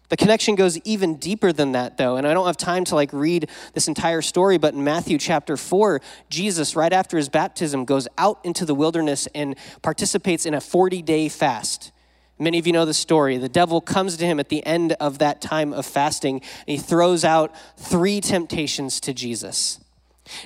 The 0.08 0.16
connection 0.16 0.54
goes 0.54 0.78
even 0.78 1.16
deeper 1.16 1.52
than 1.52 1.72
that, 1.72 1.98
though, 1.98 2.16
and 2.16 2.26
I 2.26 2.32
don't 2.32 2.46
have 2.46 2.56
time 2.56 2.84
to 2.84 2.94
like 2.94 3.12
read 3.12 3.50
this 3.74 3.88
entire 3.88 4.22
story, 4.22 4.56
but 4.56 4.72
in 4.72 4.82
Matthew 4.82 5.18
chapter 5.18 5.56
4, 5.56 6.00
Jesus, 6.30 6.74
right 6.74 6.92
after 6.92 7.18
his 7.18 7.28
baptism, 7.28 7.84
goes 7.84 8.08
out 8.16 8.40
into 8.42 8.64
the 8.64 8.74
wilderness 8.74 9.28
and 9.34 9.54
participates 9.82 10.46
in 10.46 10.54
a 10.54 10.60
40 10.60 11.02
day 11.02 11.28
fast. 11.28 11.92
Many 12.38 12.58
of 12.58 12.66
you 12.66 12.72
know 12.72 12.84
the 12.84 12.94
story. 12.94 13.36
The 13.36 13.48
devil 13.48 13.80
comes 13.80 14.16
to 14.16 14.24
him 14.24 14.38
at 14.38 14.48
the 14.48 14.64
end 14.64 14.92
of 14.94 15.18
that 15.18 15.40
time 15.40 15.72
of 15.72 15.86
fasting, 15.86 16.36
and 16.36 16.42
he 16.66 16.78
throws 16.78 17.24
out 17.24 17.54
three 17.76 18.20
temptations 18.20 19.00
to 19.00 19.12
Jesus. 19.12 19.80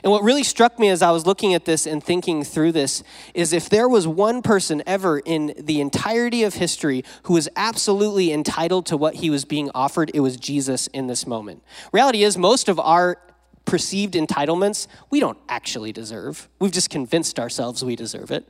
And 0.03 0.12
what 0.12 0.22
really 0.22 0.45
struck 0.45 0.78
me 0.78 0.88
as 0.88 1.03
I 1.03 1.11
was 1.11 1.26
looking 1.26 1.55
at 1.55 1.64
this 1.64 1.86
and 1.86 2.03
thinking 2.03 2.45
through 2.45 2.72
this 2.72 3.03
is 3.34 3.53
if 3.53 3.68
there 3.68 3.88
was 3.88 4.07
one 4.07 4.43
person 4.43 4.82
ever 4.86 5.18
in 5.18 5.55
the 5.59 5.80
entirety 5.80 6.45
of 6.45 6.55
history 6.55 7.05
who 7.24 7.34
was 7.34 7.49
absolutely 7.57 8.32
entitled 8.32 8.86
to 8.86 8.97
what 8.97 9.16
he 9.16 9.30
was 9.30 9.45
being 9.45 9.70
offered, 9.74 10.11
it 10.14 10.20
was 10.20 10.36
Jesus 10.36 10.86
in 10.88 11.09
this 11.09 11.26
moment. 11.26 11.62
Reality 11.93 12.22
is, 12.22 12.38
most 12.38 12.68
of 12.68 12.78
our 12.78 13.18
perceived 13.64 14.14
entitlements 14.14 14.86
we 15.11 15.20
don't 15.20 15.38
actually 15.49 15.93
deserve. 15.93 16.49
We've 16.59 16.72
just 16.72 16.90
convinced 16.90 17.38
ourselves 17.38 17.84
we 17.84 17.97
deserve 17.97 18.30
it. 18.30 18.49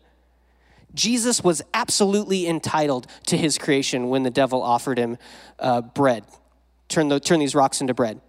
Jesus 0.94 1.42
was 1.42 1.62
absolutely 1.72 2.46
entitled 2.46 3.06
to 3.26 3.36
his 3.36 3.58
creation 3.58 4.08
when 4.08 4.22
the 4.22 4.30
devil 4.30 4.62
offered 4.62 4.98
him 4.98 5.16
uh, 5.58 5.80
bread. 5.80 6.24
Turn, 6.88 7.08
the, 7.08 7.18
turn 7.18 7.40
these 7.40 7.54
rocks 7.54 7.80
into 7.80 7.94
bread. 7.94 8.20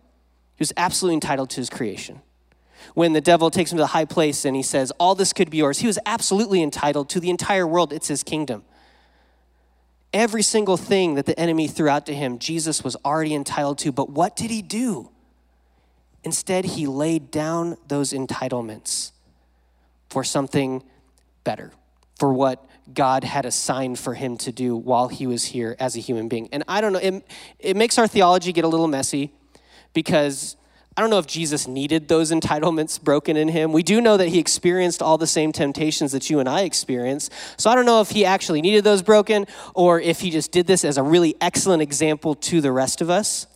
He 0.56 0.62
was 0.62 0.74
absolutely 0.78 1.16
entitled 1.16 1.50
to 1.52 1.58
his 1.58 1.70
creation. 1.70 2.22
When 2.94 3.14
the 3.14 3.22
devil 3.22 3.50
takes 3.50 3.72
him 3.72 3.78
to 3.78 3.84
the 3.84 3.88
high 3.88 4.06
place 4.06 4.46
and 4.46 4.56
he 4.56 4.64
says, 4.64 4.92
All 4.92 5.16
this 5.16 5.34
could 5.34 5.50
be 5.50 5.58
yours, 5.58 5.80
he 5.80 5.88
was 5.88 6.00
absolutely 6.06 6.62
entitled 6.62 7.10
to 7.10 7.20
the 7.20 7.30
entire 7.30 7.68
world. 7.68 7.92
It's 7.92 8.08
his 8.08 8.24
kingdom. 8.24 8.64
Every 10.14 10.44
single 10.44 10.78
thing 10.78 11.16
that 11.16 11.26
the 11.26 11.38
enemy 11.40 11.68
threw 11.68 11.90
out 11.90 12.06
to 12.06 12.14
him, 12.14 12.40
Jesus 12.40 12.84
was 12.84 12.96
already 13.04 13.34
entitled 13.34 13.80
to. 13.80 13.92
But 13.92 14.10
what 14.10 14.36
did 14.36 14.52
he 14.52 14.62
do? 14.62 15.10
Instead, 16.24 16.66
he 16.66 16.88
laid 16.88 17.32
down 17.32 17.78
those 17.88 18.14
entitlements 18.14 19.12
for 20.10 20.24
something 20.24 20.84
better 21.44 21.74
for 22.24 22.32
what 22.32 22.66
God 22.94 23.26
had 23.26 23.46
assigned 23.46 24.00
for 24.00 24.14
him 24.14 24.38
to 24.38 24.52
do 24.54 24.78
while 24.78 25.10
he 25.10 25.28
was 25.28 25.44
here 25.44 25.76
as 25.78 25.98
a 25.98 26.00
human 26.00 26.30
being. 26.30 26.48
And 26.54 26.64
I 26.70 26.80
don't 26.80 26.94
know, 26.94 27.00
it, 27.00 27.28
it 27.60 27.76
makes 27.76 27.98
our 27.98 28.08
theology 28.08 28.54
get 28.54 28.64
a 28.64 28.68
little 28.70 28.88
messy 28.88 29.34
because 29.94 30.56
I 30.96 31.02
don't 31.02 31.10
know 31.10 31.20
if 31.20 31.28
Jesus 31.28 31.68
needed 31.68 32.08
those 32.08 32.32
entitlements 32.40 33.04
broken 33.04 33.36
in 33.36 33.50
him. 33.50 33.74
We 33.74 33.84
do 33.84 34.00
know 34.00 34.16
that 34.16 34.30
he 34.30 34.40
experienced 34.40 35.02
all 35.02 35.18
the 35.18 35.28
same 35.28 35.52
temptations 35.52 36.14
that 36.14 36.30
you 36.30 36.40
and 36.40 36.48
I 36.48 36.62
experience. 36.62 37.30
So 37.58 37.70
I 37.70 37.76
don't 37.76 37.86
know 37.86 38.00
if 38.00 38.12
he 38.12 38.24
actually 38.24 38.62
needed 38.62 38.86
those 38.86 39.02
broken 39.02 39.46
or 39.76 40.00
if 40.00 40.22
he 40.22 40.30
just 40.30 40.54
did 40.54 40.66
this 40.66 40.86
as 40.86 40.98
a 40.98 41.04
really 41.04 41.36
excellent 41.42 41.82
example 41.82 42.36
to 42.36 42.62
the 42.62 42.72
rest 42.72 43.02
of 43.02 43.10
us. 43.10 43.48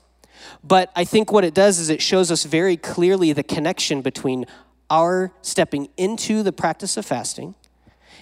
But 0.62 0.92
I 0.94 1.06
think 1.06 1.32
what 1.32 1.46
it 1.46 1.54
does 1.54 1.80
is 1.80 1.90
it 1.90 2.02
shows 2.02 2.32
us 2.32 2.44
very 2.44 2.76
clearly 2.76 3.32
the 3.32 3.44
connection 3.44 4.02
between 4.02 4.46
our 4.90 5.32
stepping 5.42 5.88
into 5.96 6.44
the 6.44 6.52
practice 6.52 6.98
of 6.98 7.06
fasting 7.06 7.56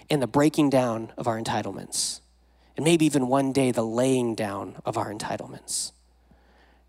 and 0.09 0.21
the 0.21 0.27
breaking 0.27 0.69
down 0.69 1.11
of 1.17 1.27
our 1.27 1.39
entitlements. 1.41 2.21
And 2.75 2.83
maybe 2.83 3.05
even 3.05 3.27
one 3.27 3.53
day 3.53 3.71
the 3.71 3.83
laying 3.83 4.35
down 4.35 4.77
of 4.85 4.97
our 4.97 5.13
entitlements. 5.13 5.91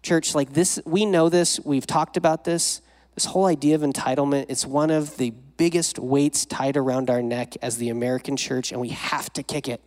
Church, 0.03 0.35
like 0.35 0.53
this, 0.53 0.81
we 0.85 1.07
know 1.07 1.29
this, 1.29 1.61
we've 1.61 1.87
talked 1.87 2.17
about 2.17 2.45
this. 2.45 2.81
This 3.14 3.25
whole 3.25 3.47
idea 3.47 3.75
of 3.75 3.81
entitlement, 3.81 4.47
it's 4.49 4.67
one 4.67 4.91
of 4.91 5.17
the 5.17 5.31
biggest 5.57 5.99
weights 5.99 6.45
tied 6.45 6.77
around 6.77 7.09
our 7.09 7.23
neck 7.23 7.55
as 7.62 7.79
the 7.79 7.89
American 7.89 8.37
church, 8.37 8.73
and 8.73 8.81
we 8.81 8.91
have 8.91 9.33
to 9.35 9.43
kick 9.43 9.69
it. 9.69 9.81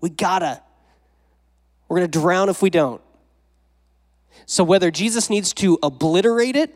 We 0.00 0.10
gotta. 0.10 0.62
We're 1.88 1.98
gonna 1.98 2.08
drown 2.08 2.48
if 2.48 2.62
we 2.62 2.70
don't. 2.70 3.02
So, 4.46 4.64
whether 4.64 4.90
Jesus 4.90 5.30
needs 5.30 5.52
to 5.54 5.78
obliterate 5.82 6.56
it 6.56 6.74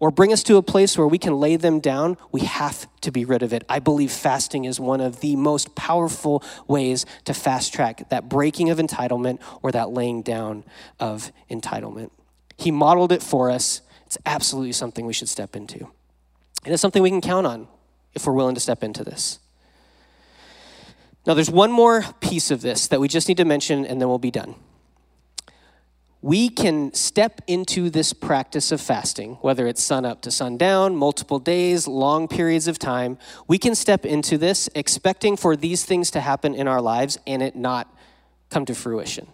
or 0.00 0.10
bring 0.10 0.32
us 0.32 0.42
to 0.44 0.56
a 0.56 0.62
place 0.62 0.96
where 0.96 1.06
we 1.06 1.18
can 1.18 1.34
lay 1.34 1.56
them 1.56 1.80
down, 1.80 2.16
we 2.30 2.42
have 2.42 2.86
to 3.00 3.10
be 3.10 3.24
rid 3.24 3.42
of 3.42 3.52
it. 3.52 3.64
I 3.68 3.78
believe 3.78 4.12
fasting 4.12 4.64
is 4.64 4.78
one 4.78 5.00
of 5.00 5.20
the 5.20 5.36
most 5.36 5.74
powerful 5.74 6.42
ways 6.66 7.04
to 7.24 7.34
fast 7.34 7.72
track 7.72 8.08
that 8.10 8.28
breaking 8.28 8.70
of 8.70 8.78
entitlement 8.78 9.40
or 9.62 9.72
that 9.72 9.90
laying 9.90 10.22
down 10.22 10.64
of 11.00 11.32
entitlement. 11.50 12.10
He 12.56 12.70
modeled 12.70 13.12
it 13.12 13.22
for 13.22 13.50
us. 13.50 13.82
It's 14.06 14.18
absolutely 14.24 14.72
something 14.72 15.06
we 15.06 15.12
should 15.12 15.28
step 15.28 15.56
into. 15.56 15.78
And 16.64 16.72
it's 16.72 16.80
something 16.80 17.02
we 17.02 17.10
can 17.10 17.20
count 17.20 17.46
on 17.46 17.68
if 18.14 18.26
we're 18.26 18.32
willing 18.32 18.54
to 18.54 18.60
step 18.60 18.82
into 18.82 19.04
this. 19.04 19.38
Now, 21.26 21.34
there's 21.34 21.50
one 21.50 21.70
more 21.70 22.04
piece 22.20 22.50
of 22.50 22.62
this 22.62 22.88
that 22.88 23.00
we 23.00 23.08
just 23.08 23.28
need 23.28 23.36
to 23.36 23.44
mention, 23.44 23.84
and 23.84 24.00
then 24.00 24.08
we'll 24.08 24.18
be 24.18 24.30
done 24.30 24.54
we 26.20 26.48
can 26.48 26.92
step 26.94 27.40
into 27.46 27.90
this 27.90 28.12
practice 28.12 28.72
of 28.72 28.80
fasting, 28.80 29.34
whether 29.40 29.68
it's 29.68 29.82
sun 29.82 30.04
up 30.04 30.20
to 30.22 30.30
sundown, 30.30 30.96
multiple 30.96 31.38
days, 31.38 31.86
long 31.86 32.26
periods 32.26 32.66
of 32.66 32.78
time. 32.78 33.18
We 33.46 33.58
can 33.58 33.76
step 33.76 34.04
into 34.04 34.36
this 34.36 34.68
expecting 34.74 35.36
for 35.36 35.54
these 35.54 35.84
things 35.84 36.10
to 36.12 36.20
happen 36.20 36.54
in 36.54 36.66
our 36.66 36.80
lives 36.80 37.18
and 37.26 37.40
it 37.40 37.54
not 37.54 37.94
come 38.50 38.64
to 38.64 38.74
fruition. 38.74 39.28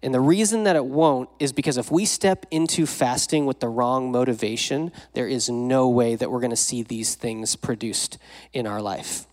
And 0.00 0.14
the 0.14 0.20
reason 0.20 0.64
that 0.64 0.76
it 0.76 0.84
won't 0.84 1.30
is 1.40 1.52
because 1.52 1.78
if 1.78 1.90
we 1.90 2.04
step 2.04 2.44
into 2.50 2.86
fasting 2.86 3.46
with 3.46 3.60
the 3.60 3.68
wrong 3.68 4.12
motivation, 4.12 4.92
there 5.14 5.26
is 5.26 5.48
no 5.48 5.88
way 5.88 6.14
that 6.14 6.30
we're 6.30 6.40
going 6.40 6.50
to 6.50 6.56
see 6.56 6.82
these 6.82 7.14
things 7.14 7.56
produced 7.56 8.18
in 8.52 8.66
our 8.66 8.82
life. 8.82 9.26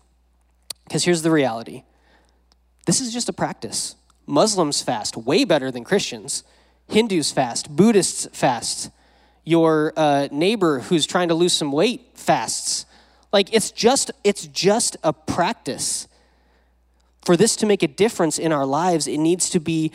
Because 0.84 1.04
here's 1.04 1.22
the 1.22 1.30
reality 1.30 1.84
this 2.86 3.00
is 3.00 3.12
just 3.12 3.28
a 3.28 3.32
practice. 3.32 3.94
Muslims 4.26 4.82
fast 4.82 5.16
way 5.16 5.44
better 5.44 5.70
than 5.70 5.84
Christians. 5.84 6.44
Hindus 6.88 7.32
fast. 7.32 7.74
Buddhists 7.74 8.26
fast. 8.32 8.90
Your 9.44 9.92
uh, 9.96 10.28
neighbor 10.30 10.80
who's 10.80 11.06
trying 11.06 11.28
to 11.28 11.34
lose 11.34 11.52
some 11.52 11.72
weight 11.72 12.10
fasts. 12.14 12.86
Like 13.32 13.52
it's 13.52 13.70
just 13.70 14.10
it's 14.24 14.46
just 14.46 14.96
a 15.02 15.12
practice. 15.12 16.06
For 17.24 17.36
this 17.36 17.56
to 17.56 17.66
make 17.66 17.82
a 17.82 17.88
difference 17.88 18.38
in 18.38 18.52
our 18.52 18.66
lives, 18.66 19.06
it 19.06 19.18
needs 19.18 19.48
to 19.50 19.60
be 19.60 19.92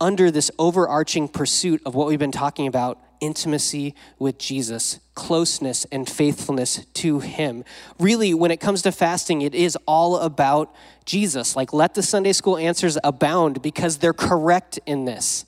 under 0.00 0.30
this 0.30 0.50
overarching 0.58 1.28
pursuit 1.28 1.82
of 1.84 1.94
what 1.94 2.08
we've 2.08 2.18
been 2.18 2.32
talking 2.32 2.66
about 2.66 2.98
intimacy 3.20 3.94
with 4.18 4.38
Jesus, 4.38 5.00
closeness 5.14 5.84
and 5.92 6.08
faithfulness 6.08 6.84
to 6.94 7.20
Him. 7.20 7.64
Really, 7.98 8.34
when 8.34 8.50
it 8.50 8.60
comes 8.60 8.82
to 8.82 8.92
fasting, 8.92 9.42
it 9.42 9.54
is 9.54 9.76
all 9.86 10.18
about 10.18 10.74
Jesus. 11.04 11.56
Like, 11.56 11.72
let 11.72 11.94
the 11.94 12.02
Sunday 12.02 12.32
school 12.32 12.56
answers 12.56 12.98
abound 13.04 13.62
because 13.62 13.98
they're 13.98 14.12
correct 14.12 14.78
in 14.86 15.04
this. 15.04 15.44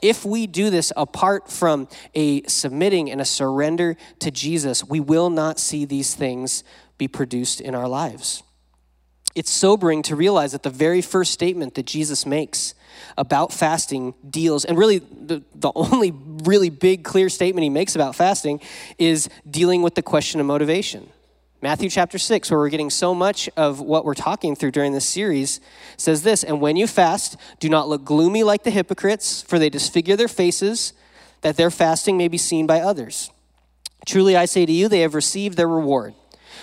If 0.00 0.24
we 0.24 0.46
do 0.46 0.70
this 0.70 0.92
apart 0.96 1.50
from 1.50 1.88
a 2.14 2.42
submitting 2.44 3.10
and 3.10 3.20
a 3.20 3.24
surrender 3.24 3.96
to 4.20 4.30
Jesus, 4.30 4.84
we 4.84 5.00
will 5.00 5.30
not 5.30 5.58
see 5.58 5.84
these 5.84 6.14
things 6.14 6.62
be 6.98 7.08
produced 7.08 7.60
in 7.60 7.74
our 7.74 7.88
lives. 7.88 8.42
It's 9.34 9.50
sobering 9.50 10.02
to 10.02 10.16
realize 10.16 10.52
that 10.52 10.62
the 10.62 10.70
very 10.70 11.00
first 11.00 11.32
statement 11.32 11.74
that 11.74 11.86
Jesus 11.86 12.26
makes 12.26 12.74
about 13.16 13.52
fasting 13.52 14.14
deals, 14.28 14.64
and 14.64 14.78
really 14.78 14.98
the, 14.98 15.42
the 15.54 15.72
only 15.74 16.12
really 16.44 16.70
big, 16.70 17.04
clear 17.04 17.28
statement 17.28 17.62
he 17.62 17.70
makes 17.70 17.94
about 17.94 18.14
fasting 18.14 18.60
is 18.98 19.28
dealing 19.48 19.82
with 19.82 19.94
the 19.94 20.02
question 20.02 20.40
of 20.40 20.46
motivation. 20.46 21.08
Matthew 21.60 21.90
chapter 21.90 22.18
6, 22.18 22.50
where 22.52 22.60
we're 22.60 22.68
getting 22.68 22.88
so 22.88 23.12
much 23.12 23.48
of 23.56 23.80
what 23.80 24.04
we're 24.04 24.14
talking 24.14 24.54
through 24.54 24.70
during 24.70 24.92
this 24.92 25.04
series, 25.04 25.60
says 25.96 26.22
this 26.22 26.44
And 26.44 26.60
when 26.60 26.76
you 26.76 26.86
fast, 26.86 27.36
do 27.58 27.68
not 27.68 27.88
look 27.88 28.04
gloomy 28.04 28.44
like 28.44 28.62
the 28.62 28.70
hypocrites, 28.70 29.42
for 29.42 29.58
they 29.58 29.68
disfigure 29.68 30.14
their 30.14 30.28
faces, 30.28 30.92
that 31.40 31.56
their 31.56 31.70
fasting 31.70 32.16
may 32.16 32.28
be 32.28 32.38
seen 32.38 32.66
by 32.66 32.80
others. 32.80 33.32
Truly 34.06 34.36
I 34.36 34.44
say 34.44 34.66
to 34.66 34.72
you, 34.72 34.88
they 34.88 35.00
have 35.00 35.14
received 35.14 35.56
their 35.56 35.68
reward. 35.68 36.14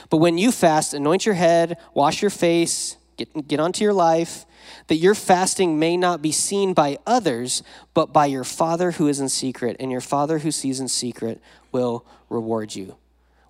But 0.09 0.17
when 0.17 0.37
you 0.37 0.51
fast, 0.51 0.93
anoint 0.93 1.25
your 1.25 1.35
head, 1.35 1.77
wash 1.93 2.21
your 2.21 2.31
face, 2.31 2.95
get, 3.17 3.47
get 3.47 3.59
onto 3.59 3.83
your 3.83 3.93
life, 3.93 4.45
that 4.87 4.95
your 4.95 5.15
fasting 5.15 5.79
may 5.79 5.97
not 5.97 6.21
be 6.21 6.31
seen 6.31 6.73
by 6.73 6.97
others, 7.05 7.63
but 7.93 8.13
by 8.13 8.25
your 8.25 8.43
Father 8.43 8.91
who 8.91 9.07
is 9.07 9.19
in 9.19 9.29
secret, 9.29 9.75
and 9.79 9.91
your 9.91 10.01
Father 10.01 10.39
who 10.39 10.51
sees 10.51 10.79
in 10.79 10.87
secret 10.87 11.41
will 11.71 12.05
reward 12.29 12.75
you. 12.75 12.95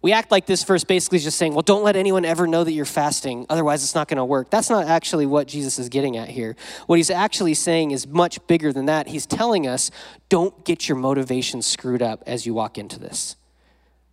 We 0.02 0.12
act 0.12 0.30
like 0.30 0.46
this 0.46 0.64
verse 0.64 0.84
basically 0.84 1.16
is 1.16 1.24
just 1.24 1.38
saying, 1.38 1.54
well, 1.54 1.64
don't 1.64 1.84
let 1.84 1.96
anyone 1.96 2.26
ever 2.26 2.46
know 2.46 2.64
that 2.64 2.72
you're 2.72 2.86
fasting, 2.86 3.48
otherwise 3.50 3.84
it's 3.84 3.96
not 3.96 4.08
going 4.08 4.18
to 4.18 4.26
work. 4.26 4.52
That's 4.52 4.70
not 4.70 4.86
actually 4.86 5.26
what 5.26 5.48
Jesus 5.48 5.80
is 5.80 5.90
getting 5.90 6.16
at 6.16 6.30
here. 6.30 6.56
What 6.86 6.98
he's 6.98 7.10
actually 7.10 7.56
saying 7.56 7.90
is 7.90 8.06
much 8.06 8.46
bigger 8.46 8.72
than 8.72 8.86
that. 8.86 9.08
He's 9.08 9.26
telling 9.26 9.66
us, 9.66 9.90
don't 10.30 10.64
get 10.64 10.88
your 10.88 10.98
motivation 10.98 11.64
screwed 11.64 12.04
up 12.04 12.22
as 12.28 12.46
you 12.46 12.54
walk 12.54 12.78
into 12.78 13.00
this. 13.00 13.36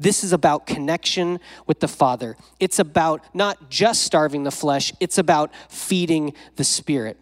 This 0.03 0.24
is 0.24 0.32
about 0.32 0.66
connection 0.66 1.38
with 1.68 1.78
the 1.78 1.86
Father. 1.86 2.36
It's 2.59 2.80
about 2.80 3.24
not 3.32 3.70
just 3.70 4.03
starving 4.03 4.42
the 4.42 4.50
flesh, 4.50 4.92
it's 4.98 5.16
about 5.16 5.53
feeding 5.68 6.34
the 6.57 6.64
Spirit. 6.64 7.20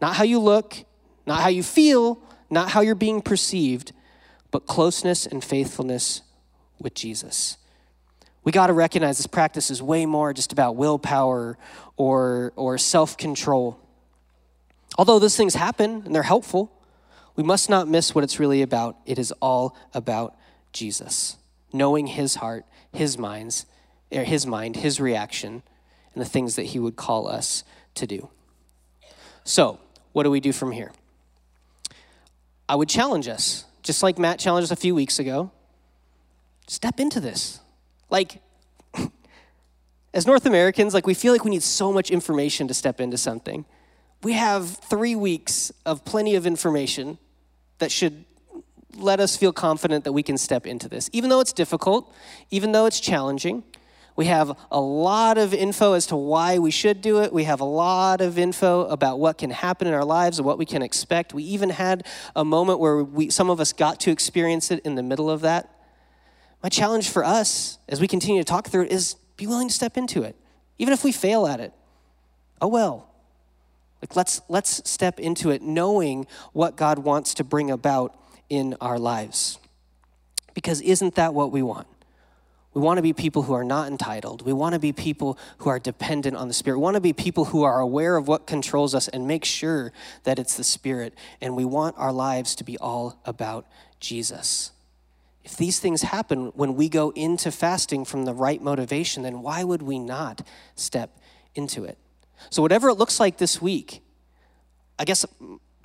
Not 0.00 0.14
how 0.14 0.22
you 0.22 0.38
look, 0.38 0.84
not 1.26 1.42
how 1.42 1.48
you 1.48 1.64
feel, 1.64 2.22
not 2.50 2.70
how 2.70 2.82
you're 2.82 2.94
being 2.94 3.20
perceived, 3.20 3.90
but 4.52 4.66
closeness 4.66 5.26
and 5.26 5.42
faithfulness 5.42 6.22
with 6.78 6.94
Jesus. 6.94 7.56
We 8.44 8.52
got 8.52 8.68
to 8.68 8.72
recognize 8.72 9.16
this 9.16 9.26
practice 9.26 9.72
is 9.72 9.82
way 9.82 10.06
more 10.06 10.32
just 10.32 10.52
about 10.52 10.76
willpower 10.76 11.58
or, 11.96 12.52
or 12.54 12.78
self 12.78 13.16
control. 13.16 13.80
Although 14.96 15.18
those 15.18 15.36
things 15.36 15.56
happen 15.56 16.02
and 16.04 16.14
they're 16.14 16.22
helpful, 16.22 16.70
we 17.34 17.42
must 17.42 17.68
not 17.68 17.88
miss 17.88 18.14
what 18.14 18.22
it's 18.22 18.38
really 18.38 18.62
about. 18.62 18.96
It 19.04 19.18
is 19.18 19.32
all 19.42 19.76
about 19.92 20.37
Jesus, 20.72 21.36
knowing 21.72 22.06
his 22.06 22.36
heart, 22.36 22.64
his 22.92 23.18
minds, 23.18 23.66
or 24.12 24.24
his 24.24 24.46
mind, 24.46 24.76
his 24.76 25.00
reaction, 25.00 25.62
and 26.14 26.24
the 26.24 26.28
things 26.28 26.56
that 26.56 26.66
he 26.66 26.78
would 26.78 26.96
call 26.96 27.28
us 27.28 27.64
to 27.94 28.06
do. 28.06 28.28
So, 29.44 29.78
what 30.12 30.24
do 30.24 30.30
we 30.30 30.40
do 30.40 30.52
from 30.52 30.72
here? 30.72 30.92
I 32.68 32.74
would 32.74 32.88
challenge 32.88 33.28
us, 33.28 33.64
just 33.82 34.02
like 34.02 34.18
Matt 34.18 34.38
challenged 34.38 34.64
us 34.64 34.70
a 34.70 34.80
few 34.80 34.94
weeks 34.94 35.18
ago, 35.18 35.50
step 36.66 37.00
into 37.00 37.20
this. 37.20 37.60
Like, 38.10 38.42
as 40.14 40.26
North 40.26 40.44
Americans, 40.46 40.92
like 40.92 41.06
we 41.06 41.14
feel 41.14 41.32
like 41.32 41.44
we 41.44 41.50
need 41.50 41.62
so 41.62 41.92
much 41.92 42.10
information 42.10 42.68
to 42.68 42.74
step 42.74 43.00
into 43.00 43.16
something. 43.16 43.64
We 44.22 44.32
have 44.32 44.68
three 44.68 45.14
weeks 45.14 45.72
of 45.86 46.04
plenty 46.04 46.34
of 46.34 46.46
information 46.46 47.18
that 47.78 47.92
should 47.92 48.24
let 49.00 49.20
us 49.20 49.36
feel 49.36 49.52
confident 49.52 50.04
that 50.04 50.12
we 50.12 50.22
can 50.22 50.38
step 50.38 50.66
into 50.66 50.88
this. 50.88 51.08
Even 51.12 51.30
though 51.30 51.40
it's 51.40 51.52
difficult, 51.52 52.12
even 52.50 52.72
though 52.72 52.86
it's 52.86 53.00
challenging, 53.00 53.64
we 54.18 54.26
have 54.26 54.58
a 54.72 54.80
lot 54.80 55.38
of 55.38 55.54
info 55.54 55.92
as 55.92 56.06
to 56.06 56.16
why 56.16 56.58
we 56.58 56.72
should 56.72 57.00
do 57.00 57.22
it. 57.22 57.32
We 57.32 57.44
have 57.44 57.60
a 57.60 57.64
lot 57.64 58.20
of 58.20 58.36
info 58.36 58.84
about 58.86 59.20
what 59.20 59.38
can 59.38 59.50
happen 59.50 59.86
in 59.86 59.94
our 59.94 60.04
lives 60.04 60.38
and 60.38 60.46
what 60.46 60.58
we 60.58 60.66
can 60.66 60.82
expect. 60.82 61.32
We 61.32 61.44
even 61.44 61.70
had 61.70 62.04
a 62.34 62.44
moment 62.44 62.80
where 62.80 63.04
we, 63.04 63.30
some 63.30 63.48
of 63.48 63.60
us 63.60 63.72
got 63.72 64.00
to 64.00 64.10
experience 64.10 64.72
it 64.72 64.80
in 64.84 64.96
the 64.96 65.04
middle 65.04 65.30
of 65.30 65.42
that. 65.42 65.72
My 66.64 66.68
challenge 66.68 67.08
for 67.08 67.24
us 67.24 67.78
as 67.88 68.00
we 68.00 68.08
continue 68.08 68.40
to 68.40 68.44
talk 68.44 68.66
through 68.66 68.86
it 68.86 68.92
is 68.92 69.14
be 69.36 69.46
willing 69.46 69.68
to 69.68 69.74
step 69.74 69.96
into 69.96 70.24
it, 70.24 70.34
even 70.78 70.92
if 70.92 71.04
we 71.04 71.12
fail 71.12 71.46
at 71.46 71.60
it. 71.60 71.72
Oh 72.60 72.66
well. 72.66 73.08
Like 74.02 74.16
let's 74.16 74.40
let's 74.48 74.88
step 74.88 75.20
into 75.20 75.50
it 75.50 75.62
knowing 75.62 76.26
what 76.52 76.76
God 76.76 76.98
wants 76.98 77.34
to 77.34 77.44
bring 77.44 77.70
about 77.70 78.18
in 78.48 78.76
our 78.80 78.98
lives. 78.98 79.58
Because 80.54 80.80
isn't 80.80 81.14
that 81.16 81.34
what 81.34 81.52
we 81.52 81.62
want? 81.62 81.86
We 82.74 82.82
want 82.82 82.98
to 82.98 83.02
be 83.02 83.12
people 83.12 83.42
who 83.42 83.54
are 83.54 83.64
not 83.64 83.88
entitled. 83.88 84.42
We 84.42 84.52
want 84.52 84.74
to 84.74 84.78
be 84.78 84.92
people 84.92 85.38
who 85.58 85.70
are 85.70 85.78
dependent 85.78 86.36
on 86.36 86.48
the 86.48 86.54
Spirit. 86.54 86.78
We 86.78 86.82
want 86.82 86.94
to 86.94 87.00
be 87.00 87.12
people 87.12 87.46
who 87.46 87.62
are 87.62 87.80
aware 87.80 88.16
of 88.16 88.28
what 88.28 88.46
controls 88.46 88.94
us 88.94 89.08
and 89.08 89.26
make 89.26 89.44
sure 89.44 89.92
that 90.24 90.38
it's 90.38 90.56
the 90.56 90.64
Spirit. 90.64 91.14
And 91.40 91.56
we 91.56 91.64
want 91.64 91.96
our 91.98 92.12
lives 92.12 92.54
to 92.56 92.64
be 92.64 92.78
all 92.78 93.20
about 93.24 93.66
Jesus. 94.00 94.70
If 95.42 95.56
these 95.56 95.80
things 95.80 96.02
happen 96.02 96.52
when 96.54 96.74
we 96.74 96.88
go 96.88 97.10
into 97.10 97.50
fasting 97.50 98.04
from 98.04 98.26
the 98.26 98.34
right 98.34 98.62
motivation, 98.62 99.22
then 99.22 99.42
why 99.42 99.64
would 99.64 99.82
we 99.82 99.98
not 99.98 100.42
step 100.74 101.18
into 101.54 101.84
it? 101.84 101.98
So, 102.50 102.62
whatever 102.62 102.90
it 102.90 102.94
looks 102.94 103.18
like 103.18 103.38
this 103.38 103.60
week, 103.60 104.02
I 104.98 105.04
guess 105.04 105.24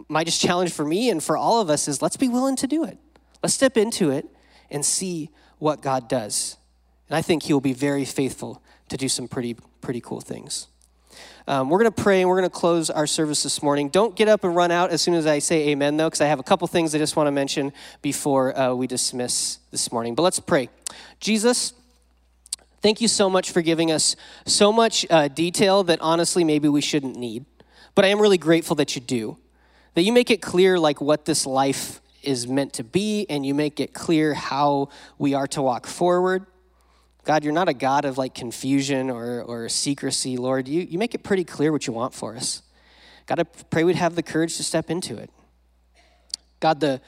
my 0.07 0.23
just 0.23 0.41
challenge 0.41 0.71
for 0.71 0.85
me 0.85 1.09
and 1.09 1.23
for 1.23 1.37
all 1.37 1.61
of 1.61 1.69
us 1.69 1.87
is 1.87 2.01
let's 2.01 2.17
be 2.17 2.27
willing 2.27 2.55
to 2.57 2.67
do 2.67 2.83
it. 2.83 2.97
Let's 3.41 3.53
step 3.53 3.77
into 3.77 4.09
it 4.11 4.27
and 4.69 4.85
see 4.85 5.29
what 5.59 5.81
God 5.81 6.09
does. 6.09 6.57
And 7.09 7.17
I 7.17 7.21
think 7.21 7.43
He 7.43 7.53
will 7.53 7.61
be 7.61 7.73
very 7.73 8.05
faithful 8.05 8.61
to 8.89 8.97
do 8.97 9.07
some 9.07 9.27
pretty, 9.27 9.55
pretty 9.81 10.01
cool 10.01 10.21
things. 10.21 10.67
Um, 11.47 11.69
we're 11.69 11.79
going 11.79 11.91
to 11.91 12.01
pray 12.01 12.21
and 12.21 12.29
we're 12.29 12.39
going 12.39 12.49
to 12.49 12.55
close 12.55 12.89
our 12.89 13.05
service 13.05 13.43
this 13.43 13.61
morning. 13.61 13.89
Don't 13.89 14.15
get 14.15 14.29
up 14.29 14.43
and 14.43 14.55
run 14.55 14.71
out 14.71 14.91
as 14.91 15.01
soon 15.01 15.13
as 15.13 15.25
I 15.25 15.39
say 15.39 15.69
amen, 15.69 15.97
though, 15.97 16.07
because 16.07 16.21
I 16.21 16.27
have 16.27 16.39
a 16.39 16.43
couple 16.43 16.67
things 16.67 16.95
I 16.95 16.97
just 16.97 17.15
want 17.15 17.27
to 17.27 17.31
mention 17.31 17.73
before 18.01 18.57
uh, 18.57 18.73
we 18.73 18.87
dismiss 18.87 19.59
this 19.69 19.91
morning. 19.91 20.15
But 20.15 20.23
let's 20.23 20.39
pray. 20.39 20.69
Jesus, 21.19 21.73
thank 22.81 23.01
you 23.01 23.09
so 23.09 23.29
much 23.29 23.51
for 23.51 23.61
giving 23.61 23.91
us 23.91 24.15
so 24.45 24.71
much 24.71 25.05
uh, 25.09 25.27
detail 25.27 25.83
that 25.83 25.99
honestly 26.01 26.45
maybe 26.45 26.69
we 26.69 26.81
shouldn't 26.81 27.17
need. 27.17 27.45
But 27.93 28.05
I 28.05 28.07
am 28.07 28.21
really 28.21 28.37
grateful 28.37 28.77
that 28.77 28.95
you 28.95 29.01
do 29.01 29.37
that 29.93 30.03
you 30.03 30.13
make 30.13 30.31
it 30.31 30.41
clear 30.41 30.79
like 30.79 31.01
what 31.01 31.25
this 31.25 31.45
life 31.45 32.01
is 32.23 32.47
meant 32.47 32.73
to 32.73 32.83
be 32.83 33.25
and 33.29 33.45
you 33.45 33.53
make 33.53 33.79
it 33.79 33.93
clear 33.93 34.33
how 34.33 34.89
we 35.17 35.33
are 35.33 35.47
to 35.47 35.61
walk 35.61 35.85
forward. 35.85 36.45
God 37.25 37.43
you're 37.43 37.53
not 37.53 37.69
a 37.69 37.73
god 37.73 38.05
of 38.05 38.17
like 38.17 38.33
confusion 38.33 39.09
or, 39.09 39.41
or 39.41 39.69
secrecy 39.69 40.37
lord. 40.37 40.67
You, 40.67 40.81
you 40.81 40.97
make 40.97 41.13
it 41.13 41.23
pretty 41.23 41.43
clear 41.43 41.71
what 41.71 41.85
you 41.87 41.93
want 41.93 42.13
for 42.13 42.35
us. 42.35 42.63
God 43.25 43.39
i 43.39 43.43
pray 43.43 43.83
we'd 43.83 43.95
have 43.95 44.15
the 44.15 44.23
courage 44.23 44.57
to 44.57 44.63
step 44.63 44.89
into 44.89 45.17
it. 45.17 45.29
God 46.59 46.79
the 46.79 47.01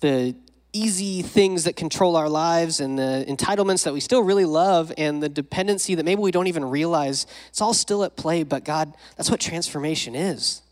the 0.00 0.36
easy 0.72 1.22
things 1.22 1.64
that 1.64 1.74
control 1.74 2.16
our 2.16 2.28
lives 2.28 2.80
and 2.80 2.98
the 2.98 3.24
entitlements 3.26 3.84
that 3.84 3.94
we 3.94 4.00
still 4.00 4.22
really 4.22 4.44
love 4.44 4.92
and 4.98 5.22
the 5.22 5.28
dependency 5.28 5.94
that 5.94 6.04
maybe 6.04 6.20
we 6.20 6.30
don't 6.30 6.48
even 6.48 6.66
realize 6.66 7.26
it's 7.48 7.62
all 7.62 7.72
still 7.72 8.04
at 8.04 8.16
play. 8.16 8.42
But 8.42 8.64
god 8.64 8.94
that's 9.16 9.30
what 9.30 9.40
transformation 9.40 10.14
is. 10.14 10.62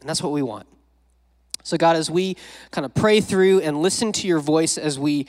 And 0.00 0.08
that's 0.08 0.22
what 0.22 0.32
we 0.32 0.42
want 0.42 0.66
so, 1.62 1.76
God, 1.76 1.96
as 1.96 2.10
we 2.10 2.36
kind 2.70 2.84
of 2.84 2.94
pray 2.94 3.20
through 3.20 3.60
and 3.60 3.80
listen 3.80 4.12
to 4.12 4.26
your 4.26 4.40
voice 4.40 4.78
as 4.78 4.98
we 4.98 5.26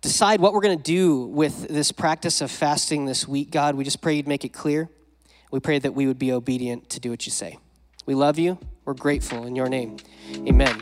decide 0.00 0.40
what 0.40 0.52
we're 0.52 0.60
going 0.60 0.76
to 0.76 0.82
do 0.82 1.26
with 1.26 1.68
this 1.68 1.90
practice 1.90 2.40
of 2.40 2.50
fasting 2.50 3.06
this 3.06 3.26
week, 3.26 3.50
God, 3.50 3.74
we 3.74 3.84
just 3.84 4.00
pray 4.00 4.14
you'd 4.14 4.28
make 4.28 4.44
it 4.44 4.52
clear. 4.52 4.88
We 5.50 5.60
pray 5.60 5.78
that 5.78 5.94
we 5.94 6.06
would 6.06 6.18
be 6.18 6.30
obedient 6.32 6.90
to 6.90 7.00
do 7.00 7.10
what 7.10 7.26
you 7.26 7.32
say. 7.32 7.58
We 8.06 8.14
love 8.14 8.38
you. 8.38 8.58
We're 8.84 8.94
grateful 8.94 9.44
in 9.44 9.56
your 9.56 9.68
name. 9.68 9.96
Amen. 10.46 10.80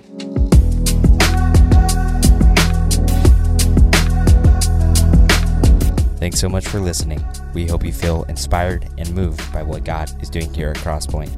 Thanks 6.18 6.40
so 6.40 6.48
much 6.48 6.66
for 6.66 6.80
listening. 6.80 7.24
We 7.54 7.66
hope 7.66 7.84
you 7.84 7.92
feel 7.92 8.24
inspired 8.24 8.88
and 8.98 9.12
moved 9.14 9.52
by 9.52 9.62
what 9.62 9.84
God 9.84 10.10
is 10.22 10.28
doing 10.28 10.52
here 10.52 10.70
at 10.70 10.76
Crosspoint. 10.76 11.30